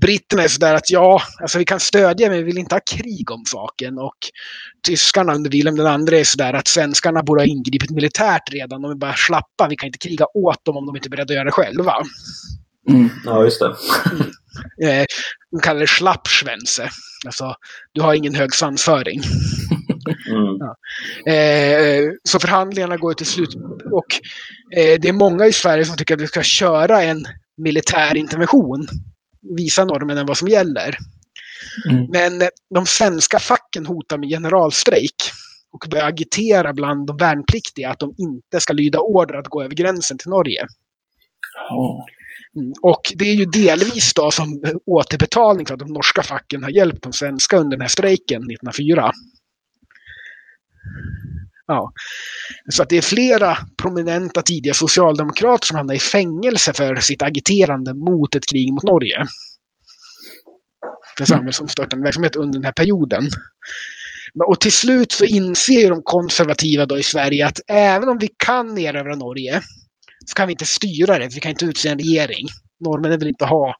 britterna 0.00 0.42
är 0.42 0.48
sådär 0.48 0.74
att 0.74 0.90
ja, 0.90 1.22
alltså 1.40 1.58
vi 1.58 1.64
kan 1.64 1.80
stödja 1.80 2.28
men 2.28 2.38
vi 2.38 2.44
vill 2.44 2.58
inte 2.58 2.74
ha 2.74 2.80
krig 2.80 3.30
om 3.30 3.44
saken. 3.46 3.98
Och 3.98 4.18
tyskarna 4.86 5.34
under 5.34 5.50
Wilhelm 5.50 5.76
II 6.08 6.20
är 6.20 6.24
sådär 6.24 6.52
att 6.52 6.68
svenskarna 6.68 7.22
borde 7.22 7.40
ha 7.40 7.46
ingripit 7.46 7.90
militärt 7.90 8.52
redan. 8.52 8.82
De 8.82 8.90
är 8.90 8.94
bara 8.94 9.14
slappa, 9.14 9.68
vi 9.68 9.76
kan 9.76 9.86
inte 9.86 9.98
kriga 9.98 10.26
åt 10.34 10.64
dem 10.64 10.76
om 10.76 10.86
de 10.86 10.96
inte 10.96 11.08
är 11.08 11.10
beredda 11.10 11.32
att 11.32 11.36
göra 11.36 11.44
det 11.44 11.50
själva. 11.50 11.94
Mm. 12.88 13.10
Ja, 13.24 13.44
just 13.44 13.60
det. 13.60 13.76
Eh, 14.82 15.04
de 15.50 15.60
kallar 15.60 15.80
det 15.80 15.86
slappschwänse. 15.86 16.90
Alltså, 17.26 17.54
du 17.92 18.00
har 18.00 18.14
ingen 18.14 18.34
hög 18.34 18.54
svansföring. 18.54 19.22
Mm. 20.30 20.60
Eh, 21.26 22.12
så 22.24 22.38
förhandlingarna 22.38 22.96
går 22.96 23.14
till 23.14 23.26
slut 23.26 23.54
och 23.92 24.06
eh, 24.76 25.00
det 25.00 25.08
är 25.08 25.12
många 25.12 25.46
i 25.46 25.52
Sverige 25.52 25.84
som 25.84 25.96
tycker 25.96 26.14
att 26.14 26.20
vi 26.20 26.26
ska 26.26 26.42
köra 26.42 27.02
en 27.02 27.24
militär 27.56 28.16
intervention. 28.16 28.86
Visa 29.56 29.84
norrmännen 29.84 30.26
vad 30.26 30.36
som 30.36 30.48
gäller. 30.48 30.98
Mm. 31.90 32.06
Men 32.10 32.42
eh, 32.42 32.48
de 32.74 32.86
svenska 32.86 33.38
facken 33.38 33.86
hotar 33.86 34.18
med 34.18 34.28
generalstrejk 34.28 35.16
och 35.72 35.86
börjar 35.90 36.08
agitera 36.08 36.72
bland 36.72 37.06
de 37.06 37.16
värnpliktiga 37.16 37.90
att 37.90 37.98
de 37.98 38.14
inte 38.18 38.60
ska 38.60 38.72
lyda 38.72 38.98
order 38.98 39.34
att 39.34 39.48
gå 39.48 39.62
över 39.62 39.74
gränsen 39.74 40.18
till 40.18 40.30
Norge. 40.30 40.66
Ja. 41.68 42.06
Mm. 42.56 42.72
Och 42.82 43.00
det 43.14 43.24
är 43.24 43.34
ju 43.34 43.44
delvis 43.44 44.14
då 44.14 44.30
som 44.30 44.62
återbetalning 44.86 45.66
för 45.66 45.74
att 45.74 45.80
de 45.80 45.92
norska 45.92 46.22
facken 46.22 46.62
har 46.62 46.70
hjälpt 46.70 47.02
de 47.02 47.12
svenska 47.12 47.56
under 47.56 47.76
den 47.76 47.80
här 47.80 47.88
strejken 47.88 48.42
1904. 48.42 49.12
Ja. 51.66 51.92
Så 52.70 52.82
att 52.82 52.88
det 52.88 52.96
är 52.96 53.02
flera 53.02 53.58
prominenta 53.82 54.42
tidiga 54.42 54.74
socialdemokrater 54.74 55.66
som 55.66 55.76
hamnar 55.76 55.94
i 55.94 55.98
fängelse 55.98 56.72
för 56.72 56.96
sitt 56.96 57.22
agiterande 57.22 57.94
mot 57.94 58.34
ett 58.34 58.46
krig 58.46 58.72
mot 58.72 58.82
Norge. 58.82 59.26
För 61.18 61.24
samhällsomstörtande 61.24 62.04
verksamhet 62.04 62.36
under 62.36 62.58
den 62.58 62.64
här 62.64 62.72
perioden. 62.72 63.28
Och 64.46 64.60
till 64.60 64.72
slut 64.72 65.12
så 65.12 65.24
inser 65.24 65.80
ju 65.80 65.88
de 65.88 66.02
konservativa 66.02 66.86
då 66.86 66.98
i 66.98 67.02
Sverige 67.02 67.46
att 67.46 67.60
även 67.68 68.08
om 68.08 68.18
vi 68.18 68.28
kan 68.36 68.78
erövra 68.78 69.16
Norge 69.16 69.62
så 70.32 70.36
kan 70.36 70.48
vi 70.48 70.52
inte 70.52 70.66
styra 70.66 71.18
det. 71.18 71.28
Vi 71.34 71.40
kan 71.40 71.50
inte 71.50 71.64
utse 71.64 71.88
en 71.88 71.98
regering. 71.98 72.46
Norrmännen 72.80 73.18
vill 73.18 73.28
inte 73.28 73.44
ha 73.44 73.74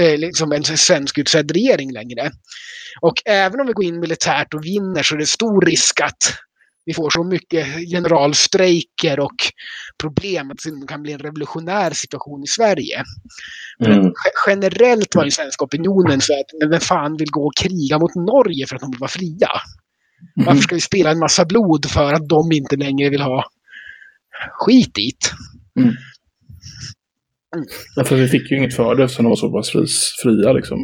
eh, 0.00 0.18
liksom 0.18 0.52
en 0.52 0.64
svensk 0.64 1.18
utsedd 1.18 1.50
regering 1.50 1.92
längre. 1.92 2.30
Och 3.00 3.14
även 3.24 3.60
om 3.60 3.66
vi 3.66 3.72
går 3.72 3.84
in 3.84 4.00
militärt 4.00 4.54
och 4.54 4.64
vinner 4.64 5.02
så 5.02 5.14
är 5.14 5.18
det 5.18 5.26
stor 5.26 5.60
risk 5.66 6.00
att 6.00 6.22
vi 6.84 6.94
får 6.94 7.10
så 7.10 7.24
mycket 7.24 7.66
generalstrejker 7.90 9.20
och 9.20 9.36
problem 10.02 10.50
att 10.50 10.58
det 10.64 10.86
kan 10.88 11.02
bli 11.02 11.12
en 11.12 11.18
revolutionär 11.18 11.90
situation 11.90 12.42
i 12.42 12.46
Sverige. 12.46 13.02
Mm. 13.84 14.02
Ge- 14.02 14.12
Generellt 14.46 15.14
var 15.14 15.22
den 15.22 15.32
svenska 15.32 15.64
opinionen 15.64 16.20
så 16.20 16.32
att 16.32 16.46
men 16.60 16.70
vem 16.70 16.80
fan 16.80 17.16
vill 17.16 17.30
gå 17.30 17.46
och 17.46 17.56
kriga 17.56 17.98
mot 17.98 18.14
Norge 18.14 18.66
för 18.66 18.76
att 18.76 18.80
de 18.82 18.90
vill 18.90 19.00
vara 19.00 19.10
fria? 19.10 19.48
Mm. 20.36 20.46
Varför 20.46 20.62
ska 20.62 20.74
vi 20.74 20.80
spela 20.80 21.10
en 21.10 21.18
massa 21.18 21.44
blod 21.44 21.90
för 21.90 22.12
att 22.12 22.28
de 22.28 22.52
inte 22.52 22.76
längre 22.76 23.10
vill 23.10 23.22
ha 23.22 23.44
skit 24.52 24.94
dit? 24.94 25.32
Därför 27.96 28.16
vi 28.16 28.28
fick 28.28 28.50
ju 28.50 28.56
inget 28.56 28.76
för 28.76 28.94
det 28.94 29.04
eftersom 29.04 29.24
de 29.24 29.28
var 29.28 29.36
så 29.36 29.52
pass 29.52 29.70
fris, 29.70 30.14
fria 30.22 30.52
liksom. 30.52 30.78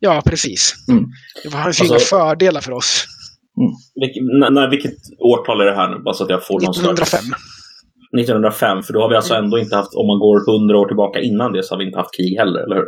Ja, 0.00 0.22
precis. 0.26 0.74
Mm. 0.90 1.04
Det 1.44 1.50
fanns 1.50 1.80
ju 1.80 1.84
Alltså- 1.94 2.16
inga 2.16 2.24
fördelar 2.24 2.60
för 2.60 2.72
oss. 2.72 3.04
Vilk, 4.00 4.12
när, 4.40 4.50
när, 4.50 4.70
vilket 4.70 4.94
årtal 5.18 5.60
är 5.60 5.64
det 5.64 5.74
här 5.76 5.90
nu? 5.90 5.98
Bara 6.04 6.14
så 6.14 6.24
att 6.24 6.30
jag 6.30 6.46
får 6.46 6.60
någon 6.60 6.70
1905. 6.70 7.06
slags... 7.06 7.42
1905, 8.18 8.82
för 8.82 8.92
då 8.92 9.00
har 9.00 9.08
vi 9.08 9.16
alltså 9.16 9.34
ändå 9.34 9.58
inte 9.58 9.76
haft, 9.76 9.94
om 9.94 10.06
man 10.06 10.18
går 10.18 10.36
100 10.60 10.78
år 10.78 10.86
tillbaka 10.88 11.20
innan 11.20 11.52
det 11.52 11.62
så 11.62 11.74
har 11.74 11.78
vi 11.78 11.84
inte 11.86 11.98
haft 11.98 12.16
krig 12.16 12.36
heller, 12.38 12.60
eller 12.60 12.76
hur? 12.76 12.84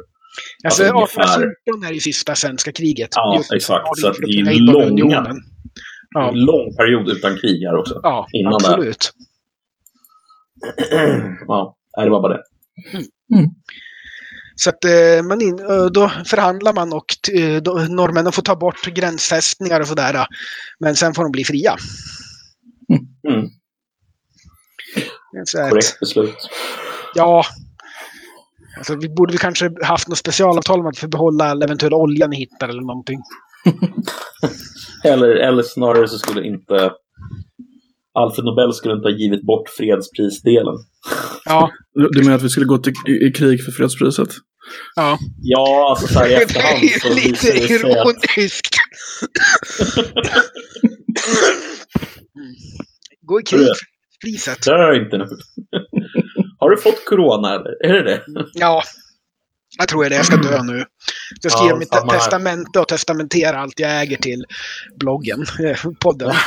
Alltså, 0.64 0.82
Alltså, 0.82 0.94
ungefär- 0.96 1.22
1814 1.22 1.84
är 1.88 1.92
ju 1.92 2.00
sista 2.00 2.34
svenska 2.34 2.72
kriget. 2.72 3.08
Ja, 3.14 3.36
Just 3.38 3.52
exakt. 3.52 3.98
Så 3.98 4.08
att 4.08 4.16
det 4.16 4.38
är 4.40 4.60
långa-. 4.72 5.34
Ja, 6.14 6.28
En 6.30 6.38
lång 6.44 6.76
period 6.76 7.08
utan 7.08 7.36
krig 7.38 7.62
här 7.66 7.76
också. 7.76 8.00
ja 8.02 8.26
innan 8.32 8.52
det. 8.62 8.94
ja, 11.48 11.76
det 11.96 12.10
var 12.10 12.20
bara 12.22 12.32
det. 12.32 12.42
Så 14.56 14.70
att 14.70 14.84
eh, 14.84 15.22
man 15.28 15.40
in, 15.42 15.58
eh, 15.58 15.84
då 15.86 16.08
förhandlar 16.08 16.72
man 16.72 16.92
och 16.92 17.34
eh, 17.34 17.62
norrmännen 17.88 18.32
får 18.32 18.42
ta 18.42 18.56
bort 18.56 18.84
gränsfästningar 18.86 19.80
och 19.80 19.86
sådär. 19.86 20.26
Men 20.78 20.96
sen 20.96 21.14
får 21.14 21.22
de 21.22 21.32
bli 21.32 21.44
fria. 21.44 21.76
Mm, 23.28 23.48
Så 25.44 25.62
att, 25.62 25.70
korrekt 25.70 26.00
beslut. 26.00 26.36
ja, 27.14 27.44
alltså, 28.76 28.96
vi 28.96 29.08
borde 29.08 29.32
väl 29.32 29.38
kanske 29.38 29.70
haft 29.82 30.08
något 30.08 30.18
specialavtal 30.18 30.80
om 30.80 30.86
att 30.86 30.98
få 30.98 31.08
behålla 31.08 31.44
all 31.44 31.62
eventuell 31.62 31.94
olja 31.94 32.26
ni 32.26 32.36
hittar 32.36 32.68
eller 32.68 32.82
någonting. 32.82 33.20
Eller, 35.04 35.28
eller 35.28 35.62
snarare 35.62 36.08
så 36.08 36.18
skulle 36.18 36.46
inte 36.46 36.92
Alfred 38.14 38.44
Nobel 38.44 38.72
skulle 38.72 38.94
inte 38.94 39.08
ha 39.08 39.16
givit 39.16 39.42
bort 39.46 39.68
fredsprisdelen. 39.68 40.74
Ja, 41.44 41.70
Du 42.12 42.22
menar 42.22 42.36
att 42.36 42.42
vi 42.42 42.48
skulle 42.48 42.66
gå 42.66 42.78
till, 42.78 42.92
i, 43.08 43.26
i 43.26 43.32
krig 43.32 43.64
för 43.64 43.72
fredspriset? 43.72 44.28
ja. 44.94 45.18
Ja, 45.42 45.86
alltså 45.90 46.06
så 46.14 46.18
här 46.18 46.26
i 46.26 46.30
Det 46.30 46.42
efterhand 46.42 46.90
så 47.02 47.08
är 47.08 47.14
lite 47.14 47.52
det 47.52 47.58
ironiskt. 47.74 48.76
Gå 53.22 53.40
i 53.40 53.42
krig 53.42 53.60
för 53.60 53.76
priset. 54.24 54.58
det 54.64 54.70
har 54.72 54.78
jag 54.78 54.96
inte 55.04 55.18
nu. 55.18 55.24
Har 56.58 56.70
du 56.70 56.76
fått 56.76 57.04
corona 57.04 57.54
eller? 57.54 57.84
Är 57.86 57.92
det 57.92 58.02
det? 58.02 58.22
Ja, 58.54 58.82
jag 59.78 59.88
tror 59.88 60.04
det. 60.04 60.14
Jag 60.16 60.26
ska 60.26 60.36
dö 60.36 60.62
nu. 60.62 60.84
Jag 61.42 61.52
ska 61.52 61.60
Ja, 61.60 61.64
skriva 61.64 61.78
mitt 61.78 61.88
samma 61.94 62.12
här. 62.12 62.18
testamente 62.18 62.80
och 62.80 62.88
testamentera 62.88 63.60
allt 63.60 63.80
jag 63.80 64.00
äger 64.02 64.16
till 64.16 64.44
bloggen, 64.98 65.44
podden. 66.00 66.32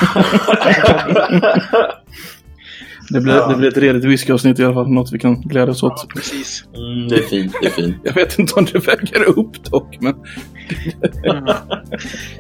Det 3.10 3.22
blir, 3.22 3.36
Ja. 3.36 3.48
det 3.48 3.56
blir 3.56 3.70
ett 3.70 3.78
redigt 3.78 4.04
whiskyavsnitt 4.06 4.60
i 4.60 4.64
alla 4.66 4.74
fall. 4.74 4.90
Något 4.90 5.12
vi 5.14 5.20
kan 5.20 5.42
glädjas 5.42 5.84
åt. 5.84 5.94
Ja, 5.98 6.06
precis. 6.16 6.64
Mm, 6.76 7.08
det 7.08 7.16
är 7.16 7.24
fint, 7.28 7.54
det 7.62 7.68
är 7.68 7.72
fint. 7.72 7.96
Jag 8.04 8.14
vet 8.14 8.40
inte 8.40 8.54
om 8.54 8.66
det 8.66 8.80
väger 8.88 9.24
upp 9.40 9.64
dock, 9.64 9.98
men... 10.02 10.16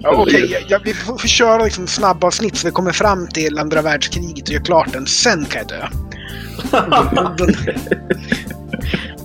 Ja, 0.02 0.12
Okej, 0.16 0.50
jag, 0.52 0.64
jag, 0.68 0.80
vi 0.84 0.94
får, 0.94 1.18
får 1.18 1.28
köra 1.28 1.64
liksom 1.64 1.88
snabba 1.88 2.28
avsnitt 2.28 2.58
så 2.58 2.68
vi 2.68 2.72
kommer 2.72 2.92
fram 2.92 3.28
till 3.28 3.60
andra 3.60 3.82
världskriget 3.82 4.48
och 4.48 4.54
gör 4.54 4.62
klart 4.64 4.94
den. 4.94 5.06
Sen 5.06 5.46
kan 5.46 5.62
jag 5.62 5.68
dö. 5.70 5.88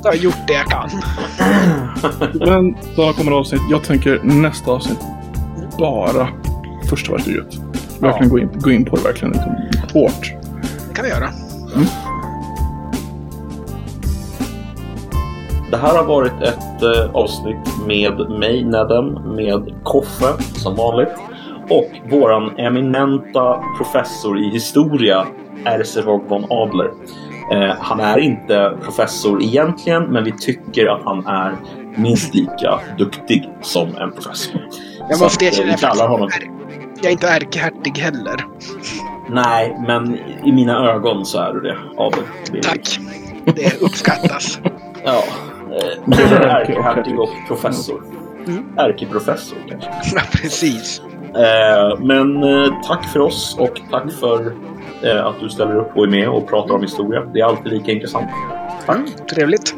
Då 0.02 0.08
har 0.08 0.14
jag 0.14 0.24
gjort 0.24 0.46
det 0.46 0.52
jag 0.52 0.66
kan. 0.66 0.90
Men 2.48 2.76
då 2.96 3.12
kommer 3.12 3.32
avsnitt. 3.32 3.60
Jag 3.70 3.84
tänker 3.84 4.20
nästa 4.22 4.70
avsnitt 4.70 4.98
bara 5.78 6.28
första 6.90 7.12
världskriget. 7.12 7.54
Verkligen 8.00 8.28
gå, 8.28 8.38
in, 8.38 8.48
gå 8.54 8.70
in 8.70 8.84
på 8.84 8.96
det 8.96 9.02
verkligen 9.02 9.32
liksom, 9.32 9.52
hårt. 9.94 10.32
Det 10.88 10.94
kan 10.94 11.04
vi 11.04 11.10
göra. 11.10 11.28
Det 15.70 15.76
här 15.76 15.96
har 15.96 16.04
varit 16.04 16.42
ett 16.42 16.82
eh, 16.82 17.10
avsnitt 17.14 17.86
med 17.86 18.30
mig, 18.30 18.64
Nedem, 18.64 19.06
med 19.36 19.74
Koffe 19.82 20.42
som 20.54 20.76
vanligt 20.76 21.12
och 21.70 21.90
våran 22.10 22.58
eminenta 22.58 23.64
professor 23.76 24.38
i 24.38 24.50
historia, 24.50 25.26
Erservog 25.64 26.28
von 26.28 26.44
Adler. 26.50 26.90
Eh, 27.50 27.74
han 27.80 28.00
är 28.00 28.18
inte 28.18 28.78
professor 28.84 29.42
egentligen, 29.42 30.02
men 30.04 30.24
vi 30.24 30.32
tycker 30.32 30.86
att 30.86 31.02
han 31.04 31.26
är 31.26 31.54
minst 31.96 32.34
lika 32.34 32.80
duktig 32.98 33.48
som 33.60 33.88
en 33.96 34.12
professor. 34.12 34.60
Jag 35.08 35.16
Så 35.18 35.24
måste 35.24 35.36
att, 35.48 35.52
eh, 35.52 35.58
erkänna 35.58 35.72
vi 35.72 35.78
kallar 35.78 36.08
honom... 36.08 36.26
att 36.26 36.32
jag 36.96 37.06
är 37.06 37.10
inte 37.12 37.28
ärkehertig 37.28 37.98
heller. 37.98 38.44
Nej, 39.30 39.76
men 39.86 40.18
i 40.44 40.52
mina 40.52 40.90
ögon 40.92 41.26
så 41.26 41.38
är 41.38 41.52
du 41.52 41.60
det, 41.60 41.76
är- 42.58 42.62
Tack. 42.62 42.98
Det 43.56 43.82
uppskattas. 43.82 44.60
Ja. 45.04 45.22
Eh, 45.72 46.18
Ärkehertig 46.42 47.20
och 47.20 47.28
professor. 47.48 48.02
Mm. 48.46 48.64
Ärkeprofessor 48.76 49.58
kanske. 49.68 49.90
Ja, 50.14 50.20
precis. 50.32 51.02
Men 51.98 52.40
tack 52.86 53.04
för 53.12 53.20
oss 53.20 53.56
och 53.58 53.80
tack 53.90 54.12
för 54.20 54.52
att 55.04 55.40
du 55.40 55.48
ställer 55.48 55.76
upp 55.76 55.96
och 55.96 56.04
är 56.04 56.08
med 56.08 56.28
och 56.28 56.48
pratar 56.48 56.74
om 56.74 56.82
historia. 56.82 57.20
Det 57.20 57.40
är 57.40 57.44
alltid 57.44 57.72
lika 57.72 57.92
intressant. 57.92 58.30
Tack. 58.86 59.26
Trevligt. 59.34 59.74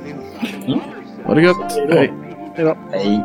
Ha 1.24 1.34
det 1.34 1.42
gött. 1.42 1.72
Hej. 1.90 2.12
Hej 2.54 2.64
då. 2.64 2.76
Hej. 2.92 3.24